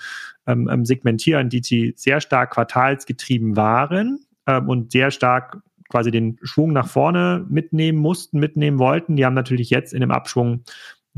ähm, 0.46 0.68
ähm 0.72 0.84
segmentieren, 0.84 1.48
die, 1.48 1.60
die 1.60 1.94
sehr 1.96 2.20
stark 2.20 2.52
quartalsgetrieben 2.52 3.56
waren 3.56 4.20
ähm, 4.46 4.68
und 4.68 4.92
sehr 4.92 5.10
stark 5.10 5.58
quasi 5.88 6.12
den 6.12 6.38
Schwung 6.42 6.72
nach 6.72 6.86
vorne 6.86 7.44
mitnehmen 7.50 7.98
mussten, 7.98 8.38
mitnehmen 8.38 8.78
wollten. 8.78 9.16
Die 9.16 9.26
haben 9.26 9.34
natürlich 9.34 9.70
jetzt 9.70 9.92
in 9.92 10.00
dem 10.00 10.12
Abschwung 10.12 10.62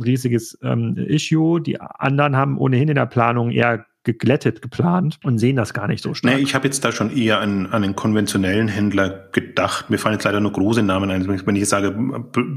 riesiges 0.03 0.59
ähm, 0.63 0.97
Issue. 0.97 1.61
Die 1.61 1.81
anderen 1.81 2.37
haben 2.37 2.59
ohnehin 2.59 2.89
in 2.89 2.95
der 2.95 3.07
Planung 3.07 3.51
eher 3.51 3.87
geglättet 4.05 4.63
geplant 4.63 5.19
und 5.23 5.39
sehen 5.39 5.55
das 5.55 5.75
gar 5.75 5.87
nicht 5.87 6.03
so 6.03 6.13
stark. 6.13 6.35
Nee, 6.35 6.43
ich 6.43 6.55
habe 6.57 6.67
jetzt 6.67 6.85
da 6.85 6.91
schon 6.91 7.17
eher 7.17 7.41
an, 7.41 7.67
an 7.67 7.85
einen 7.85 7.95
konventionellen 7.95 8.67
Händler 8.67 9.29
gedacht. 9.31 9.91
Mir 9.91 9.99
fallen 9.99 10.15
jetzt 10.15 10.25
leider 10.25 10.41
nur 10.41 10.53
große 10.53 10.83
Namen 10.83 11.11
ein. 11.11 11.29
Wenn 11.29 11.57
ich 11.57 11.69
sage, 11.69 11.95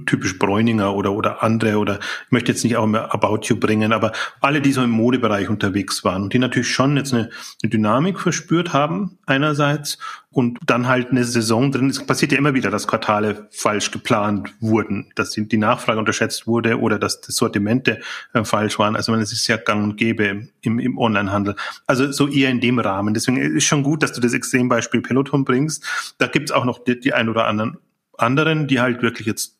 typisch 0.08 0.39
Bräuninger 0.39 0.95
oder, 0.95 1.12
oder 1.12 1.43
andere 1.43 1.78
oder 1.78 2.00
ich 2.26 2.32
möchte 2.32 2.52
jetzt 2.52 2.63
nicht 2.63 2.78
auch 2.78 2.88
mehr 2.88 3.13
About 3.13 3.41
You 3.43 3.58
bringen, 3.58 3.93
aber 3.93 4.12
alle, 4.41 4.60
die 4.60 4.71
so 4.71 4.84
im 4.84 4.89
Modebereich 4.89 5.50
unterwegs 5.50 6.04
waren 6.04 6.24
und 6.24 6.34
die 6.34 6.39
natürlich 6.39 6.69
schon 6.69 6.98
jetzt 6.98 7.13
eine, 7.13 7.30
eine 7.62 7.69
Dynamik 7.69 8.19
verspürt 8.19 8.74
haben 8.74 9.19
einerseits 9.28 10.00
und 10.36 10.60
dann 10.65 10.89
halt 10.89 11.12
eine 11.12 11.24
Saison 11.24 11.71
drin. 11.71 11.89
Es 11.89 12.06
passiert 12.06 12.34
ja 12.34 12.38
immer 12.38 12.54
wieder, 12.54 12.69
dass 12.69 12.88
Quartale 12.88 13.48
falsch 13.52 13.89
geplant 13.91 14.54
wurden, 14.60 15.10
dass 15.15 15.32
die, 15.32 15.58
Nachfrage 15.58 15.98
unterschätzt 15.98 16.45
wurde 16.45 16.78
oder 16.82 17.00
dass 17.00 17.21
die 17.21 17.32
Sortimente 17.32 18.02
äh, 18.34 18.43
falsch 18.43 18.78
waren. 18.78 18.98
Also 18.98 19.15
es 19.15 19.32
ist 19.32 19.48
ja 19.48 19.56
gang 19.56 19.82
und 19.82 19.95
gäbe 19.95 20.50
im, 20.62 20.80
im 20.80 20.98
Onlinehandel. 20.98 21.56
Also 21.88 22.12
so 22.12 22.28
eher 22.28 22.50
in 22.50 22.60
dem 22.60 22.80
Rahmen. 22.80 23.13
Deswegen 23.13 23.38
ist 23.38 23.63
schon 23.63 23.82
gut, 23.82 24.04
dass 24.04 24.12
du 24.12 24.19
das 24.19 24.34
Extrembeispiel 24.34 25.00
Peloton 25.00 25.45
bringst. 25.45 25.86
Da 26.17 26.28
gibt's 26.28 26.52
auch 26.52 26.65
noch 26.65 26.84
die, 26.84 27.00
die 27.00 27.13
ein 27.13 27.30
oder 27.30 27.48
anderen 27.48 27.78
anderen, 28.17 28.67
die 28.67 28.80
halt 28.80 29.02
wirklich 29.02 29.28
jetzt 29.28 29.55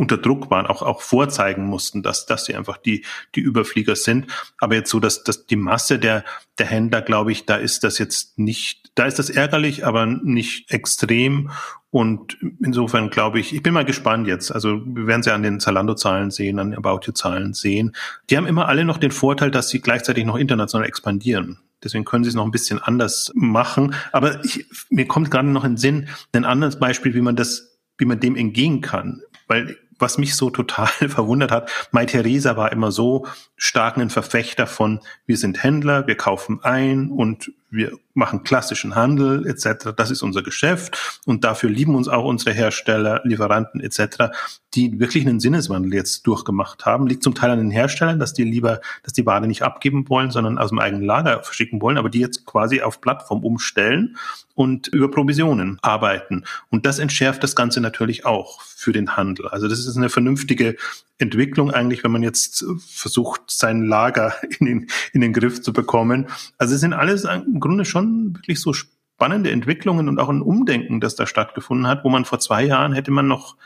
unter 0.00 0.16
Druck 0.16 0.50
waren, 0.50 0.66
auch, 0.66 0.80
auch 0.80 1.02
vorzeigen 1.02 1.66
mussten, 1.66 2.02
dass, 2.02 2.24
dass 2.24 2.46
sie 2.46 2.56
einfach 2.56 2.78
die, 2.78 3.04
die 3.34 3.40
Überflieger 3.40 3.94
sind. 3.96 4.28
Aber 4.58 4.74
jetzt 4.74 4.90
so, 4.90 4.98
dass, 4.98 5.24
dass 5.24 5.44
die 5.44 5.56
Masse 5.56 5.98
der, 5.98 6.24
der 6.58 6.66
Händler, 6.66 7.02
glaube 7.02 7.32
ich, 7.32 7.44
da 7.44 7.56
ist 7.56 7.84
das 7.84 7.98
jetzt 7.98 8.38
nicht, 8.38 8.92
da 8.94 9.04
ist 9.04 9.18
das 9.18 9.28
ärgerlich, 9.28 9.84
aber 9.84 10.06
nicht 10.06 10.70
extrem. 10.70 11.50
Und 11.90 12.38
insofern 12.64 13.10
glaube 13.10 13.40
ich, 13.40 13.54
ich 13.54 13.62
bin 13.62 13.74
mal 13.74 13.84
gespannt 13.84 14.26
jetzt. 14.26 14.50
Also 14.50 14.80
wir 14.86 15.06
werden 15.06 15.22
sie 15.22 15.34
an 15.34 15.42
den 15.42 15.60
Zalando-Zahlen 15.60 16.30
sehen, 16.30 16.58
an 16.58 16.70
den 16.70 16.78
About 16.78 17.00
You-Zahlen 17.04 17.52
sehen. 17.52 17.94
Die 18.30 18.38
haben 18.38 18.46
immer 18.46 18.68
alle 18.68 18.86
noch 18.86 18.96
den 18.96 19.10
Vorteil, 19.10 19.50
dass 19.50 19.68
sie 19.68 19.82
gleichzeitig 19.82 20.24
noch 20.24 20.36
international 20.36 20.88
expandieren. 20.88 21.58
Deswegen 21.84 22.06
können 22.06 22.24
sie 22.24 22.28
es 22.28 22.34
noch 22.34 22.46
ein 22.46 22.50
bisschen 22.50 22.78
anders 22.78 23.32
machen. 23.34 23.94
Aber 24.12 24.42
ich, 24.46 24.66
mir 24.88 25.06
kommt 25.06 25.30
gerade 25.30 25.48
noch 25.48 25.64
in 25.64 25.72
den 25.72 25.76
Sinn, 25.78 26.08
ein 26.32 26.46
anderes 26.46 26.78
Beispiel, 26.78 27.12
wie 27.14 27.20
man 27.20 27.36
das, 27.36 27.78
wie 27.98 28.06
man 28.06 28.18
dem 28.18 28.36
entgehen 28.36 28.80
kann. 28.80 29.20
Weil 29.46 29.76
was 30.00 30.18
mich 30.18 30.34
so 30.34 30.50
total 30.50 30.86
verwundert 31.08 31.50
hat, 31.50 31.70
Mai 31.90 32.06
Theresa 32.06 32.56
war 32.56 32.72
immer 32.72 32.92
so 32.92 33.26
stark 33.56 33.96
ein 33.96 34.10
Verfechter 34.10 34.66
von, 34.66 35.00
wir 35.26 35.36
sind 35.36 35.62
Händler, 35.62 36.06
wir 36.06 36.16
kaufen 36.16 36.60
ein 36.62 37.10
und 37.10 37.52
wir 37.70 37.92
machen 38.14 38.42
klassischen 38.42 38.94
Handel 38.94 39.46
etc. 39.46 39.90
Das 39.96 40.10
ist 40.10 40.22
unser 40.22 40.42
Geschäft 40.42 41.20
und 41.26 41.44
dafür 41.44 41.70
lieben 41.70 41.94
uns 41.94 42.08
auch 42.08 42.24
unsere 42.24 42.52
Hersteller, 42.52 43.20
Lieferanten 43.24 43.80
etc., 43.80 44.32
die 44.74 45.00
wirklich 45.00 45.26
einen 45.26 45.40
Sinneswandel 45.40 45.94
jetzt 45.94 46.26
durchgemacht 46.26 46.86
haben. 46.86 47.06
Liegt 47.06 47.22
zum 47.22 47.34
Teil 47.34 47.50
an 47.50 47.58
den 47.58 47.70
Herstellern, 47.70 48.18
dass 48.18 48.32
die 48.32 48.44
lieber, 48.44 48.80
dass 49.02 49.12
die 49.12 49.26
Ware 49.26 49.46
nicht 49.46 49.62
abgeben 49.62 50.08
wollen, 50.08 50.30
sondern 50.30 50.58
aus 50.58 50.70
dem 50.70 50.78
eigenen 50.78 51.04
Lager 51.04 51.42
verschicken 51.42 51.80
wollen, 51.80 51.96
aber 51.96 52.10
die 52.10 52.20
jetzt 52.20 52.46
quasi 52.46 52.82
auf 52.82 53.00
Plattform 53.00 53.44
umstellen 53.44 54.16
und 54.54 54.88
über 54.88 55.10
Provisionen 55.10 55.78
arbeiten. 55.82 56.44
Und 56.70 56.86
das 56.86 56.98
entschärft 56.98 57.42
das 57.42 57.56
Ganze 57.56 57.80
natürlich 57.80 58.26
auch 58.26 58.60
für 58.62 58.92
den 58.92 59.16
Handel. 59.16 59.48
Also 59.48 59.68
das 59.68 59.86
ist 59.86 59.96
eine 59.96 60.08
vernünftige 60.08 60.76
Entwicklung 61.20 61.70
eigentlich, 61.70 62.02
wenn 62.04 62.10
man 62.10 62.22
jetzt 62.22 62.64
versucht, 62.78 63.42
sein 63.46 63.82
Lager 63.82 64.34
in 64.58 64.66
den, 64.66 64.86
in 65.12 65.20
den 65.20 65.32
Griff 65.32 65.62
zu 65.62 65.72
bekommen. 65.72 66.26
Also 66.58 66.74
es 66.74 66.80
sind 66.80 66.92
alles 66.92 67.24
im 67.24 67.60
Grunde 67.60 67.84
schon 67.84 68.34
wirklich 68.34 68.60
so 68.60 68.72
spannende 68.72 69.50
Entwicklungen 69.50 70.08
und 70.08 70.18
auch 70.18 70.30
ein 70.30 70.42
Umdenken, 70.42 71.00
das 71.00 71.14
da 71.14 71.26
stattgefunden 71.26 71.86
hat, 71.86 72.04
wo 72.04 72.08
man 72.08 72.24
vor 72.24 72.40
zwei 72.40 72.64
Jahren 72.64 72.94
hätte 72.94 73.10
man 73.10 73.28
noch 73.28 73.56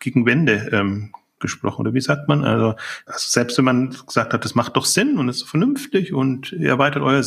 gegen 0.00 0.26
Wände 0.26 0.70
ähm, 0.72 1.12
gesprochen 1.38 1.82
oder 1.82 1.94
wie 1.94 2.00
sagt 2.00 2.28
man? 2.28 2.44
Also, 2.44 2.74
also 3.04 3.28
selbst 3.28 3.58
wenn 3.58 3.66
man 3.66 3.90
gesagt 4.06 4.32
hat, 4.32 4.44
das 4.44 4.54
macht 4.54 4.76
doch 4.76 4.86
Sinn 4.86 5.18
und 5.18 5.28
ist 5.28 5.42
vernünftig 5.42 6.14
und 6.14 6.52
ihr 6.52 6.70
erweitert 6.70 7.02
euer, 7.02 7.22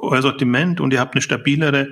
euer 0.00 0.22
Sortiment 0.22 0.80
und 0.80 0.92
ihr 0.92 1.00
habt 1.00 1.14
eine 1.14 1.22
stabilere 1.22 1.90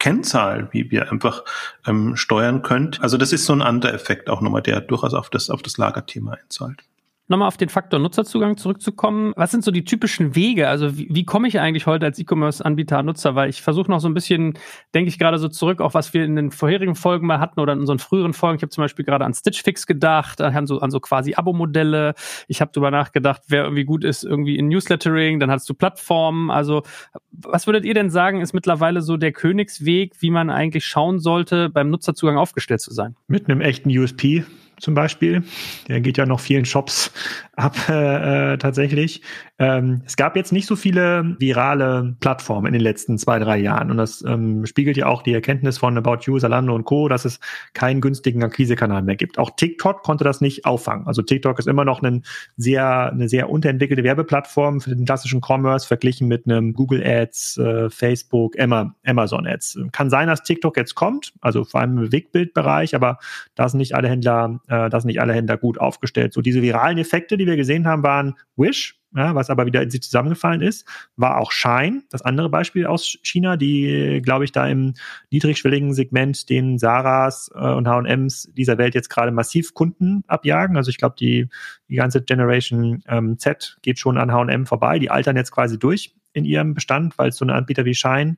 Kennzahl, 0.00 0.68
wie 0.72 0.90
wir 0.90 1.12
einfach 1.12 1.44
ähm, 1.86 2.16
steuern 2.16 2.62
könnt. 2.62 3.00
Also 3.00 3.16
das 3.16 3.32
ist 3.32 3.46
so 3.46 3.52
ein 3.52 3.62
anderer 3.62 3.94
Effekt 3.94 4.28
auch 4.28 4.40
nochmal, 4.40 4.62
der 4.62 4.80
durchaus 4.80 5.14
auf 5.14 5.30
das, 5.30 5.48
auf 5.48 5.62
das 5.62 5.76
Lagerthema 5.76 6.32
einzahlt 6.32 6.82
nochmal 7.30 7.48
auf 7.48 7.56
den 7.56 7.68
Faktor 7.68 8.00
Nutzerzugang 8.00 8.56
zurückzukommen. 8.56 9.32
Was 9.36 9.52
sind 9.52 9.64
so 9.64 9.70
die 9.70 9.84
typischen 9.84 10.34
Wege? 10.34 10.68
Also 10.68 10.98
wie, 10.98 11.08
wie 11.10 11.24
komme 11.24 11.48
ich 11.48 11.60
eigentlich 11.60 11.86
heute 11.86 12.04
als 12.04 12.18
E-Commerce-Anbieter 12.18 13.02
Nutzer? 13.02 13.34
Weil 13.36 13.48
ich 13.48 13.62
versuche 13.62 13.90
noch 13.90 14.00
so 14.00 14.08
ein 14.08 14.14
bisschen, 14.14 14.54
denke 14.94 15.08
ich 15.08 15.18
gerade 15.18 15.38
so 15.38 15.48
zurück, 15.48 15.80
auch 15.80 15.94
was 15.94 16.12
wir 16.12 16.24
in 16.24 16.34
den 16.34 16.50
vorherigen 16.50 16.96
Folgen 16.96 17.26
mal 17.26 17.38
hatten 17.38 17.60
oder 17.60 17.72
in 17.72 17.80
unseren 17.80 18.00
früheren 18.00 18.32
Folgen. 18.32 18.56
Ich 18.56 18.62
habe 18.62 18.70
zum 18.70 18.82
Beispiel 18.82 19.04
gerade 19.04 19.24
an 19.24 19.32
Stitch 19.32 19.62
Fix 19.62 19.86
gedacht, 19.86 20.40
an 20.40 20.66
so, 20.66 20.80
an 20.80 20.90
so 20.90 20.98
quasi 20.98 21.34
Abo-Modelle. 21.34 22.14
Ich 22.48 22.60
habe 22.60 22.72
darüber 22.74 22.90
nachgedacht, 22.90 23.42
wer 23.46 23.62
irgendwie 23.62 23.84
gut 23.84 24.04
ist, 24.04 24.24
irgendwie 24.24 24.58
in 24.58 24.68
Newslettering. 24.68 25.38
Dann 25.38 25.50
hast 25.50 25.68
du 25.70 25.74
Plattformen. 25.74 26.50
Also 26.50 26.82
was 27.30 27.66
würdet 27.66 27.84
ihr 27.84 27.94
denn 27.94 28.10
sagen, 28.10 28.40
ist 28.40 28.52
mittlerweile 28.54 29.02
so 29.02 29.16
der 29.16 29.32
Königsweg, 29.32 30.14
wie 30.20 30.30
man 30.30 30.50
eigentlich 30.50 30.84
schauen 30.84 31.20
sollte, 31.20 31.68
beim 31.68 31.90
Nutzerzugang 31.90 32.36
aufgestellt 32.36 32.80
zu 32.80 32.92
sein? 32.92 33.14
Mit 33.28 33.48
einem 33.48 33.60
echten 33.60 33.88
USP 33.96 34.44
zum 34.80 34.94
Beispiel. 34.94 35.44
Der 35.88 36.00
geht 36.00 36.18
ja 36.18 36.26
noch 36.26 36.40
vielen 36.40 36.64
Shops 36.64 37.12
ab 37.54 37.76
äh, 37.88 38.56
tatsächlich. 38.58 39.22
Ähm, 39.58 40.02
es 40.06 40.16
gab 40.16 40.36
jetzt 40.36 40.52
nicht 40.52 40.66
so 40.66 40.74
viele 40.74 41.36
virale 41.38 42.16
Plattformen 42.20 42.66
in 42.66 42.72
den 42.72 42.82
letzten 42.82 43.18
zwei, 43.18 43.38
drei 43.38 43.58
Jahren. 43.58 43.90
Und 43.90 43.98
das 43.98 44.24
ähm, 44.26 44.64
spiegelt 44.64 44.96
ja 44.96 45.06
auch 45.06 45.22
die 45.22 45.34
Erkenntnis 45.34 45.78
von 45.78 45.96
About 45.98 46.20
You, 46.22 46.38
Salando 46.38 46.74
und 46.74 46.84
Co., 46.84 47.08
dass 47.08 47.26
es 47.26 47.40
keinen 47.74 48.00
günstigen 48.00 48.42
Akquisekanal 48.42 49.02
mehr 49.02 49.16
gibt. 49.16 49.38
Auch 49.38 49.50
TikTok 49.56 50.02
konnte 50.02 50.24
das 50.24 50.40
nicht 50.40 50.64
auffangen. 50.64 51.06
Also 51.06 51.22
TikTok 51.22 51.58
ist 51.58 51.68
immer 51.68 51.84
noch 51.84 52.02
ein 52.02 52.24
sehr, 52.56 53.12
eine 53.12 53.28
sehr 53.28 53.50
unterentwickelte 53.50 54.02
Werbeplattform 54.02 54.80
für 54.80 54.90
den 54.90 55.04
klassischen 55.04 55.42
Commerce 55.46 55.86
verglichen 55.86 56.26
mit 56.26 56.46
einem 56.46 56.72
Google 56.72 57.02
Ads, 57.04 57.58
äh, 57.58 57.90
Facebook, 57.90 58.58
Amazon 58.58 59.46
Ads. 59.46 59.78
Kann 59.92 60.08
sein, 60.08 60.28
dass 60.28 60.42
TikTok 60.42 60.76
jetzt 60.78 60.94
kommt, 60.94 61.34
also 61.42 61.64
vor 61.64 61.80
allem 61.80 61.98
im 61.98 62.12
Wegbildbereich, 62.12 62.94
aber 62.94 63.18
da 63.54 63.68
sind 63.68 63.78
nicht 63.78 63.94
alle 63.94 64.08
Händler, 64.08 64.60
äh, 64.70 64.88
da 64.88 65.00
sind 65.00 65.08
nicht 65.08 65.20
alle 65.20 65.34
Händler 65.34 65.56
gut 65.56 65.78
aufgestellt. 65.78 66.32
So 66.32 66.40
diese 66.40 66.62
viralen 66.62 66.96
Effekte, 66.96 67.36
die 67.36 67.46
wir 67.46 67.56
gesehen 67.56 67.88
haben, 67.88 68.04
waren 68.04 68.36
Wish, 68.56 69.00
ja, 69.16 69.34
was 69.34 69.50
aber 69.50 69.66
wieder 69.66 69.82
in 69.82 69.90
sich 69.90 70.02
zusammengefallen 70.02 70.60
ist, 70.60 70.86
war 71.16 71.38
auch 71.38 71.50
Shine, 71.50 72.02
das 72.10 72.22
andere 72.22 72.48
Beispiel 72.48 72.86
aus 72.86 73.18
China, 73.24 73.56
die, 73.56 74.20
glaube 74.22 74.44
ich, 74.44 74.52
da 74.52 74.68
im 74.68 74.94
niedrigschwelligen 75.32 75.92
Segment 75.92 76.48
den 76.48 76.78
Saras 76.78 77.50
äh, 77.52 77.58
und 77.58 77.88
H&Ms 77.88 78.52
dieser 78.56 78.78
Welt 78.78 78.94
jetzt 78.94 79.10
gerade 79.10 79.32
massiv 79.32 79.74
Kunden 79.74 80.22
abjagen. 80.28 80.76
Also 80.76 80.90
ich 80.90 80.98
glaube, 80.98 81.16
die, 81.18 81.48
die 81.88 81.96
ganze 81.96 82.22
Generation 82.22 83.02
ähm, 83.08 83.38
Z 83.38 83.78
geht 83.82 83.98
schon 83.98 84.18
an 84.18 84.32
H&M 84.32 84.66
vorbei, 84.66 85.00
die 85.00 85.10
altern 85.10 85.36
jetzt 85.36 85.50
quasi 85.50 85.80
durch 85.80 86.14
in 86.32 86.44
ihrem 86.44 86.74
Bestand, 86.74 87.18
weil 87.18 87.32
so 87.32 87.44
eine 87.44 87.54
Anbieter 87.54 87.84
wie 87.84 87.94
Shine, 87.94 88.36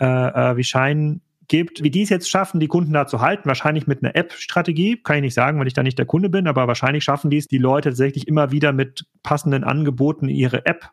äh, 0.00 0.06
äh, 0.06 0.56
wie 0.56 0.64
Shine 0.64 1.20
gibt. 1.48 1.82
Wie 1.82 1.90
die 1.90 2.02
es 2.02 2.08
jetzt 2.08 2.30
schaffen, 2.30 2.60
die 2.60 2.68
Kunden 2.68 2.92
da 2.92 3.06
zu 3.06 3.20
halten, 3.20 3.46
wahrscheinlich 3.46 3.86
mit 3.86 4.02
einer 4.02 4.14
App-Strategie, 4.14 5.00
kann 5.02 5.16
ich 5.16 5.22
nicht 5.22 5.34
sagen, 5.34 5.58
weil 5.58 5.66
ich 5.66 5.74
da 5.74 5.82
nicht 5.82 5.98
der 5.98 6.06
Kunde 6.06 6.28
bin, 6.28 6.46
aber 6.46 6.68
wahrscheinlich 6.68 7.04
schaffen 7.04 7.30
die 7.30 7.38
es, 7.38 7.48
die 7.48 7.58
Leute 7.58 7.90
tatsächlich 7.90 8.28
immer 8.28 8.52
wieder 8.52 8.72
mit 8.72 9.06
passenden 9.22 9.64
Angeboten 9.64 10.28
ihre 10.28 10.66
App 10.66 10.90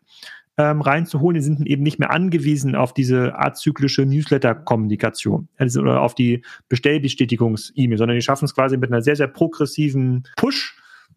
ähm, 0.58 0.82
reinzuholen. 0.82 1.36
Die 1.36 1.44
sind 1.44 1.68
eben 1.68 1.84
nicht 1.84 2.00
mehr 2.00 2.12
angewiesen 2.12 2.76
auf 2.76 2.94
diese 2.94 3.38
azyklische 3.38 4.06
Newsletter-Kommunikation 4.06 5.50
also, 5.58 5.82
oder 5.82 6.02
auf 6.02 6.16
die 6.16 6.44
Bestellbestätigungs-E-Mail, 6.70 7.98
sondern 7.98 8.16
die 8.16 8.24
schaffen 8.24 8.46
es 8.46 8.56
quasi 8.56 8.78
mit 8.78 8.92
einer 8.92 9.02
sehr, 9.02 9.16
sehr 9.16 9.28
progressiven 9.28 10.24
Push- 10.38 10.76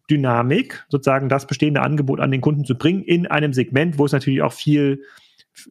Dynamik, 0.09 0.85
sozusagen 0.89 1.29
das 1.29 1.45
bestehende 1.45 1.81
Angebot 1.81 2.19
an 2.19 2.31
den 2.31 2.41
Kunden 2.41 2.65
zu 2.65 2.75
bringen, 2.75 3.03
in 3.03 3.27
einem 3.27 3.53
Segment, 3.53 3.99
wo 3.99 4.05
es 4.05 4.11
natürlich 4.11 4.41
auch 4.41 4.53
viel 4.53 5.03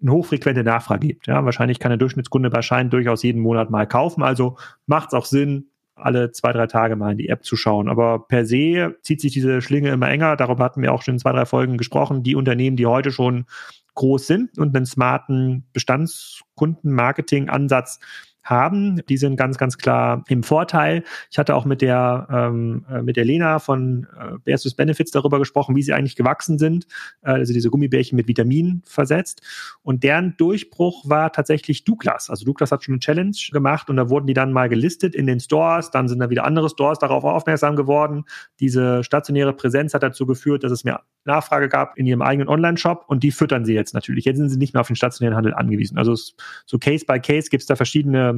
eine 0.00 0.12
hochfrequente 0.12 0.64
Nachfrage 0.64 1.06
gibt. 1.06 1.26
Ja, 1.26 1.44
wahrscheinlich 1.44 1.78
kann 1.78 1.90
der 1.90 1.98
Durchschnittskunde 1.98 2.50
bei 2.50 2.62
Schein 2.62 2.90
durchaus 2.90 3.22
jeden 3.22 3.40
Monat 3.40 3.70
mal 3.70 3.86
kaufen. 3.86 4.22
Also 4.22 4.56
macht 4.86 5.08
es 5.08 5.14
auch 5.14 5.24
Sinn, 5.24 5.70
alle 5.94 6.32
zwei, 6.32 6.52
drei 6.52 6.66
Tage 6.66 6.96
mal 6.96 7.12
in 7.12 7.18
die 7.18 7.28
App 7.28 7.44
zu 7.44 7.56
schauen. 7.56 7.88
Aber 7.88 8.26
per 8.26 8.44
se 8.44 8.96
zieht 9.02 9.20
sich 9.20 9.32
diese 9.32 9.60
Schlinge 9.60 9.90
immer 9.90 10.08
enger. 10.08 10.36
Darüber 10.36 10.64
hatten 10.64 10.82
wir 10.82 10.92
auch 10.92 11.02
schon 11.02 11.14
in 11.14 11.18
zwei, 11.18 11.32
drei 11.32 11.44
Folgen 11.44 11.76
gesprochen. 11.76 12.22
Die 12.22 12.36
Unternehmen, 12.36 12.76
die 12.76 12.86
heute 12.86 13.10
schon 13.10 13.46
groß 13.94 14.26
sind 14.26 14.58
und 14.58 14.76
einen 14.76 14.86
smarten 14.86 15.66
Bestandskundenmarketing-Ansatz 15.72 17.98
haben. 18.48 19.00
Die 19.08 19.16
sind 19.16 19.36
ganz, 19.36 19.58
ganz 19.58 19.78
klar 19.78 20.24
im 20.28 20.42
Vorteil. 20.42 21.04
Ich 21.30 21.38
hatte 21.38 21.54
auch 21.54 21.64
mit 21.64 21.82
der, 21.82 22.26
ähm, 22.30 22.84
äh, 22.90 23.02
mit 23.02 23.16
der 23.16 23.24
Lena 23.24 23.58
von 23.58 24.06
äh, 24.18 24.38
Versus 24.44 24.74
Benefits 24.74 25.10
darüber 25.10 25.38
gesprochen, 25.38 25.76
wie 25.76 25.82
sie 25.82 25.92
eigentlich 25.92 26.16
gewachsen 26.16 26.58
sind. 26.58 26.86
Äh, 27.22 27.32
also 27.32 27.52
diese 27.52 27.70
Gummibärchen 27.70 28.16
mit 28.16 28.28
Vitaminen 28.28 28.82
versetzt. 28.84 29.42
Und 29.82 30.04
deren 30.04 30.36
Durchbruch 30.36 31.08
war 31.08 31.32
tatsächlich 31.32 31.84
Douglas. 31.84 32.30
Also 32.30 32.44
Douglas 32.44 32.72
hat 32.72 32.84
schon 32.84 32.94
eine 32.94 33.00
Challenge 33.00 33.36
gemacht 33.52 33.90
und 33.90 33.96
da 33.96 34.08
wurden 34.08 34.26
die 34.26 34.34
dann 34.34 34.52
mal 34.52 34.68
gelistet 34.68 35.14
in 35.14 35.26
den 35.26 35.40
Stores. 35.40 35.90
Dann 35.90 36.08
sind 36.08 36.18
da 36.20 36.30
wieder 36.30 36.44
andere 36.44 36.68
Stores 36.68 36.98
darauf 36.98 37.24
aufmerksam 37.24 37.76
geworden. 37.76 38.24
Diese 38.60 39.04
stationäre 39.04 39.52
Präsenz 39.52 39.94
hat 39.94 40.02
dazu 40.02 40.26
geführt, 40.26 40.64
dass 40.64 40.72
es 40.72 40.84
mehr 40.84 41.02
Nachfrage 41.24 41.68
gab 41.68 41.96
in 41.96 42.06
ihrem 42.06 42.22
eigenen 42.22 42.48
Online-Shop 42.48 43.04
und 43.06 43.22
die 43.22 43.30
füttern 43.30 43.64
sie 43.64 43.74
jetzt 43.74 43.94
natürlich. 43.94 44.24
Jetzt 44.24 44.38
sind 44.38 44.48
sie 44.48 44.56
nicht 44.56 44.74
mehr 44.74 44.80
auf 44.80 44.86
den 44.86 44.96
stationären 44.96 45.36
Handel 45.36 45.54
angewiesen. 45.54 45.98
Also 45.98 46.14
so 46.14 46.78
Case 46.78 47.04
by 47.06 47.20
Case 47.20 47.50
gibt 47.50 47.62
es 47.62 47.66
da 47.66 47.76
verschiedene 47.76 48.37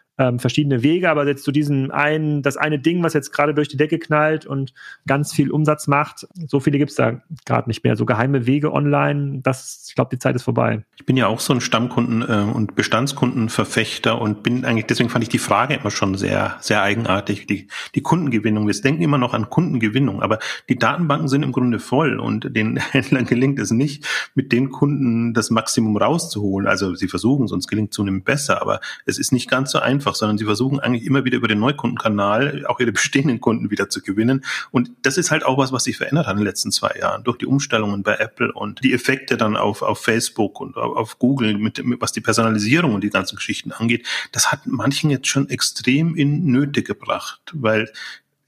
ähm, 0.21 0.37
verschiedene 0.37 0.83
Wege, 0.83 1.09
aber 1.09 1.25
jetzt 1.25 1.43
zu 1.43 1.51
diesem 1.51 1.89
einen, 1.89 2.43
das 2.43 2.55
eine 2.55 2.77
Ding, 2.77 3.03
was 3.03 3.13
jetzt 3.13 3.31
gerade 3.31 3.55
durch 3.55 3.67
die 3.67 3.77
Decke 3.77 3.97
knallt 3.97 4.45
und 4.45 4.73
ganz 5.07 5.33
viel 5.33 5.49
Umsatz 5.49 5.87
macht, 5.87 6.27
so 6.47 6.59
viele 6.59 6.77
gibt 6.77 6.91
es 6.91 6.95
da 6.95 7.21
gerade 7.45 7.67
nicht 7.67 7.83
mehr. 7.83 7.95
So 7.95 8.05
geheime 8.05 8.45
Wege 8.45 8.71
online, 8.71 9.39
das, 9.41 9.85
ich 9.89 9.95
glaube, 9.95 10.09
die 10.11 10.19
Zeit 10.19 10.35
ist 10.35 10.43
vorbei. 10.43 10.83
Ich 10.97 11.05
bin 11.07 11.17
ja 11.17 11.25
auch 11.25 11.39
so 11.39 11.53
ein 11.53 11.59
Stammkunden- 11.59 12.21
äh, 12.21 12.51
und 12.51 12.75
Bestandskundenverfechter 12.75 14.21
und 14.21 14.43
bin 14.43 14.63
eigentlich, 14.63 14.85
deswegen 14.85 15.09
fand 15.09 15.23
ich 15.23 15.29
die 15.29 15.39
Frage 15.39 15.73
immer 15.73 15.89
schon 15.89 16.15
sehr, 16.15 16.57
sehr 16.61 16.83
eigenartig. 16.83 17.47
Die, 17.47 17.67
die 17.95 18.01
Kundengewinnung. 18.01 18.67
Wir 18.67 18.81
denken 18.81 19.01
immer 19.01 19.17
noch 19.17 19.33
an 19.33 19.49
Kundengewinnung, 19.49 20.21
aber 20.21 20.37
die 20.69 20.77
Datenbanken 20.77 21.27
sind 21.27 21.41
im 21.41 21.51
Grunde 21.51 21.79
voll 21.79 22.19
und 22.19 22.55
den 22.55 22.77
Händlern 22.91 23.25
gelingt 23.25 23.59
es 23.59 23.71
nicht, 23.71 24.05
mit 24.35 24.51
den 24.51 24.69
Kunden 24.69 25.33
das 25.33 25.49
Maximum 25.49 25.97
rauszuholen. 25.97 26.67
Also 26.67 26.93
sie 26.93 27.07
versuchen 27.07 27.45
es, 27.45 27.51
uns 27.51 27.67
gelingt 27.67 27.93
zunehmend 27.93 28.25
besser, 28.25 28.61
aber 28.61 28.79
es 29.05 29.17
ist 29.17 29.31
nicht 29.31 29.49
ganz 29.49 29.71
so 29.71 29.79
einfach 29.79 30.10
einfach, 30.11 30.15
sondern 30.15 30.37
sie 30.37 30.45
versuchen 30.45 30.79
eigentlich 30.79 31.05
immer 31.05 31.23
wieder 31.25 31.37
über 31.37 31.47
den 31.47 31.59
Neukundenkanal 31.59 32.65
auch 32.67 32.79
ihre 32.79 32.91
bestehenden 32.91 33.39
Kunden 33.39 33.71
wieder 33.71 33.89
zu 33.89 34.01
gewinnen. 34.01 34.43
Und 34.71 34.91
das 35.01 35.17
ist 35.17 35.31
halt 35.31 35.45
auch 35.45 35.57
was, 35.57 35.71
was 35.71 35.85
sich 35.85 35.97
verändert 35.97 36.27
hat 36.27 36.33
in 36.33 36.39
den 36.39 36.45
letzten 36.45 36.71
zwei 36.71 36.95
Jahren 36.99 37.23
durch 37.23 37.37
die 37.37 37.45
Umstellungen 37.45 38.03
bei 38.03 38.15
Apple 38.15 38.51
und 38.51 38.83
die 38.83 38.93
Effekte 38.93 39.37
dann 39.37 39.55
auf, 39.55 39.81
auf 39.81 39.99
Facebook 39.99 40.59
und 40.59 40.77
auf, 40.77 41.19
Google, 41.19 41.57
mit, 41.57 41.83
mit, 41.83 42.01
was 42.01 42.11
die 42.11 42.21
Personalisierung 42.21 42.93
und 42.93 43.03
die 43.03 43.09
ganzen 43.09 43.35
Geschichten 43.35 43.71
angeht. 43.71 44.05
Das 44.31 44.51
hat 44.51 44.61
manchen 44.65 45.09
jetzt 45.09 45.27
schon 45.27 45.49
extrem 45.49 46.15
in 46.15 46.45
Nöte 46.45 46.83
gebracht, 46.83 47.41
weil 47.53 47.91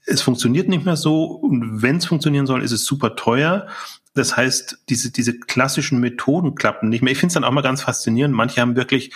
es 0.06 0.20
funktioniert 0.20 0.68
nicht 0.68 0.84
mehr 0.84 0.96
so 0.96 1.24
und 1.24 1.82
wenn 1.82 1.96
es 1.96 2.06
funktionieren 2.06 2.46
soll, 2.46 2.62
ist 2.62 2.72
es 2.72 2.84
super 2.84 3.16
teuer. 3.16 3.66
Das 4.14 4.36
heißt, 4.36 4.84
diese, 4.90 5.10
diese 5.10 5.38
klassischen 5.38 5.98
Methoden 5.98 6.54
klappen 6.54 6.88
nicht 6.88 7.02
mehr. 7.02 7.12
Ich 7.12 7.18
finde 7.18 7.30
es 7.30 7.34
dann 7.34 7.42
auch 7.44 7.50
mal 7.50 7.62
ganz 7.62 7.82
faszinierend. 7.82 8.34
Manche 8.34 8.60
haben 8.60 8.76
wirklich 8.76 9.12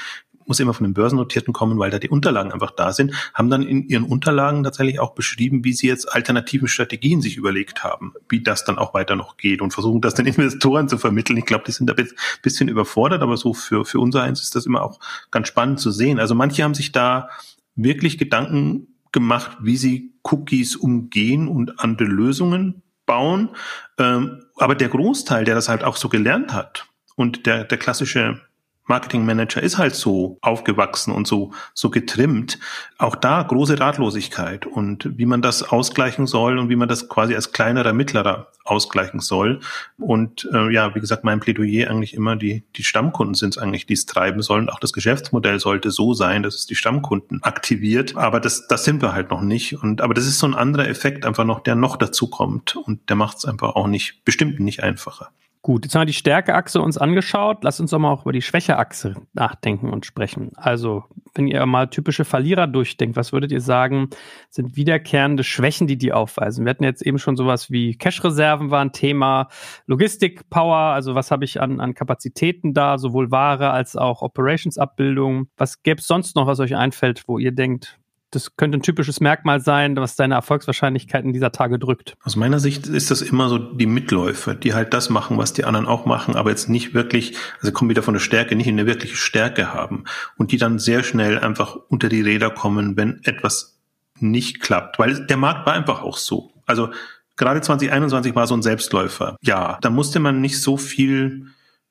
muss 0.49 0.61
immer 0.61 0.75
von 0.75 0.85
den 0.85 0.95
Börsennotierten 0.95 1.53
kommen, 1.53 1.79
weil 1.79 1.91
da 1.91 1.99
die 1.99 2.09
Unterlagen 2.09 2.53
einfach 2.53 2.71
da 2.71 2.93
sind, 2.93 3.15
haben 3.35 3.51
dann 3.51 3.63
in 3.63 3.89
ihren 3.89 4.05
Unterlagen 4.05 4.63
tatsächlich 4.65 5.01
auch 5.01 5.15
beschrieben, 5.15 5.65
wie 5.65 5.73
sie 5.73 5.87
jetzt 5.87 6.13
alternative 6.13 6.69
Strategien 6.69 7.21
sich 7.21 7.37
überlegt 7.37 7.85
haben, 7.85 8.15
wie 8.29 8.43
das 8.43 8.65
dann 8.65 8.79
auch 8.79 8.95
weiter 8.95 9.17
noch 9.17 9.37
geht 9.37 9.61
und 9.61 9.73
versuchen 9.73 10.01
das 10.01 10.15
den 10.15 10.27
Investoren 10.27 10.89
zu 10.89 10.99
vermitteln. 10.99 11.37
Ich 11.37 11.47
glaube, 11.47 11.65
die 11.67 11.73
sind 11.73 11.89
da 11.89 11.95
ein 11.95 12.09
bisschen 12.43 12.69
überfordert, 12.69 13.23
aber 13.23 13.37
so 13.37 13.55
für, 13.55 13.85
für 13.85 14.01
unser 14.01 14.23
eins 14.23 14.43
ist 14.43 14.55
das 14.55 14.67
immer 14.67 14.83
auch 14.83 15.01
ganz 15.31 15.49
spannend 15.49 15.81
zu 15.81 15.91
sehen. 15.91 16.19
Also 16.19 16.35
manche 16.35 16.65
haben 16.65 16.75
sich 16.75 16.93
da 16.93 17.29
wirklich 17.75 18.19
Gedanken 18.19 18.89
gemacht, 19.13 19.57
wie 19.61 19.77
sie 19.77 20.15
Cookies 20.23 20.77
umgehen 20.77 21.49
und 21.49 21.81
andere 21.81 22.09
Lösungen 22.09 22.83
bauen. 23.07 23.51
Ähm, 23.99 24.45
aber 24.57 24.75
der 24.75 24.89
Großteil, 24.89 25.45
der 25.45 25.55
das 25.55 25.69
halt 25.69 25.85
auch 25.85 25.97
so 25.97 26.09
gelernt 26.09 26.53
hat 26.53 26.87
und 27.17 27.47
der, 27.47 27.65
der 27.65 27.79
klassische 27.79 28.41
Marketingmanager 28.89 29.63
ist 29.63 29.79
halt 29.79 29.95
so 29.95 30.39
aufgewachsen 30.41 31.13
und 31.13 31.27
so, 31.27 31.53
so 31.75 31.91
getrimmt. 31.91 32.59
Auch 32.99 33.15
da 33.15 33.43
große 33.43 33.79
Ratlosigkeit 33.79 34.67
und 34.67 35.19
wie 35.19 35.27
man 35.27 35.43
das 35.43 35.63
ausgleichen 35.63 36.27
soll 36.27 36.59
und 36.59 36.69
wie 36.69 36.77
man 36.77 36.89
das 36.89 37.09
quasi 37.09 37.35
als 37.35 37.53
kleinerer 37.53 37.93
Mittlerer 37.93 38.49
ausgleichen 38.65 39.21
soll. 39.21 39.61
Und 39.99 40.49
äh, 40.53 40.73
ja, 40.73 40.95
wie 40.95 41.01
gesagt, 41.01 41.25
mein 41.25 41.41
Plädoyer 41.41 41.91
eigentlich 41.91 42.15
immer, 42.15 42.37
die, 42.37 42.65
die 42.77 42.85
Stammkunden 42.85 43.35
sind 43.35 43.57
es 43.57 43.59
eigentlich, 43.59 43.87
die 43.87 43.95
es 43.95 44.07
treiben 44.07 44.43
sollen. 44.43 44.69
Auch 44.69 44.81
das 44.81 44.93
Geschäftsmodell 44.93 45.59
sollte 45.61 45.91
so 45.91 46.15
sein, 46.15 46.43
dass 46.43 46.55
es 46.55 46.67
die 46.67 46.75
Stammkunden 46.75 47.43
aktiviert. 47.43 48.17
Aber 48.17 48.41
das, 48.41 48.69
das 48.69 48.85
sind 48.85 49.03
wir 49.03 49.13
halt 49.13 49.31
noch 49.31 49.43
nicht. 49.43 49.83
Und 49.83 50.01
aber 50.01 50.15
das 50.15 50.27
ist 50.27 50.39
so 50.39 50.47
ein 50.47 50.55
anderer 50.55 50.89
Effekt 50.89 51.25
einfach 51.25 51.45
noch, 51.45 51.61
der 51.61 51.75
noch 51.75 51.97
dazu 51.97 52.29
kommt. 52.29 52.77
Und 52.77 53.09
der 53.09 53.17
macht 53.17 53.39
es 53.39 53.45
einfach 53.45 53.75
auch 53.75 53.87
nicht, 53.87 54.25
bestimmt 54.25 54.61
nicht 54.61 54.83
einfacher. 54.83 55.31
Gut, 55.61 55.85
jetzt 55.85 55.95
haben 55.95 56.03
wir 56.03 56.07
die 56.07 56.13
Stärkeachse 56.13 56.81
uns 56.81 56.99
angeschaut. 56.99 57.59
Lass 57.63 57.81
uns 57.81 57.91
doch 57.91 57.99
mal 57.99 58.13
auch 58.13 58.23
über 58.23 58.33
die 58.33 58.43
Schwächeachse 58.43 59.17
nachdenken 59.33 59.91
und 59.91 60.07
sprechen. 60.07 60.53
Also, 60.55 61.05
wenn 61.35 61.49
ihr 61.49 61.67
mal 61.67 61.89
typische 61.89 62.25
Verlierer 62.25 62.69
durchdenkt, 62.69 63.17
was 63.17 63.33
würdet 63.33 63.51
ihr 63.51 63.61
sagen, 63.61 64.09
sind 64.51 64.77
wiederkehrende 64.77 65.43
Schwächen, 65.43 65.89
die 65.89 65.99
die 65.99 66.13
aufweisen? 66.13 66.65
Wir 66.65 66.71
hatten 66.71 66.85
jetzt 66.85 67.03
eben 67.03 67.19
schon 67.19 67.37
sowas 67.37 67.71
wie 67.71 67.97
Cash-Reserven 67.97 68.71
war 68.71 68.81
ein 68.81 68.93
Thema, 68.93 69.49
Logistik-Power, 69.87 70.77
also 70.77 71.17
was 71.17 71.31
habe 71.33 71.45
ich 71.45 71.61
an, 71.61 71.81
an 71.81 71.95
Kapazitäten 71.95 72.73
da, 72.73 72.97
sowohl 72.97 73.33
Ware 73.33 73.71
als 73.71 73.97
auch 73.97 74.23
Operations-Abbildung. 74.23 75.49
Was 75.57 75.83
gäbe 75.83 76.01
es 76.01 76.07
sonst 76.07 76.37
noch, 76.37 76.47
was 76.47 76.61
euch 76.61 76.77
einfällt, 76.77 77.25
wo 77.27 77.39
ihr 77.39 77.53
denkt, 77.53 77.99
das 78.31 78.57
könnte 78.57 78.79
ein 78.79 78.83
typisches 78.83 79.21
Merkmal 79.21 79.61
sein, 79.61 79.97
was 79.97 80.17
deine 80.17 80.35
Erfolgswahrscheinlichkeit 80.35 81.25
in 81.25 81.33
dieser 81.33 81.53
Tage 81.53 81.79
drückt. 81.79 82.15
Aus 82.23 82.37
meiner 82.37 82.59
Sicht 82.59 82.87
ist 82.87 83.11
das 83.11 83.23
immer 83.23 83.49
so 83.49 83.59
die 83.59 83.87
Mitläufer, 83.87 84.55
die 84.55 84.75
halt 84.75 84.93
das 84.93 85.09
machen, 85.09 85.39
was 85.39 85.53
die 85.53 85.65
anderen 85.65 85.87
auch 85.87 86.05
machen, 86.07 86.37
aber 86.37 86.51
jetzt 86.51 86.69
nicht 86.69 86.95
wirklich, 86.95 87.37
also 87.61 87.73
kommen 87.73 87.91
wieder 87.91 88.03
von 88.03 88.15
der 88.15 88.21
Stärke, 88.21 88.55
nicht 88.57 88.69
eine 88.69 88.87
wirkliche 88.87 89.17
Stärke 89.17 89.73
haben 89.73 90.05
und 90.37 90.53
die 90.53 90.59
dann 90.59 90.79
sehr 90.79 91.03
schnell 91.03 91.39
einfach 91.39 91.77
unter 91.89 92.09
die 92.09 92.21
Räder 92.21 92.51
kommen, 92.51 92.97
wenn 92.97 93.21
etwas 93.25 93.79
nicht 94.21 94.61
klappt, 94.61 94.99
weil 94.99 95.27
der 95.27 95.37
Markt 95.37 95.67
war 95.67 95.75
einfach 95.75 96.03
auch 96.03 96.19
so. 96.19 96.53
Also 96.67 96.91
gerade 97.37 97.61
2021 97.61 98.35
war 98.35 98.47
so 98.47 98.55
ein 98.55 98.63
Selbstläufer. 98.63 99.37
Ja, 99.41 99.79
da 99.81 99.91
musste 99.91 100.21
man 100.21 100.41
nicht 100.41 100.61
so 100.61 100.77
viel 100.77 101.47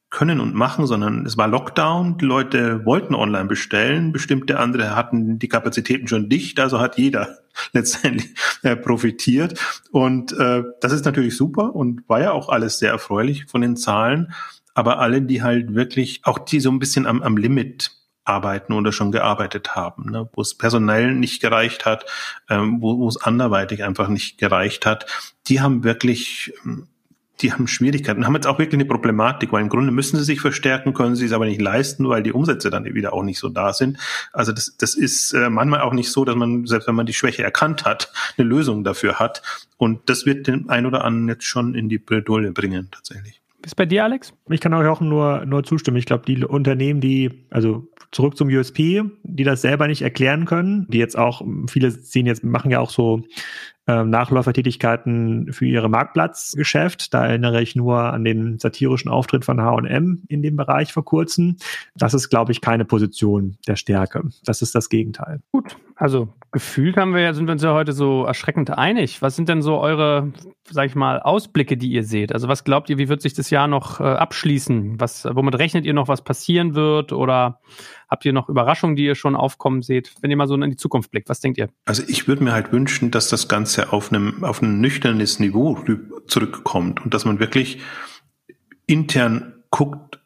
können 0.09 0.39
und 0.39 0.55
machen, 0.55 0.87
sondern 0.87 1.25
es 1.25 1.37
war 1.37 1.47
Lockdown. 1.47 2.17
Die 2.17 2.25
Leute 2.25 2.85
wollten 2.85 3.13
online 3.13 3.45
bestellen. 3.45 4.13
Bestimmte 4.13 4.59
andere 4.59 4.95
hatten 4.95 5.37
die 5.37 5.49
Kapazitäten 5.49 6.07
schon 6.07 6.29
dicht. 6.29 6.59
Also 6.59 6.79
hat 6.79 6.97
jeder 6.97 7.39
letztendlich 7.73 8.33
äh, 8.63 8.75
profitiert. 8.75 9.59
Und 9.91 10.31
äh, 10.33 10.63
das 10.81 10.93
ist 10.93 11.05
natürlich 11.05 11.35
super 11.35 11.75
und 11.75 12.07
war 12.07 12.21
ja 12.21 12.31
auch 12.31 12.49
alles 12.49 12.79
sehr 12.79 12.91
erfreulich 12.91 13.45
von 13.45 13.61
den 13.61 13.75
Zahlen. 13.75 14.33
Aber 14.73 14.99
alle, 14.99 15.21
die 15.21 15.41
halt 15.41 15.73
wirklich 15.73 16.21
auch 16.23 16.39
die 16.39 16.59
so 16.59 16.69
ein 16.71 16.79
bisschen 16.79 17.05
am, 17.05 17.21
am 17.21 17.35
Limit 17.35 17.91
arbeiten 18.23 18.73
oder 18.73 18.91
schon 18.91 19.11
gearbeitet 19.11 19.75
haben, 19.75 20.11
ne, 20.11 20.29
wo 20.33 20.41
es 20.41 20.55
personell 20.55 21.13
nicht 21.13 21.41
gereicht 21.41 21.85
hat, 21.85 22.05
ähm, 22.49 22.81
wo, 22.81 22.99
wo 22.99 23.07
es 23.07 23.17
anderweitig 23.17 23.83
einfach 23.83 24.09
nicht 24.09 24.37
gereicht 24.37 24.85
hat, 24.85 25.05
die 25.47 25.61
haben 25.61 25.83
wirklich 25.83 26.53
ähm, 26.65 26.87
die 27.41 27.53
haben 27.53 27.67
Schwierigkeiten, 27.67 28.25
haben 28.25 28.35
jetzt 28.35 28.47
auch 28.47 28.59
wirklich 28.59 28.79
eine 28.79 28.85
Problematik, 28.85 29.51
weil 29.51 29.61
im 29.61 29.69
Grunde 29.69 29.91
müssen 29.91 30.17
sie 30.17 30.23
sich 30.23 30.41
verstärken, 30.41 30.93
können 30.93 31.15
sie 31.15 31.25
es 31.25 31.31
aber 31.31 31.45
nicht 31.45 31.61
leisten, 31.61 32.07
weil 32.09 32.23
die 32.23 32.31
Umsätze 32.31 32.69
dann 32.69 32.85
wieder 32.85 33.13
auch 33.13 33.23
nicht 33.23 33.39
so 33.39 33.49
da 33.49 33.73
sind. 33.73 33.97
Also 34.33 34.51
das, 34.51 34.75
das 34.77 34.95
ist 34.95 35.33
äh, 35.33 35.49
manchmal 35.49 35.81
auch 35.81 35.93
nicht 35.93 36.11
so, 36.11 36.25
dass 36.25 36.35
man, 36.35 36.65
selbst 36.65 36.87
wenn 36.87 36.95
man 36.95 37.05
die 37.05 37.13
Schwäche 37.13 37.43
erkannt 37.43 37.85
hat, 37.85 38.11
eine 38.37 38.47
Lösung 38.47 38.83
dafür 38.83 39.19
hat. 39.19 39.41
Und 39.77 40.09
das 40.09 40.25
wird 40.25 40.47
den 40.47 40.69
ein 40.69 40.85
oder 40.85 41.03
anderen 41.03 41.29
jetzt 41.29 41.45
schon 41.45 41.75
in 41.75 41.89
die 41.89 41.99
Bredouille 41.99 42.51
bringen, 42.51 42.89
tatsächlich. 42.91 43.41
Ist 43.65 43.75
bei 43.75 43.85
dir, 43.85 44.03
Alex? 44.03 44.33
Ich 44.49 44.61
kann 44.61 44.73
euch 44.73 44.87
auch 44.87 45.01
nur, 45.01 45.45
nur 45.45 45.63
zustimmen. 45.63 45.97
Ich 45.97 46.05
glaube, 46.05 46.25
die 46.25 46.43
Unternehmen, 46.43 47.01
die, 47.01 47.45
also 47.49 47.87
zurück 48.11 48.37
zum 48.37 48.47
USP, 48.47 49.03
die 49.23 49.43
das 49.43 49.61
selber 49.61 49.87
nicht 49.87 50.01
erklären 50.01 50.45
können, 50.45 50.87
die 50.89 50.99
jetzt 50.99 51.17
auch, 51.17 51.41
viele 51.67 51.91
sehen 51.91 52.25
jetzt, 52.25 52.43
machen 52.43 52.71
ja 52.71 52.79
auch 52.79 52.89
so 52.89 53.23
Nachläufertätigkeiten 53.87 55.53
für 55.53 55.65
ihre 55.65 55.89
Marktplatzgeschäft. 55.89 57.13
Da 57.13 57.25
erinnere 57.25 57.61
ich 57.61 57.75
nur 57.75 57.97
an 58.01 58.23
den 58.23 58.59
satirischen 58.59 59.09
Auftritt 59.09 59.45
von 59.45 59.61
H&M 59.61 60.23
in 60.27 60.41
dem 60.41 60.57
Bereich 60.57 60.91
vor 60.91 61.05
kurzem. 61.05 61.57
Das 61.95 62.13
ist, 62.13 62.29
glaube 62.29 62.51
ich, 62.51 62.61
keine 62.61 62.85
Position 62.85 63.57
der 63.65 63.77
Stärke. 63.77 64.23
Das 64.43 64.61
ist 64.61 64.75
das 64.75 64.89
Gegenteil. 64.89 65.41
Gut, 65.51 65.77
also 65.97 66.29
gefühlt 66.51 66.95
haben 66.95 67.13
wir 67.13 67.21
ja, 67.21 67.33
sind 67.33 67.47
wir 67.47 67.53
uns 67.53 67.63
ja 67.63 67.73
heute 67.73 67.91
so 67.91 68.23
erschreckend 68.23 68.69
einig. 68.69 69.21
Was 69.21 69.35
sind 69.35 69.49
denn 69.49 69.61
so 69.61 69.79
eure, 69.79 70.31
sag 70.69 70.85
ich 70.85 70.95
mal, 70.95 71.19
Ausblicke, 71.19 71.75
die 71.75 71.89
ihr 71.89 72.03
seht? 72.03 72.31
Also 72.31 72.47
was 72.47 72.63
glaubt 72.63 72.89
ihr, 72.89 72.99
wie 72.99 73.09
wird 73.09 73.21
sich 73.21 73.33
das 73.33 73.49
Jahr 73.49 73.67
noch 73.67 73.99
äh, 73.99 74.03
abschließen? 74.03 74.99
Was, 74.99 75.25
womit 75.25 75.55
rechnet 75.55 75.85
ihr 75.85 75.93
noch, 75.93 76.07
was 76.07 76.23
passieren 76.23 76.75
wird? 76.75 77.13
Oder 77.13 77.59
habt 78.09 78.25
ihr 78.25 78.33
noch 78.33 78.47
Überraschungen, 78.47 78.95
die 78.95 79.05
ihr 79.05 79.15
schon 79.15 79.35
aufkommen 79.35 79.81
seht? 79.81 80.13
Wenn 80.21 80.29
ihr 80.29 80.37
mal 80.37 80.47
so 80.47 80.53
in 80.55 80.69
die 80.69 80.77
Zukunft 80.77 81.09
blickt, 81.09 81.29
was 81.29 81.41
denkt 81.41 81.57
ihr? 81.57 81.69
Also 81.85 82.03
ich 82.07 82.27
würde 82.27 82.43
mir 82.43 82.53
halt 82.53 82.71
wünschen, 82.71 83.09
dass 83.09 83.29
das 83.29 83.47
Ganze 83.47 83.91
auf 83.91 84.11
einem, 84.11 84.43
auf 84.43 84.61
ein 84.61 84.79
nüchternes 84.79 85.39
Niveau 85.39 85.83
zurückkommt 86.27 87.03
und 87.03 87.13
dass 87.13 87.25
man 87.25 87.39
wirklich 87.39 87.79
intern 88.85 89.63
guckt, 89.71 90.16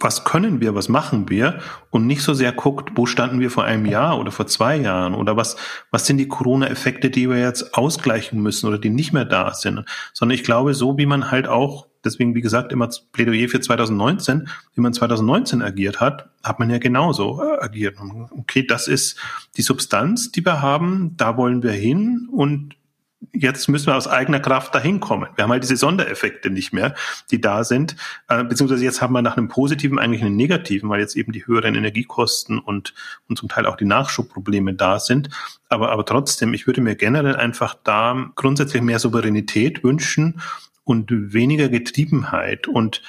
was 0.00 0.24
können 0.24 0.60
wir, 0.60 0.74
was 0.74 0.88
machen 0.88 1.28
wir 1.28 1.60
und 1.90 2.06
nicht 2.06 2.22
so 2.22 2.34
sehr 2.34 2.52
guckt, 2.52 2.90
wo 2.94 3.06
standen 3.06 3.40
wir 3.40 3.50
vor 3.50 3.64
einem 3.64 3.86
Jahr 3.86 4.18
oder 4.18 4.30
vor 4.30 4.46
zwei 4.46 4.76
Jahren 4.76 5.14
oder 5.14 5.36
was, 5.36 5.56
was 5.90 6.06
sind 6.06 6.18
die 6.18 6.28
Corona-Effekte, 6.28 7.10
die 7.10 7.28
wir 7.28 7.38
jetzt 7.38 7.74
ausgleichen 7.74 8.40
müssen 8.40 8.66
oder 8.66 8.78
die 8.78 8.90
nicht 8.90 9.12
mehr 9.12 9.24
da 9.24 9.54
sind, 9.54 9.84
sondern 10.12 10.34
ich 10.34 10.44
glaube, 10.44 10.74
so 10.74 10.98
wie 10.98 11.06
man 11.06 11.30
halt 11.30 11.48
auch, 11.48 11.86
deswegen 12.04 12.34
wie 12.34 12.40
gesagt 12.40 12.72
immer 12.72 12.88
Plädoyer 13.12 13.48
für 13.48 13.60
2019, 13.60 14.48
wie 14.74 14.80
man 14.80 14.92
2019 14.92 15.62
agiert 15.62 16.00
hat, 16.00 16.28
hat 16.42 16.58
man 16.58 16.70
ja 16.70 16.78
genauso 16.78 17.42
äh, 17.42 17.64
agiert. 17.64 17.96
Okay, 18.30 18.66
das 18.66 18.88
ist 18.88 19.18
die 19.56 19.62
Substanz, 19.62 20.30
die 20.30 20.44
wir 20.44 20.62
haben, 20.62 21.14
da 21.16 21.36
wollen 21.36 21.62
wir 21.62 21.72
hin 21.72 22.28
und 22.30 22.77
jetzt 23.32 23.68
müssen 23.68 23.86
wir 23.86 23.96
aus 23.96 24.06
eigener 24.06 24.40
Kraft 24.40 24.74
dahin 24.74 25.00
kommen. 25.00 25.28
Wir 25.34 25.44
haben 25.44 25.50
halt 25.50 25.62
diese 25.62 25.76
Sondereffekte 25.76 26.50
nicht 26.50 26.72
mehr, 26.72 26.94
die 27.30 27.40
da 27.40 27.64
sind, 27.64 27.96
äh, 28.28 28.44
beziehungsweise 28.44 28.84
jetzt 28.84 29.02
haben 29.02 29.12
wir 29.12 29.22
nach 29.22 29.36
einem 29.36 29.48
positiven 29.48 29.98
eigentlich 29.98 30.22
einen 30.22 30.36
negativen, 30.36 30.88
weil 30.88 31.00
jetzt 31.00 31.16
eben 31.16 31.32
die 31.32 31.46
höheren 31.46 31.74
Energiekosten 31.74 32.58
und, 32.58 32.94
und 33.28 33.36
zum 33.36 33.48
Teil 33.48 33.66
auch 33.66 33.76
die 33.76 33.84
Nachschubprobleme 33.84 34.74
da 34.74 35.00
sind. 35.00 35.30
Aber, 35.68 35.90
aber 35.90 36.04
trotzdem, 36.04 36.54
ich 36.54 36.66
würde 36.66 36.80
mir 36.80 36.96
generell 36.96 37.36
einfach 37.36 37.74
da 37.82 38.30
grundsätzlich 38.34 38.82
mehr 38.82 38.98
Souveränität 38.98 39.82
wünschen 39.82 40.40
und 40.84 41.10
weniger 41.10 41.68
Getriebenheit 41.68 42.66
und 42.66 43.02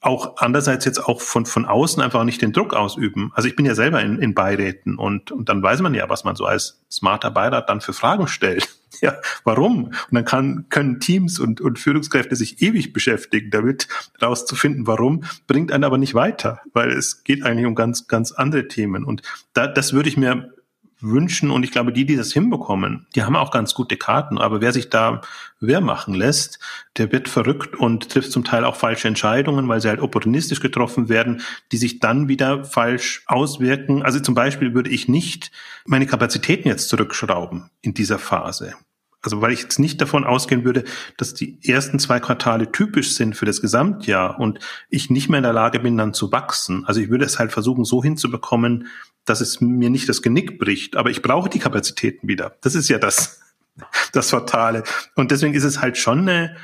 auch 0.00 0.36
andererseits 0.36 0.84
jetzt 0.84 1.04
auch 1.04 1.20
von, 1.20 1.44
von 1.44 1.66
außen 1.66 2.02
einfach 2.02 2.22
nicht 2.22 2.40
den 2.40 2.52
Druck 2.52 2.72
ausüben. 2.74 3.32
Also 3.34 3.48
ich 3.48 3.56
bin 3.56 3.66
ja 3.66 3.74
selber 3.74 4.00
in, 4.00 4.18
in 4.20 4.34
Beiräten 4.34 4.96
und, 4.96 5.32
und 5.32 5.48
dann 5.48 5.62
weiß 5.62 5.80
man 5.80 5.92
ja, 5.94 6.08
was 6.08 6.22
man 6.22 6.36
so 6.36 6.44
als 6.44 6.80
smarter 6.90 7.32
Beirat 7.32 7.68
dann 7.68 7.80
für 7.80 7.92
Fragen 7.92 8.28
stellt. 8.28 8.68
Ja, 9.02 9.16
warum? 9.44 9.84
Und 9.84 10.12
dann 10.12 10.24
kann, 10.24 10.66
können 10.70 10.98
Teams 10.98 11.38
und, 11.38 11.60
und 11.60 11.78
Führungskräfte 11.78 12.34
sich 12.34 12.62
ewig 12.62 12.94
beschäftigen, 12.94 13.50
damit 13.50 13.86
rauszufinden, 14.20 14.88
warum, 14.88 15.24
bringt 15.46 15.70
einen 15.70 15.84
aber 15.84 15.98
nicht 15.98 16.14
weiter, 16.14 16.62
weil 16.72 16.90
es 16.90 17.22
geht 17.22 17.44
eigentlich 17.44 17.66
um 17.66 17.76
ganz, 17.76 18.08
ganz 18.08 18.32
andere 18.32 18.66
Themen. 18.66 19.04
Und 19.04 19.22
da, 19.52 19.68
das 19.68 19.92
würde 19.92 20.08
ich 20.08 20.16
mir 20.16 20.52
wünschen 21.00 21.50
und 21.50 21.62
ich 21.62 21.70
glaube, 21.70 21.92
die, 21.92 22.04
die 22.04 22.16
das 22.16 22.32
hinbekommen, 22.32 23.06
die 23.14 23.22
haben 23.22 23.36
auch 23.36 23.50
ganz 23.50 23.74
gute 23.74 23.96
Karten. 23.96 24.38
Aber 24.38 24.60
wer 24.60 24.72
sich 24.72 24.90
da 24.90 25.20
wer 25.60 25.80
machen 25.80 26.14
lässt, 26.14 26.58
der 26.96 27.12
wird 27.12 27.28
verrückt 27.28 27.76
und 27.76 28.08
trifft 28.08 28.32
zum 28.32 28.44
Teil 28.44 28.64
auch 28.64 28.76
falsche 28.76 29.08
Entscheidungen, 29.08 29.68
weil 29.68 29.80
sie 29.80 29.88
halt 29.88 30.00
opportunistisch 30.00 30.60
getroffen 30.60 31.08
werden, 31.08 31.42
die 31.72 31.76
sich 31.76 32.00
dann 32.00 32.28
wieder 32.28 32.64
falsch 32.64 33.22
auswirken. 33.26 34.02
Also 34.02 34.20
zum 34.20 34.34
Beispiel 34.34 34.74
würde 34.74 34.90
ich 34.90 35.08
nicht 35.08 35.50
meine 35.86 36.06
Kapazitäten 36.06 36.68
jetzt 36.68 36.88
zurückschrauben 36.88 37.70
in 37.80 37.94
dieser 37.94 38.18
Phase. 38.18 38.74
Also 39.20 39.40
weil 39.40 39.52
ich 39.52 39.62
jetzt 39.62 39.80
nicht 39.80 40.00
davon 40.00 40.24
ausgehen 40.24 40.64
würde, 40.64 40.84
dass 41.16 41.34
die 41.34 41.58
ersten 41.68 41.98
zwei 41.98 42.20
Quartale 42.20 42.70
typisch 42.70 43.14
sind 43.14 43.36
für 43.36 43.46
das 43.46 43.60
Gesamtjahr 43.60 44.38
und 44.38 44.60
ich 44.90 45.10
nicht 45.10 45.28
mehr 45.28 45.38
in 45.38 45.42
der 45.44 45.52
Lage 45.52 45.80
bin, 45.80 45.96
dann 45.96 46.14
zu 46.14 46.30
wachsen. 46.30 46.84
Also 46.86 47.00
ich 47.00 47.10
würde 47.10 47.24
es 47.24 47.38
halt 47.38 47.50
versuchen, 47.50 47.84
so 47.84 48.00
hinzubekommen, 48.00 48.86
dass 49.28 49.40
es 49.40 49.60
mir 49.60 49.90
nicht 49.90 50.08
das 50.08 50.22
Genick 50.22 50.58
bricht, 50.58 50.96
aber 50.96 51.10
ich 51.10 51.22
brauche 51.22 51.48
die 51.48 51.58
Kapazitäten 51.58 52.28
wieder. 52.28 52.56
Das 52.60 52.74
ist 52.74 52.88
ja 52.88 52.98
das, 52.98 53.40
das 54.12 54.30
Fatale. 54.30 54.84
Und 55.14 55.30
deswegen 55.30 55.54
ist 55.54 55.64
es 55.64 55.80
halt 55.80 55.98
schon 55.98 56.20
eine, 56.20 56.56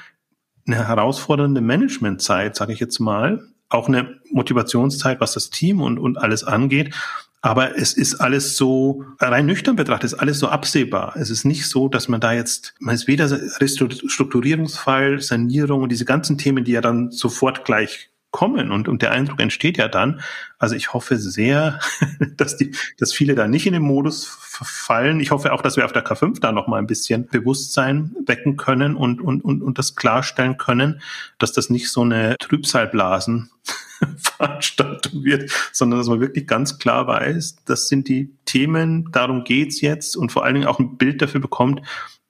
eine 0.67 0.89
herausfordernde 0.89 1.61
Managementzeit, 1.61 2.57
sage 2.57 2.73
ich 2.73 2.81
jetzt 2.81 2.99
mal. 2.99 3.49
Auch 3.69 3.89
eine 3.89 4.21
Motivationszeit, 4.31 5.21
was 5.21 5.33
das 5.33 5.51
Team 5.51 5.81
und, 5.81 5.99
und 5.99 6.17
alles 6.19 6.45
angeht. 6.45 6.95
Aber 7.45 7.77
es 7.77 7.93
ist 7.93 8.15
alles 8.15 8.57
so, 8.57 9.05
rein 9.21 9.45
nüchtern 9.45 9.77
betrachtet, 9.77 10.13
ist 10.13 10.19
alles 10.19 10.39
so 10.39 10.49
absehbar. 10.49 11.15
Es 11.17 11.29
ist 11.29 11.45
nicht 11.45 11.69
so, 11.69 11.89
dass 11.89 12.09
man 12.09 12.19
da 12.19 12.33
jetzt, 12.33 12.75
man 12.79 12.95
ist 12.95 13.07
weder 13.07 13.31
Restrukturierungsfall, 13.31 15.21
Sanierung 15.21 15.83
und 15.83 15.93
diese 15.93 16.07
ganzen 16.07 16.39
Themen, 16.39 16.65
die 16.65 16.73
ja 16.73 16.81
dann 16.81 17.11
sofort 17.11 17.67
gleich 17.67 18.09
kommen 18.35 18.73
und, 18.73 18.89
und 18.89 19.01
der 19.01 19.13
Eindruck 19.13 19.41
entsteht 19.41 19.77
ja 19.79 19.87
dann. 19.87 20.21
Also 20.59 20.75
ich 20.75 20.93
hoffe 20.93 21.19
sehr, 21.19 21.79
dass 22.37 22.57
die, 22.57 22.73
dass 22.99 23.13
viele 23.13 23.37
da 23.37 23.47
nicht 23.47 23.65
in 23.65 23.75
den 23.75 23.83
Modus 23.83 24.27
verfallen. 24.27 25.21
Ich 25.21 25.31
hoffe 25.31 25.53
auch, 25.53 25.63
dass 25.63 25.77
wir 25.77 25.85
auf 25.85 25.93
der 25.93 26.05
K5 26.05 26.41
da 26.41 26.51
noch 26.51 26.67
mal 26.67 26.79
ein 26.79 26.89
bisschen 26.89 27.29
Bewusstsein 27.29 28.17
wecken 28.27 28.57
können 28.57 28.97
und, 28.97 29.21
und, 29.21 29.45
und, 29.45 29.63
und 29.63 29.79
das 29.79 29.95
klarstellen 29.95 30.57
können, 30.57 31.01
dass 31.39 31.53
das 31.53 31.71
nicht 31.71 31.93
so 31.93 32.01
eine 32.01 32.35
Trübsalblasen 32.41 33.51
Veranstaltung 34.19 35.23
wird, 35.23 35.53
sondern 35.71 36.01
dass 36.01 36.09
man 36.09 36.21
wirklich 36.21 36.49
ganz 36.49 36.81
klar 36.81 37.07
weiß, 37.07 37.59
das 37.67 37.87
sind 37.87 38.09
die 38.09 38.31
Themen, 38.47 39.13
darum 39.13 39.45
geht's 39.45 39.81
jetzt 39.81 40.17
und 40.17 40.33
vor 40.33 40.45
allen 40.45 40.55
Dingen 40.55 40.67
auch 40.67 40.81
ein 40.81 40.97
Bild 40.97 41.23
dafür 41.23 41.41
bekommt, 41.41 41.83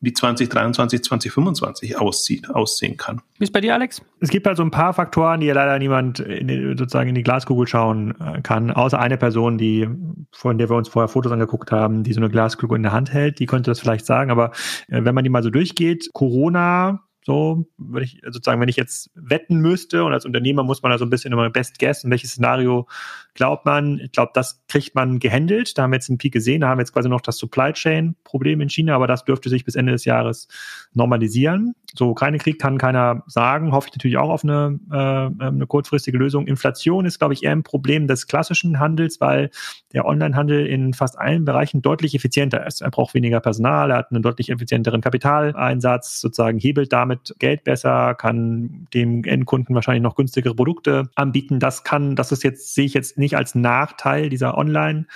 wie 0.04 0.12
2023, 0.12 1.02
2025 1.02 1.98
aussieht, 1.98 2.50
aussehen 2.50 2.96
kann. 2.96 3.22
Wie 3.38 3.44
ist 3.44 3.52
bei 3.52 3.60
dir, 3.60 3.74
Alex? 3.74 4.02
Es 4.20 4.30
gibt 4.30 4.46
halt 4.46 4.56
so 4.56 4.62
ein 4.62 4.70
paar 4.70 4.94
Faktoren, 4.94 5.40
die 5.40 5.46
ja 5.46 5.54
leider 5.54 5.78
niemand 5.78 6.20
in 6.20 6.48
die, 6.48 6.74
sozusagen 6.76 7.08
in 7.08 7.14
die 7.14 7.22
Glaskugel 7.22 7.66
schauen 7.66 8.14
äh, 8.20 8.40
kann, 8.42 8.70
außer 8.70 8.98
eine 8.98 9.16
Person, 9.16 9.58
die, 9.58 9.88
von 10.32 10.58
der 10.58 10.68
wir 10.68 10.76
uns 10.76 10.88
vorher 10.88 11.08
Fotos 11.08 11.32
angeguckt 11.32 11.72
haben, 11.72 12.02
die 12.02 12.12
so 12.12 12.20
eine 12.20 12.30
Glaskugel 12.30 12.76
in 12.76 12.82
der 12.82 12.92
Hand 12.92 13.12
hält, 13.12 13.38
die 13.38 13.46
könnte 13.46 13.70
das 13.70 13.80
vielleicht 13.80 14.06
sagen. 14.06 14.30
Aber 14.30 14.52
äh, 14.88 15.04
wenn 15.04 15.14
man 15.14 15.24
die 15.24 15.30
mal 15.30 15.42
so 15.42 15.50
durchgeht, 15.50 16.10
Corona 16.12 17.00
so 17.26 17.66
würde 17.78 18.04
ich 18.04 18.20
sozusagen, 18.22 18.60
wenn 18.60 18.68
ich 18.68 18.76
jetzt 18.76 19.10
wetten 19.14 19.56
müsste 19.56 20.04
und 20.04 20.12
als 20.12 20.26
Unternehmer 20.26 20.62
muss 20.62 20.82
man 20.82 20.92
da 20.92 20.98
so 20.98 21.06
ein 21.06 21.10
bisschen 21.10 21.32
immer 21.32 21.48
Best 21.48 21.78
Guess, 21.78 22.04
in 22.04 22.10
welches 22.10 22.32
Szenario 22.32 22.86
glaubt 23.34 23.66
man. 23.66 23.98
Ich 23.98 24.12
glaube, 24.12 24.32
das 24.34 24.64
kriegt 24.68 24.94
man 24.94 25.18
gehandelt. 25.18 25.76
Da 25.76 25.82
haben 25.82 25.90
wir 25.90 25.96
jetzt 25.96 26.08
einen 26.08 26.18
Peak 26.18 26.32
gesehen. 26.32 26.60
Da 26.60 26.68
haben 26.68 26.78
wir 26.78 26.82
jetzt 26.82 26.92
quasi 26.92 27.08
noch 27.08 27.20
das 27.20 27.36
Supply 27.36 27.72
Chain 27.72 28.14
Problem 28.24 28.60
in 28.60 28.68
China, 28.68 28.94
aber 28.94 29.06
das 29.06 29.24
dürfte 29.24 29.48
sich 29.48 29.64
bis 29.64 29.74
Ende 29.74 29.92
des 29.92 30.04
Jahres 30.04 30.48
normalisieren. 30.92 31.74
So 31.96 32.10
Ukraine-Krieg 32.10 32.58
kann 32.58 32.78
keiner 32.78 33.22
sagen. 33.26 33.72
Hoffe 33.72 33.88
ich 33.88 33.94
natürlich 33.94 34.16
auch 34.16 34.30
auf 34.30 34.42
eine, 34.42 34.80
äh, 34.90 35.44
eine 35.44 35.66
kurzfristige 35.66 36.18
Lösung. 36.18 36.46
Inflation 36.46 37.06
ist, 37.06 37.18
glaube 37.18 37.34
ich, 37.34 37.44
eher 37.44 37.52
ein 37.52 37.62
Problem 37.62 38.08
des 38.08 38.26
klassischen 38.26 38.80
Handels, 38.80 39.20
weil 39.20 39.50
der 39.92 40.04
Onlinehandel 40.04 40.66
in 40.66 40.92
fast 40.92 41.16
allen 41.18 41.44
Bereichen 41.44 41.82
deutlich 41.82 42.14
effizienter 42.14 42.66
ist. 42.66 42.82
Er 42.82 42.90
braucht 42.90 43.14
weniger 43.14 43.38
Personal, 43.38 43.90
er 43.92 43.98
hat 43.98 44.10
einen 44.10 44.22
deutlich 44.22 44.50
effizienteren 44.50 45.00
Kapitaleinsatz, 45.00 46.20
sozusagen 46.20 46.58
hebelt 46.58 46.92
damit 46.92 47.34
Geld 47.38 47.62
besser, 47.62 48.14
kann 48.14 48.88
dem 48.92 49.22
Endkunden 49.22 49.74
wahrscheinlich 49.74 50.02
noch 50.02 50.16
günstigere 50.16 50.54
Produkte 50.54 51.04
anbieten. 51.14 51.60
Das 51.60 51.84
kann, 51.84 52.16
das 52.16 52.32
ist 52.32 52.42
jetzt, 52.42 52.74
sehe 52.74 52.86
ich 52.86 52.94
jetzt 52.94 53.18
nicht 53.18 53.23
als 53.32 53.54
Nachteil 53.54 54.28
dieser 54.28 54.58
Online- 54.58 55.06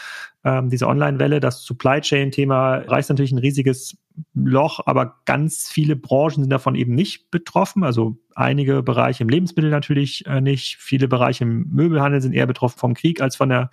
ähm, 0.48 0.70
diese 0.70 0.86
Online-Welle. 0.86 1.40
Das 1.40 1.64
Supply 1.64 2.00
Chain-Thema 2.00 2.76
reißt 2.76 3.10
natürlich 3.10 3.32
ein 3.32 3.38
riesiges 3.38 3.96
Loch, 4.34 4.80
aber 4.86 5.16
ganz 5.24 5.68
viele 5.68 5.94
Branchen 5.94 6.42
sind 6.42 6.50
davon 6.50 6.74
eben 6.74 6.94
nicht 6.94 7.30
betroffen. 7.30 7.84
Also 7.84 8.16
einige 8.34 8.82
Bereiche 8.82 9.22
im 9.22 9.28
Lebensmittel 9.28 9.70
natürlich 9.70 10.24
äh, 10.26 10.40
nicht. 10.40 10.76
Viele 10.78 11.08
Bereiche 11.08 11.44
im 11.44 11.66
Möbelhandel 11.70 12.20
sind 12.20 12.32
eher 12.32 12.46
betroffen 12.46 12.78
vom 12.78 12.94
Krieg 12.94 13.20
als 13.20 13.36
von 13.36 13.48
der 13.48 13.70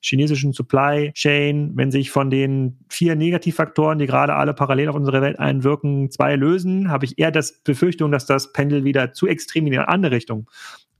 chinesischen 0.00 0.52
Supply 0.52 1.12
Chain. 1.12 1.72
Wenn 1.74 1.90
sich 1.90 2.10
von 2.10 2.30
den 2.30 2.78
vier 2.88 3.16
Negativfaktoren, 3.16 3.98
die 3.98 4.06
gerade 4.06 4.34
alle 4.34 4.54
parallel 4.54 4.90
auf 4.90 4.96
unsere 4.96 5.22
Welt 5.22 5.38
einwirken, 5.38 6.10
zwei 6.10 6.36
lösen, 6.36 6.90
habe 6.90 7.04
ich 7.04 7.18
eher 7.18 7.30
das 7.30 7.62
Befürchtung, 7.62 8.12
dass 8.12 8.26
das 8.26 8.52
Pendel 8.52 8.84
wieder 8.84 9.12
zu 9.12 9.26
extrem 9.26 9.66
in 9.66 9.74
eine 9.74 9.88
andere 9.88 10.12
Richtung 10.12 10.46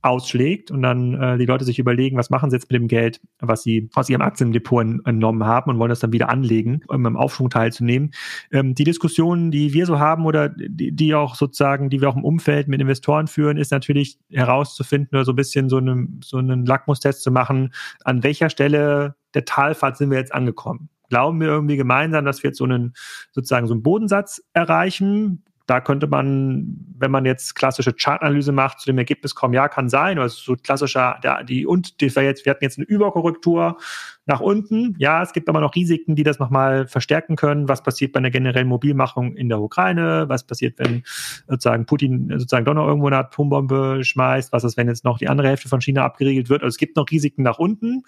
ausschlägt 0.03 0.69
und 0.69 0.81
dann 0.81 1.13
äh, 1.13 1.37
die 1.37 1.45
Leute 1.45 1.63
sich 1.63 1.79
überlegen, 1.79 2.17
was 2.17 2.29
machen 2.29 2.49
sie 2.49 2.57
jetzt 2.57 2.69
mit 2.69 2.79
dem 2.79 2.87
Geld, 2.87 3.21
was 3.39 3.63
sie 3.63 3.89
aus 3.95 4.09
ihrem 4.09 4.21
Aktiendepot 4.21 4.85
entnommen 5.05 5.45
haben 5.45 5.71
und 5.71 5.79
wollen 5.79 5.89
das 5.89 6.01
dann 6.01 6.11
wieder 6.11 6.29
anlegen, 6.29 6.81
um 6.87 7.05
im 7.05 7.15
Aufschwung 7.15 7.49
teilzunehmen. 7.49 8.11
Ähm, 8.51 8.75
die 8.75 8.83
Diskussionen, 8.83 9.49
die 9.49 9.73
wir 9.73 9.85
so 9.85 9.99
haben 9.99 10.25
oder 10.25 10.49
die, 10.49 10.91
die 10.91 11.15
auch 11.15 11.35
sozusagen, 11.35 11.89
die 11.89 12.01
wir 12.01 12.09
auch 12.09 12.17
im 12.17 12.25
Umfeld 12.25 12.67
mit 12.67 12.81
Investoren 12.81 13.27
führen, 13.27 13.57
ist 13.57 13.71
natürlich 13.71 14.19
herauszufinden 14.29 15.15
oder 15.17 15.25
so 15.25 15.31
ein 15.31 15.37
bisschen 15.37 15.69
so, 15.69 15.77
eine, 15.77 16.07
so 16.23 16.37
einen 16.37 16.65
Lackmustest 16.65 17.23
zu 17.23 17.31
machen, 17.31 17.73
an 18.03 18.23
welcher 18.23 18.49
Stelle 18.49 19.15
der 19.33 19.45
Talfahrt 19.45 19.97
sind 19.97 20.11
wir 20.11 20.17
jetzt 20.17 20.33
angekommen 20.33 20.89
glauben 21.09 21.39
wir 21.41 21.47
irgendwie 21.47 21.77
gemeinsam, 21.77 22.25
dass 22.25 22.41
wir 22.41 22.49
jetzt 22.49 22.57
so 22.57 22.63
einen 22.63 22.95
sozusagen 23.33 23.67
so 23.67 23.75
einen 23.75 23.83
Bodensatz 23.83 24.41
erreichen, 24.53 25.43
da 25.65 25.79
könnte 25.79 26.07
man, 26.07 26.77
wenn 26.97 27.11
man 27.11 27.25
jetzt 27.25 27.55
klassische 27.55 27.93
Chartanalyse 27.93 28.51
macht, 28.51 28.81
zu 28.81 28.87
dem 28.87 28.97
Ergebnis 28.97 29.33
kommen, 29.33 29.53
ja, 29.53 29.69
kann 29.69 29.87
sein, 29.87 30.19
also 30.19 30.35
so 30.35 30.55
klassischer, 30.61 31.19
der, 31.23 31.43
die, 31.43 31.65
und 31.65 32.01
die, 32.01 32.13
wir, 32.13 32.23
jetzt, 32.23 32.45
wir 32.45 32.51
hatten 32.51 32.63
jetzt 32.63 32.77
eine 32.77 32.85
Überkorrektur 32.85 33.77
nach 34.25 34.39
unten. 34.39 34.95
Ja, 34.99 35.21
es 35.21 35.33
gibt 35.33 35.49
aber 35.49 35.61
noch 35.61 35.75
Risiken, 35.75 36.15
die 36.15 36.23
das 36.23 36.39
nochmal 36.39 36.87
verstärken 36.87 37.35
können. 37.35 37.67
Was 37.67 37.83
passiert 37.83 38.13
bei 38.13 38.19
einer 38.19 38.29
generellen 38.29 38.67
Mobilmachung 38.67 39.35
in 39.35 39.49
der 39.49 39.59
Ukraine? 39.59 40.25
Was 40.27 40.45
passiert, 40.45 40.79
wenn 40.79 41.03
sozusagen 41.47 41.85
Putin 41.85 42.29
sozusagen 42.31 42.65
doch 42.65 42.73
noch 42.73 42.87
irgendwo 42.87 43.07
eine 43.07 43.17
Atombombe 43.17 43.99
schmeißt? 44.03 44.53
Was 44.53 44.63
ist, 44.63 44.77
wenn 44.77 44.87
jetzt 44.87 45.03
noch 45.03 45.17
die 45.17 45.27
andere 45.27 45.47
Hälfte 45.47 45.67
von 45.69 45.81
China 45.81 46.03
abgeriegelt 46.03 46.49
wird? 46.49 46.61
Also 46.61 46.73
es 46.73 46.77
gibt 46.77 46.95
noch 46.95 47.09
Risiken 47.09 47.43
nach 47.43 47.59
unten, 47.59 48.03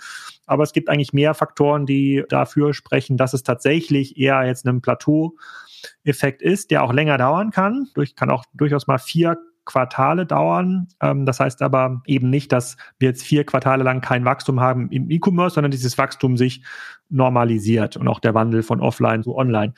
aber 0.45 0.63
es 0.63 0.71
gibt 0.71 0.89
eigentlich 0.89 1.13
mehr 1.13 1.33
Faktoren, 1.33 1.85
die 1.85 2.23
dafür 2.29 2.73
sprechen, 2.73 3.17
dass 3.17 3.33
es 3.33 3.43
tatsächlich 3.43 4.17
eher 4.17 4.45
jetzt 4.45 4.65
ein 4.65 4.81
Plateau-Effekt 6.03 6.41
ist, 6.41 6.71
der 6.71 6.83
auch 6.83 6.93
länger 6.93 7.17
dauern 7.17 7.51
kann. 7.51 7.87
Durch, 7.93 8.15
kann 8.15 8.29
auch 8.29 8.45
durchaus 8.53 8.87
mal 8.87 8.97
vier 8.97 9.37
Quartale 9.65 10.25
dauern. 10.25 10.87
Ähm, 11.01 11.25
das 11.25 11.39
heißt 11.39 11.61
aber 11.61 12.01
eben 12.05 12.29
nicht, 12.29 12.51
dass 12.51 12.77
wir 12.99 13.09
jetzt 13.09 13.23
vier 13.23 13.45
Quartale 13.45 13.83
lang 13.83 14.01
kein 14.01 14.25
Wachstum 14.25 14.59
haben 14.59 14.89
im 14.91 15.09
E-Commerce, 15.09 15.55
sondern 15.55 15.71
dieses 15.71 15.97
Wachstum 15.97 16.37
sich 16.37 16.63
normalisiert 17.09 17.97
und 17.97 18.07
auch 18.07 18.19
der 18.19 18.33
Wandel 18.33 18.63
von 18.63 18.79
offline 18.79 19.23
zu 19.23 19.35
online. 19.35 19.73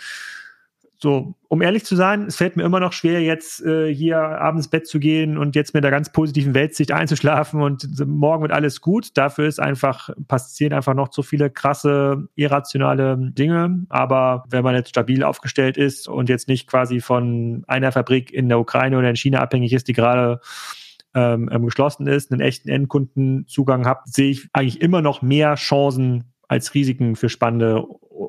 So, 0.99 1.35
um 1.47 1.61
ehrlich 1.61 1.85
zu 1.85 1.95
sein, 1.95 2.23
es 2.23 2.37
fällt 2.37 2.57
mir 2.57 2.63
immer 2.63 2.79
noch 2.79 2.91
schwer, 2.91 3.21
jetzt 3.21 3.63
äh, 3.63 3.93
hier 3.93 4.17
abends 4.17 4.65
ins 4.65 4.71
Bett 4.71 4.87
zu 4.87 4.99
gehen 4.99 5.37
und 5.37 5.55
jetzt 5.55 5.75
mit 5.75 5.83
der 5.83 5.91
ganz 5.91 6.11
positiven 6.11 6.55
Weltsicht 6.55 6.91
einzuschlafen 6.93 7.61
und 7.61 7.87
morgen 8.07 8.41
wird 8.41 8.51
alles 8.51 8.81
gut. 8.81 9.15
Dafür 9.15 9.47
ist 9.47 9.59
einfach, 9.59 10.09
passieren 10.27 10.73
einfach 10.73 10.95
noch 10.95 11.09
zu 11.09 11.21
viele 11.21 11.51
krasse, 11.51 12.27
irrationale 12.33 13.15
Dinge. 13.31 13.85
Aber 13.89 14.43
wenn 14.49 14.63
man 14.63 14.73
jetzt 14.73 14.89
stabil 14.89 15.23
aufgestellt 15.23 15.77
ist 15.77 16.07
und 16.07 16.29
jetzt 16.29 16.47
nicht 16.47 16.67
quasi 16.67 16.99
von 16.99 17.63
einer 17.67 17.91
Fabrik 17.91 18.33
in 18.33 18.49
der 18.49 18.59
Ukraine 18.59 18.97
oder 18.97 19.09
in 19.09 19.15
China 19.15 19.39
abhängig 19.39 19.73
ist, 19.73 19.87
die 19.87 19.93
gerade 19.93 20.41
ähm, 21.13 21.47
ähm 21.51 21.63
geschlossen 21.63 22.07
ist, 22.07 22.31
einen 22.31 22.41
echten 22.41 22.69
Endkundenzugang 22.69 23.85
habt, 23.85 24.11
sehe 24.11 24.31
ich 24.31 24.49
eigentlich 24.51 24.81
immer 24.81 25.03
noch 25.03 25.21
mehr 25.21 25.53
Chancen 25.55 26.33
als 26.47 26.73
Risiken 26.73 27.15
für 27.15 27.29
spannende 27.29 27.85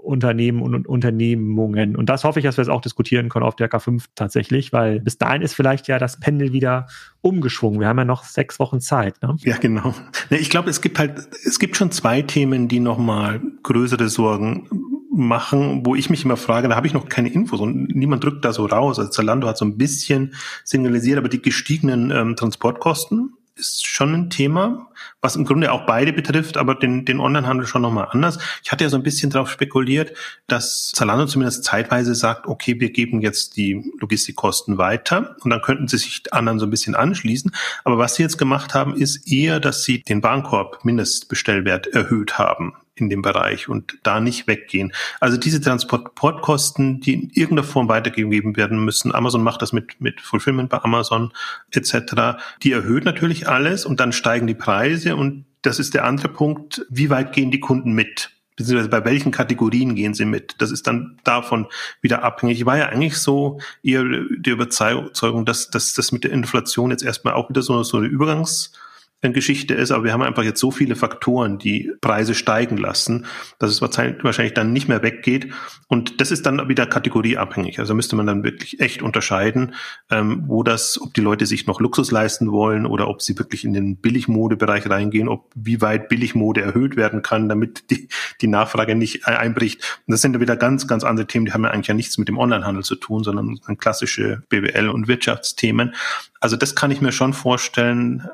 Unternehmen 0.09 0.63
und 0.63 0.89
Unternehmungen. 0.89 1.95
Und 1.95 2.09
das 2.09 2.25
hoffe 2.25 2.41
ich, 2.41 2.45
dass 2.45 2.57
wir 2.57 2.63
es 2.63 2.69
auch 2.69 2.81
diskutieren 2.81 3.29
können 3.29 3.45
auf 3.45 3.57
der 3.57 3.71
K5 3.71 4.07
tatsächlich, 4.15 4.73
weil 4.73 5.01
bis 5.01 5.19
dahin 5.19 5.43
ist 5.43 5.55
vielleicht 5.55 5.87
ja 5.87 5.99
das 5.99 6.19
Pendel 6.19 6.53
wieder 6.53 6.87
umgeschwungen. 7.21 7.79
Wir 7.79 7.89
haben 7.89 7.99
ja 7.99 8.05
noch 8.05 8.25
sechs 8.25 8.59
Wochen 8.59 8.81
Zeit. 8.81 9.23
Ne? 9.23 9.37
Ja, 9.41 9.59
genau. 9.59 9.95
Ich 10.31 10.51
glaube, 10.51 10.71
es 10.71 10.81
gibt 10.81 10.99
halt, 10.99 11.29
es 11.45 11.59
gibt 11.59 11.77
schon 11.77 11.91
zwei 11.91 12.23
Themen, 12.23 12.69
die 12.69 12.81
nochmal 12.81 13.41
größere 13.63 14.09
Sorgen 14.09 14.69
machen, 15.11 15.85
wo 15.85 15.95
ich 15.95 16.11
mich 16.11 16.25
immer 16.25 16.37
frage, 16.37 16.69
da 16.69 16.77
habe 16.77 16.87
ich 16.87 16.95
noch 16.95 17.09
keine 17.09 17.29
Infos 17.29 17.61
und 17.61 17.95
niemand 17.95 18.25
drückt 18.25 18.45
da 18.45 18.53
so 18.53 18.67
raus. 18.67 18.99
Also 18.99 19.11
Zalando 19.11 19.47
hat 19.47 19.59
so 19.59 19.65
ein 19.65 19.77
bisschen 19.77 20.35
signalisiert, 20.65 21.19
aber 21.19 21.29
die 21.29 21.43
gestiegenen 21.43 22.11
ähm, 22.11 22.37
Transportkosten 22.37 23.35
ist 23.59 23.87
schon 23.87 24.15
ein 24.15 24.31
Thema, 24.31 24.89
was 25.21 25.37
im 25.37 25.45
Grunde 25.45 25.73
auch 25.73 25.87
beide 25.87 26.13
betrifft, 26.13 26.57
aber 26.57 26.75
den, 26.75 27.05
den 27.05 27.21
Onlinehandel 27.21 27.67
schon 27.67 27.83
nochmal 27.83 28.09
anders. 28.11 28.39
Ich 28.63 28.73
hatte 28.73 28.85
ja 28.85 28.91
so 28.91 28.97
ein 28.97 29.03
bisschen 29.03 29.31
darauf 29.31 29.51
spekuliert, 29.51 30.13
dass 30.47 30.93
Zalando 30.95 31.27
zumindest 31.27 31.65
zeitweise 31.65 32.15
sagt, 32.15 32.47
okay, 32.47 32.79
wir 32.81 32.91
geben 32.91 33.21
jetzt 33.21 33.57
die 33.57 33.93
Logistikkosten 33.99 34.79
weiter 34.79 35.37
und 35.41 35.51
dann 35.51 35.63
könnten 35.63 35.89
sie 35.89 35.99
sich 35.99 36.23
anderen 36.33 36.59
so 36.59 36.67
ein 36.67 36.71
bisschen 36.71 36.95
anschließen. 36.95 37.53
Aber 37.85 37.99
was 37.99 38.15
sie 38.15 38.23
jetzt 38.23 38.39
gemacht 38.39 38.75
haben, 38.75 38.95
ist 38.95 39.31
eher, 39.31 39.61
dass 39.61 39.85
sie 39.85 40.03
den 40.03 40.23
Warenkorb 40.23 40.85
Mindestbestellwert 40.85 41.89
erhöht 41.89 42.39
haben 42.39 42.75
in 43.01 43.09
dem 43.09 43.23
Bereich 43.23 43.69
und 43.69 43.99
da 44.03 44.21
nicht 44.21 44.47
weggehen. 44.47 44.93
Also 45.21 45.37
diese 45.37 45.61
Transportkosten, 45.61 47.01
die 47.01 47.15
in 47.15 47.31
irgendeiner 47.31 47.65
Form 47.65 47.89
weitergegeben 47.89 48.57
werden 48.57 48.85
müssen, 48.85 49.15
Amazon 49.15 49.43
macht 49.43 49.63
das 49.63 49.73
mit, 49.73 50.01
mit 50.01 50.21
Fulfillment 50.21 50.71
bei 50.71 50.83
Amazon 50.83 51.33
etc., 51.71 52.39
die 52.63 52.73
erhöht 52.73 53.05
natürlich 53.05 53.49
alles 53.49 53.85
und 53.85 54.01
dann 54.01 54.13
steigen 54.13 54.47
die 54.47 54.55
Preise 54.55 55.17
und 55.17 55.45
das 55.63 55.79
ist 55.79 55.95
der 55.95 56.05
andere 56.05 56.29
Punkt, 56.29 56.87
wie 56.89 57.11
weit 57.11 57.33
gehen 57.33 57.51
die 57.51 57.61
Kunden 57.61 57.93
mit? 57.93 58.31
beziehungsweise 58.59 58.89
bei 58.89 59.05
welchen 59.05 59.31
Kategorien 59.31 59.95
gehen 59.95 60.15
sie 60.15 60.25
mit. 60.25 60.57
Das 60.59 60.73
ist 60.73 60.89
dann 60.89 61.17
davon 61.23 61.69
wieder 62.03 62.25
abhängig. 62.25 62.59
Ich 62.59 62.67
war 62.67 62.77
ja 62.77 62.87
eigentlich 62.87 63.17
so 63.17 63.61
eher 63.85 64.03
die 64.03 64.51
Überzeugung, 64.51 65.45
dass, 65.45 65.71
dass 65.71 65.95
das 65.95 66.11
mit 66.11 66.25
der 66.25 66.33
Inflation 66.33 66.91
jetzt 66.91 67.05
erstmal 67.05 67.35
auch 67.35 67.49
wieder 67.49 67.63
so, 67.63 67.81
so 67.85 67.99
eine 67.99 68.09
Übergangs- 68.09 68.73
Geschichte 69.21 69.75
ist, 69.75 69.91
aber 69.91 70.05
wir 70.05 70.13
haben 70.13 70.23
einfach 70.23 70.45
jetzt 70.45 70.61
so 70.61 70.71
viele 70.71 70.95
Faktoren, 70.95 71.59
die 71.59 71.93
Preise 72.01 72.35
steigen 72.35 72.77
lassen, 72.77 73.27
dass 73.59 73.71
es 73.71 73.83
wahrscheinlich 73.83 74.55
dann 74.55 74.73
nicht 74.73 74.89
mehr 74.89 75.03
weggeht. 75.03 75.53
Und 75.89 76.21
das 76.21 76.31
ist 76.31 76.47
dann 76.47 76.69
wieder 76.69 76.87
kategorieabhängig. 76.87 77.81
Also 77.81 77.95
müsste 77.95 78.15
man 78.15 78.27
dann 78.27 78.45
wirklich 78.45 78.79
echt 78.81 79.03
unterscheiden, 79.03 79.75
ähm, 80.11 80.45
wo 80.47 80.63
das, 80.63 81.01
ob 81.01 81.15
die 81.15 81.21
Leute 81.21 81.47
sich 81.47 81.67
noch 81.67 81.81
Luxus 81.81 82.13
leisten 82.13 82.53
wollen 82.53 82.87
oder 82.87 83.09
ob 83.09 83.21
sie 83.21 83.37
wirklich 83.39 83.65
in 83.65 83.73
den 83.73 83.97
Billigmodebereich 83.97 84.89
reingehen, 84.89 85.29
ob 85.29 85.51
wie 85.55 85.81
weit 85.81 86.09
Billigmode 86.09 86.63
erhöht 86.63 86.97
werden 86.97 87.23
kann, 87.23 87.49
damit 87.49 87.91
die, 87.91 88.09
die 88.41 88.47
Nachfrage 88.47 88.95
nicht 88.95 89.27
einbricht. 89.27 90.01
Und 90.07 90.13
das 90.13 90.23
sind 90.23 90.39
wieder 90.39 90.57
ganz, 90.57 90.87
ganz 90.87 91.03
andere 91.03 91.27
Themen, 91.27 91.47
die 91.47 91.53
haben 91.53 91.65
ja 91.65 91.71
eigentlich 91.71 91.89
ja 91.89 91.95
nichts 91.95 92.19
mit 92.19 92.29
dem 92.29 92.39
Onlinehandel 92.39 92.85
zu 92.85 92.95
tun, 92.95 93.25
sondern 93.25 93.59
klassische 93.79 94.43
BWL 94.49 94.89
und 94.89 95.09
Wirtschaftsthemen. 95.09 95.95
Also 96.41 96.57
das 96.57 96.77
kann 96.77 96.93
ich 96.93 97.01
mir 97.01 97.13
schon 97.13 97.33
vorstellen, 97.33 98.29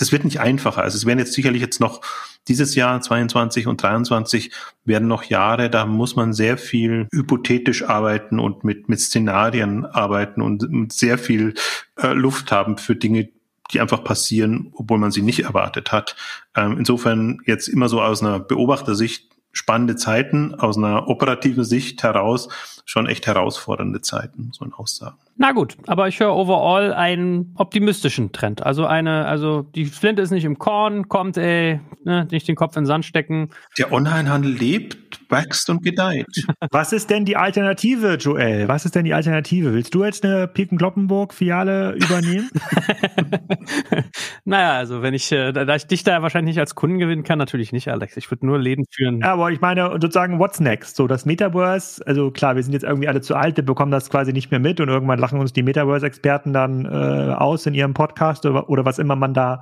das 0.00 0.12
wird 0.12 0.24
nicht 0.24 0.40
einfacher. 0.40 0.82
Also 0.82 0.96
es 0.96 1.06
werden 1.06 1.18
jetzt 1.18 1.34
sicherlich 1.34 1.60
jetzt 1.60 1.80
noch 1.80 2.00
dieses 2.48 2.74
Jahr 2.74 3.00
22 3.00 3.66
und 3.66 3.82
23 3.82 4.50
werden 4.84 5.08
noch 5.08 5.24
Jahre, 5.24 5.68
da 5.68 5.84
muss 5.84 6.16
man 6.16 6.32
sehr 6.32 6.56
viel 6.56 7.06
hypothetisch 7.12 7.84
arbeiten 7.84 8.38
und 8.40 8.64
mit, 8.64 8.88
mit 8.88 8.98
Szenarien 9.00 9.84
arbeiten 9.84 10.40
und 10.40 10.92
sehr 10.92 11.18
viel 11.18 11.54
äh, 11.96 12.12
Luft 12.14 12.50
haben 12.50 12.78
für 12.78 12.96
Dinge, 12.96 13.28
die 13.72 13.80
einfach 13.80 14.02
passieren, 14.02 14.72
obwohl 14.74 14.98
man 14.98 15.10
sie 15.10 15.22
nicht 15.22 15.40
erwartet 15.40 15.92
hat. 15.92 16.16
Ähm, 16.56 16.76
insofern 16.78 17.38
jetzt 17.46 17.68
immer 17.68 17.88
so 17.88 18.00
aus 18.00 18.22
einer 18.22 18.40
Beobachtersicht 18.40 19.28
spannende 19.52 19.96
Zeiten, 19.96 20.54
aus 20.54 20.78
einer 20.78 21.08
operativen 21.08 21.64
Sicht 21.64 22.02
heraus 22.02 22.48
schon 22.84 23.06
echt 23.06 23.26
herausfordernde 23.26 24.00
Zeiten, 24.00 24.46
muss 24.46 24.60
man 24.60 24.72
auch 24.72 24.86
sagen. 24.86 25.18
Na 25.36 25.52
gut, 25.52 25.76
aber 25.86 26.08
ich 26.08 26.20
höre 26.20 26.34
overall 26.34 26.92
einen 26.92 27.54
optimistischen 27.56 28.30
Trend. 28.32 28.62
Also 28.62 28.84
eine, 28.84 29.24
also 29.24 29.62
die 29.62 29.86
Flinte 29.86 30.20
ist 30.20 30.30
nicht 30.30 30.44
im 30.44 30.58
Korn, 30.58 31.08
kommt, 31.08 31.38
ey, 31.38 31.80
ne, 32.04 32.28
nicht 32.30 32.46
den 32.46 32.56
Kopf 32.56 32.76
in 32.76 32.82
den 32.82 32.86
Sand 32.86 33.04
stecken. 33.06 33.48
Der 33.78 33.90
Onlinehandel 33.90 34.52
lebt, 34.52 35.20
wächst 35.30 35.70
und 35.70 35.82
gedeiht. 35.82 36.26
Was 36.70 36.92
ist 36.92 37.10
denn 37.10 37.24
die 37.24 37.36
Alternative, 37.36 38.14
Joel? 38.14 38.68
Was 38.68 38.84
ist 38.84 38.94
denn 38.94 39.04
die 39.04 39.14
Alternative? 39.14 39.72
Willst 39.72 39.94
du 39.94 40.04
jetzt 40.04 40.24
eine 40.24 40.46
Piken-Kloppenburg-Filiale 40.46 41.94
übernehmen? 41.94 42.50
naja, 44.44 44.72
also 44.76 45.02
wenn 45.02 45.14
ich, 45.14 45.30
äh, 45.32 45.52
da 45.52 45.74
ich 45.74 45.86
dich 45.86 46.04
da 46.04 46.22
wahrscheinlich 46.22 46.54
nicht 46.54 46.60
als 46.60 46.74
Kunden 46.74 46.98
gewinnen 46.98 47.22
kann, 47.22 47.38
natürlich 47.38 47.72
nicht, 47.72 47.88
Alex. 47.88 48.16
Ich 48.16 48.30
würde 48.30 48.46
nur 48.46 48.58
Läden 48.58 48.84
führen. 48.90 49.20
Ja, 49.20 49.32
aber 49.32 49.50
ich 49.50 49.60
meine 49.60 49.90
sozusagen, 49.92 50.38
what's 50.38 50.60
next? 50.60 50.96
So 50.96 51.06
das 51.06 51.24
Metaverse, 51.24 52.06
also 52.06 52.30
klar, 52.30 52.56
wir 52.56 52.62
sind 52.62 52.72
jetzt 52.72 52.84
irgendwie 52.84 53.08
alle 53.08 53.20
zu 53.20 53.36
alt, 53.36 53.56
wir 53.56 53.64
bekommen 53.64 53.92
das 53.92 54.10
quasi 54.10 54.32
nicht 54.32 54.50
mehr 54.50 54.60
mit 54.60 54.80
und 54.80 54.88
irgendwann 54.88 55.18
lachen 55.20 55.38
uns 55.38 55.52
die 55.52 55.62
Metaverse-Experten 55.62 56.52
dann 56.52 56.86
äh, 56.86 57.34
aus 57.34 57.66
in 57.66 57.74
ihrem 57.74 57.94
Podcast 57.94 58.46
oder, 58.46 58.68
oder 58.68 58.84
was 58.84 58.98
immer 58.98 59.16
man 59.16 59.34
da 59.34 59.60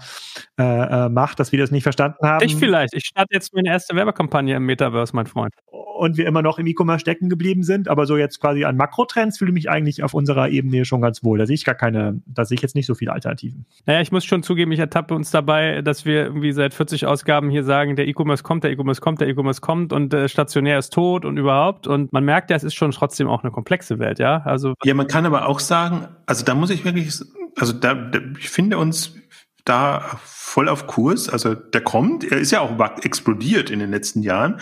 äh, 0.59 0.63
äh, 0.63 1.09
macht, 1.09 1.41
dass 1.41 1.53
wir 1.53 1.59
das 1.59 1.71
nicht 1.71 1.83
verstanden 1.83 2.27
haben. 2.27 2.45
Ich 2.45 2.57
vielleicht. 2.57 2.95
Ich 2.95 3.07
starte 3.07 3.29
jetzt 3.33 3.55
meine 3.55 3.69
erste 3.69 3.95
Werbekampagne 3.95 4.57
im 4.57 4.65
Metaverse, 4.65 5.15
mein 5.15 5.27
Freund. 5.27 5.53
Und 5.99 6.17
wir 6.17 6.27
immer 6.27 6.43
noch 6.43 6.59
im 6.59 6.67
E-Commerce 6.67 7.01
stecken 7.01 7.29
geblieben 7.29 7.63
sind, 7.63 7.89
aber 7.89 8.07
so 8.07 8.17
jetzt 8.17 8.41
quasi 8.41 8.65
an 8.65 8.77
Makrotrends 8.77 9.39
fühle 9.39 9.51
ich 9.51 9.55
mich 9.55 9.71
eigentlich 9.71 10.05
auf 10.05 10.15
unserer 10.15 10.49
Ebene 10.49 10.85
schon 10.85 11.01
ganz 11.01 11.25
wohl. 11.25 11.39
Da 11.39 11.47
sehe 11.47 11.55
ich 11.55 11.65
gar 11.65 11.75
keine, 11.75 12.21
da 12.27 12.45
sehe 12.45 12.55
ich 12.55 12.63
jetzt 12.63 12.75
nicht 12.75 12.87
so 12.87 12.95
viele 12.95 13.13
Alternativen. 13.13 13.67
Naja, 13.87 14.01
ich 14.01 14.13
muss 14.13 14.25
schon 14.25 14.43
zugeben, 14.43 14.71
ich 14.73 14.79
ertappe 14.79 15.15
uns 15.15 15.31
dabei, 15.31 15.83
dass 15.83 16.05
wir 16.05 16.25
irgendwie 16.25 16.53
seit 16.53 16.73
40 16.73 17.07
Ausgaben 17.07 17.51
hier 17.51 17.65
sagen, 17.65 17.97
der 17.97 18.07
E-Commerce 18.07 18.43
kommt, 18.43 18.65
der 18.65 18.71
E-Commerce 18.71 19.01
kommt, 19.01 19.21
der 19.21 19.29
E-Commerce 19.29 19.61
kommt 19.61 19.93
und 19.93 20.15
äh, 20.15 20.29
stationär 20.29 20.79
ist 20.79 20.93
tot 20.93 21.25
und 21.25 21.37
überhaupt. 21.37 21.87
Und 21.87 22.13
man 22.13 22.25
merkt 22.25 22.51
ja, 22.51 22.57
es 22.57 22.65
ist 22.65 22.75
schon 22.75 22.93
trotzdem 22.93 23.29
auch 23.29 23.43
eine 23.43 23.51
komplexe 23.51 23.99
Welt, 23.99 24.21
ja. 24.21 24.43
Also 24.45 24.75
ja, 24.85 24.95
man 24.95 25.09
kann 25.09 25.27
aber 25.27 25.49
auch 25.49 25.61
sagen, 25.61 26.07
also 26.27 26.45
da 26.45 26.55
muss 26.55 26.71
ich 26.71 26.85
wirklich, 26.85 27.13
also 27.57 27.73
da, 27.73 27.95
da 27.95 28.21
ich 28.39 28.49
finde 28.51 28.79
uns 28.79 29.17
da 29.65 30.19
voll 30.25 30.69
auf 30.69 30.87
Kurs. 30.87 31.29
Also 31.29 31.55
der 31.55 31.83
kommt, 31.83 32.25
er 32.25 32.39
ist 32.39 32.51
ja 32.51 32.61
auch 32.61 32.79
explodiert 33.03 33.71
in 33.71 33.79
den 33.79 33.91
letzten 33.91 34.23
Jahren. 34.23 34.61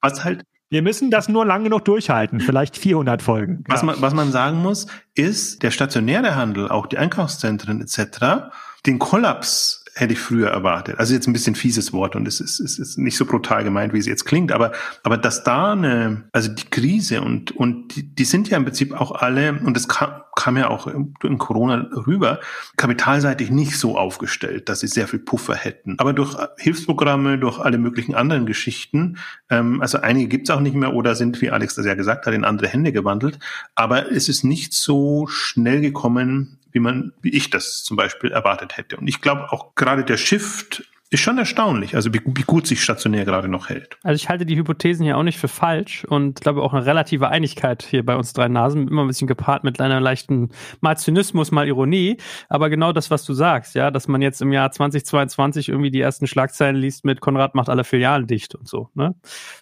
Was 0.00 0.24
halt 0.24 0.42
wir 0.70 0.82
müssen 0.82 1.10
das 1.10 1.28
nur 1.28 1.46
lange 1.46 1.70
noch 1.70 1.80
durchhalten, 1.80 2.40
vielleicht 2.40 2.76
400 2.76 3.22
Folgen. 3.22 3.64
Was, 3.68 3.80
ja. 3.80 3.86
man, 3.86 4.00
was 4.00 4.14
man 4.14 4.32
sagen 4.32 4.58
muss, 4.58 4.86
ist, 5.14 5.62
der 5.62 5.70
stationäre 5.70 6.36
Handel, 6.36 6.68
auch 6.68 6.86
die 6.86 6.98
Einkaufszentren 6.98 7.80
etc., 7.80 8.50
den 8.86 8.98
Kollaps 8.98 9.77
hätte 9.98 10.12
ich 10.12 10.20
früher 10.20 10.48
erwartet. 10.48 10.98
Also 10.98 11.14
jetzt 11.14 11.26
ein 11.26 11.32
bisschen 11.32 11.56
fieses 11.56 11.92
Wort 11.92 12.14
und 12.14 12.28
es 12.28 12.40
ist, 12.40 12.60
es 12.60 12.78
ist 12.78 12.98
nicht 12.98 13.16
so 13.16 13.26
brutal 13.26 13.64
gemeint, 13.64 13.92
wie 13.92 13.98
es 13.98 14.06
jetzt 14.06 14.24
klingt, 14.24 14.52
aber, 14.52 14.72
aber 15.02 15.16
dass 15.16 15.42
da 15.42 15.72
eine, 15.72 16.24
also 16.32 16.48
die 16.50 16.70
Krise 16.70 17.20
und, 17.20 17.50
und 17.50 17.96
die, 17.96 18.14
die 18.14 18.24
sind 18.24 18.48
ja 18.48 18.56
im 18.56 18.64
Prinzip 18.64 18.92
auch 18.92 19.12
alle, 19.12 19.58
und 19.64 19.76
das 19.76 19.88
kam, 19.88 20.22
kam 20.36 20.56
ja 20.56 20.68
auch 20.70 20.86
in 20.86 21.38
Corona 21.38 21.88
rüber, 22.06 22.38
kapitalseitig 22.76 23.50
nicht 23.50 23.76
so 23.76 23.98
aufgestellt, 23.98 24.68
dass 24.68 24.80
sie 24.80 24.86
sehr 24.86 25.08
viel 25.08 25.18
Puffer 25.18 25.56
hätten. 25.56 25.96
Aber 25.98 26.12
durch 26.12 26.36
Hilfsprogramme, 26.58 27.38
durch 27.38 27.58
alle 27.58 27.78
möglichen 27.78 28.14
anderen 28.14 28.46
Geschichten, 28.46 29.18
ähm, 29.50 29.80
also 29.80 29.98
einige 29.98 30.28
gibt's 30.28 30.50
auch 30.50 30.60
nicht 30.60 30.76
mehr 30.76 30.94
oder 30.94 31.16
sind, 31.16 31.40
wie 31.40 31.50
Alex 31.50 31.74
das 31.74 31.86
ja 31.86 31.94
gesagt 31.94 32.26
hat, 32.26 32.34
in 32.34 32.44
andere 32.44 32.68
Hände 32.68 32.92
gewandelt, 32.92 33.40
aber 33.74 34.12
es 34.12 34.28
ist 34.28 34.44
nicht 34.44 34.74
so 34.74 35.26
schnell 35.26 35.80
gekommen, 35.80 36.58
wie 36.78 36.80
man, 36.80 37.12
wie 37.22 37.30
ich 37.30 37.50
das 37.50 37.82
zum 37.82 37.96
Beispiel 37.96 38.30
erwartet 38.30 38.76
hätte. 38.76 38.96
Und 38.96 39.08
ich 39.08 39.20
glaube 39.20 39.50
auch 39.50 39.74
gerade 39.74 40.04
der 40.04 40.16
Shift 40.16 40.84
ist 41.10 41.20
schon 41.20 41.38
erstaunlich, 41.38 41.94
also 41.94 42.12
wie, 42.12 42.20
wie, 42.24 42.42
gut 42.42 42.66
sich 42.66 42.82
stationär 42.82 43.24
gerade 43.24 43.48
noch 43.48 43.70
hält. 43.70 43.96
Also 44.02 44.16
ich 44.16 44.28
halte 44.28 44.44
die 44.44 44.56
Hypothesen 44.56 45.04
hier 45.04 45.16
auch 45.16 45.22
nicht 45.22 45.38
für 45.38 45.48
falsch 45.48 46.04
und 46.04 46.40
glaube 46.42 46.62
auch 46.62 46.74
eine 46.74 46.84
relative 46.84 47.28
Einigkeit 47.28 47.82
hier 47.82 48.04
bei 48.04 48.14
uns 48.14 48.34
drei 48.34 48.48
Nasen, 48.48 48.88
immer 48.88 49.02
ein 49.02 49.06
bisschen 49.06 49.26
gepaart 49.26 49.64
mit 49.64 49.80
einer 49.80 50.00
leichten 50.00 50.50
mal 50.80 50.98
Zynismus, 50.98 51.50
mal 51.50 51.66
Ironie, 51.66 52.18
aber 52.50 52.68
genau 52.68 52.92
das, 52.92 53.10
was 53.10 53.24
du 53.24 53.32
sagst, 53.32 53.74
ja, 53.74 53.90
dass 53.90 54.06
man 54.06 54.20
jetzt 54.20 54.42
im 54.42 54.52
Jahr 54.52 54.70
2022 54.70 55.70
irgendwie 55.70 55.90
die 55.90 56.00
ersten 56.00 56.26
Schlagzeilen 56.26 56.76
liest 56.76 57.06
mit 57.06 57.20
Konrad 57.20 57.54
macht 57.54 57.70
alle 57.70 57.84
Filialen 57.84 58.26
dicht 58.26 58.54
und 58.54 58.68
so, 58.68 58.90
ne? 58.94 59.14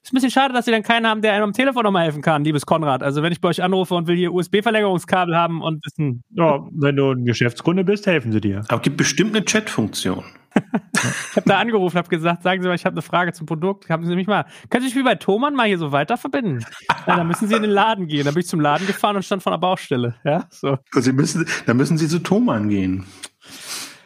Ist 0.03 0.13
ein 0.13 0.15
bisschen 0.17 0.33
schade, 0.33 0.53
dass 0.53 0.65
sie 0.65 0.73
dann 0.73 0.83
keinen 0.83 1.07
haben, 1.07 1.23
der 1.23 1.33
einem 1.33 1.45
am 1.45 1.53
Telefon 1.53 1.85
nochmal 1.85 2.05
helfen 2.05 2.23
kann, 2.23 2.43
liebes 2.43 2.67
Konrad. 2.67 3.05
Also 3.05 3.23
wenn 3.23 3.33
ich 3.33 3.41
bei 3.41 3.49
euch 3.49 3.63
anrufe 3.63 3.95
und 3.95 4.09
will 4.09 4.17
hier 4.17 4.33
USB-Verlängerungskabel 4.33 5.37
haben 5.37 5.63
und 5.63 5.85
wissen. 5.85 6.25
Ja, 6.31 6.67
wenn 6.73 6.97
du 6.97 7.13
ein 7.13 7.25
Geschäftskunde 7.25 7.85
bist, 7.85 8.07
helfen 8.07 8.33
sie 8.33 8.41
dir. 8.41 8.65
Aber 8.69 8.81
gibt 8.81 8.97
bestimmt 8.97 9.37
eine 9.37 9.45
Chat-Funktion 9.45 10.25
ich 10.57 11.37
habe 11.37 11.49
da 11.49 11.59
angerufen, 11.59 11.97
habe 11.97 12.09
gesagt, 12.09 12.43
sagen 12.43 12.63
Sie 12.63 12.69
mal, 12.69 12.75
ich 12.75 12.85
habe 12.85 12.95
eine 12.95 13.03
Frage 13.03 13.33
zum 13.33 13.47
Produkt. 13.47 13.89
Haben 13.91 14.05
Sie 14.07 14.15
mich 14.15 14.27
mal, 14.27 14.47
können 14.71 14.83
Sie 14.83 14.89
sich 14.89 14.97
wie 14.97 15.03
bei 15.03 15.15
Thomann 15.15 15.55
mal 15.55 15.67
hier 15.67 15.79
so 15.79 15.93
weiter 15.93 16.17
verbinden? 16.17 16.65
Ja, 17.07 17.17
dann 17.17 17.27
müssen 17.27 17.49
Sie 17.49 17.55
in 17.55 17.63
den 17.63 17.71
Laden 17.71 18.07
gehen. 18.07 18.25
Da 18.25 18.31
bin 18.31 18.41
ich 18.41 18.49
zum 18.49 18.61
Laden 18.61 18.87
gefahren 18.87 19.17
und 19.17 19.25
stand 19.25 19.43
vor 19.43 19.53
der 19.53 19.59
Baustelle. 19.59 20.17
Ja, 20.25 20.47
so. 20.51 20.79
Sie 20.93 21.13
müssen, 21.13 21.47
dann 21.67 21.77
müssen 21.77 21.99
Sie 21.99 22.09
zu 22.09 22.19
Thomann 22.19 22.69
gehen. 22.69 23.07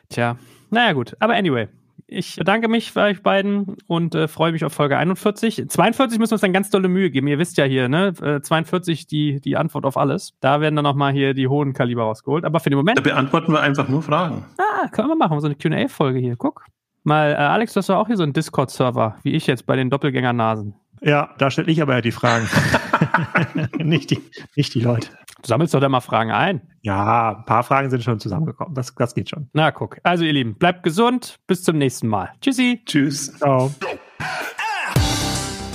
Tja, 0.08 0.36
naja 0.70 0.92
gut. 0.92 1.16
Aber 1.20 1.34
anyway, 1.34 1.68
ich 2.10 2.36
bedanke 2.36 2.68
mich 2.68 2.92
für 2.92 3.02
euch 3.02 3.22
beiden 3.22 3.76
und 3.86 4.14
äh, 4.14 4.28
freue 4.28 4.52
mich 4.52 4.64
auf 4.64 4.72
Folge 4.72 4.98
41. 4.98 5.68
42 5.68 6.18
müssen 6.18 6.30
wir 6.30 6.34
uns 6.34 6.40
dann 6.40 6.52
ganz 6.52 6.70
tolle 6.70 6.88
Mühe 6.88 7.10
geben. 7.10 7.28
Ihr 7.28 7.38
wisst 7.38 7.56
ja 7.56 7.64
hier, 7.64 7.88
ne? 7.88 8.12
Äh, 8.20 8.40
42 8.40 9.06
die, 9.06 9.40
die 9.40 9.56
Antwort 9.56 9.84
auf 9.84 9.96
alles. 9.96 10.34
Da 10.40 10.60
werden 10.60 10.76
dann 10.76 10.82
nochmal 10.82 11.12
hier 11.12 11.34
die 11.34 11.48
hohen 11.48 11.72
Kaliber 11.72 12.02
rausgeholt. 12.02 12.44
Aber 12.44 12.60
für 12.60 12.70
den 12.70 12.76
Moment. 12.76 12.98
Da 12.98 13.02
beantworten 13.02 13.52
wir 13.52 13.60
einfach 13.60 13.88
nur 13.88 14.02
Fragen. 14.02 14.44
Ah, 14.58 14.88
können 14.88 15.08
wir 15.08 15.16
machen. 15.16 15.40
So 15.40 15.46
eine 15.46 15.54
QA-Folge 15.54 16.18
hier. 16.18 16.36
Guck. 16.36 16.64
Mal, 17.04 17.32
äh, 17.32 17.36
Alex, 17.36 17.72
du 17.74 17.78
hast 17.78 17.90
auch 17.90 18.08
hier 18.08 18.16
so 18.16 18.24
einen 18.24 18.32
Discord-Server, 18.32 19.16
wie 19.22 19.32
ich 19.32 19.46
jetzt 19.46 19.66
bei 19.66 19.76
den 19.76 19.88
Doppelgänger-Nasen. 19.88 20.74
Ja, 21.00 21.30
da 21.38 21.50
stelle 21.50 21.70
ich 21.70 21.80
aber 21.80 21.94
ja 21.94 22.00
die 22.00 22.12
Fragen. 22.12 22.46
nicht, 23.78 24.10
die, 24.10 24.18
nicht 24.56 24.74
die 24.74 24.80
Leute. 24.80 25.08
Du 25.42 25.48
sammelst 25.48 25.72
doch 25.72 25.80
da 25.80 25.88
mal 25.88 26.00
Fragen 26.00 26.30
ein. 26.30 26.60
Ja, 26.82 27.38
ein 27.38 27.44
paar 27.44 27.62
Fragen 27.62 27.90
sind 27.90 28.02
schon 28.02 28.20
zusammengekommen. 28.20 28.74
Das, 28.74 28.94
das 28.94 29.14
geht 29.14 29.30
schon. 29.30 29.48
Na, 29.52 29.70
guck. 29.70 29.98
Also, 30.02 30.24
ihr 30.24 30.32
Lieben, 30.32 30.54
bleibt 30.54 30.82
gesund. 30.82 31.38
Bis 31.46 31.62
zum 31.62 31.78
nächsten 31.78 32.08
Mal. 32.08 32.32
Tschüssi. 32.40 32.82
Tschüss. 32.84 33.32
Ciao. 33.38 33.72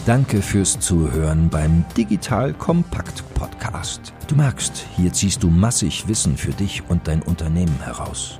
Danke 0.05 0.41
fürs 0.41 0.79
Zuhören 0.79 1.49
beim 1.49 1.83
Digital 1.97 2.53
Kompakt 2.53 3.23
Podcast. 3.33 4.13
Du 4.27 4.35
merkst, 4.35 4.85
hier 4.95 5.11
ziehst 5.11 5.41
du 5.41 5.49
massig 5.49 6.07
Wissen 6.07 6.37
für 6.37 6.51
dich 6.51 6.83
und 6.89 7.07
dein 7.07 7.23
Unternehmen 7.23 7.79
heraus. 7.83 8.39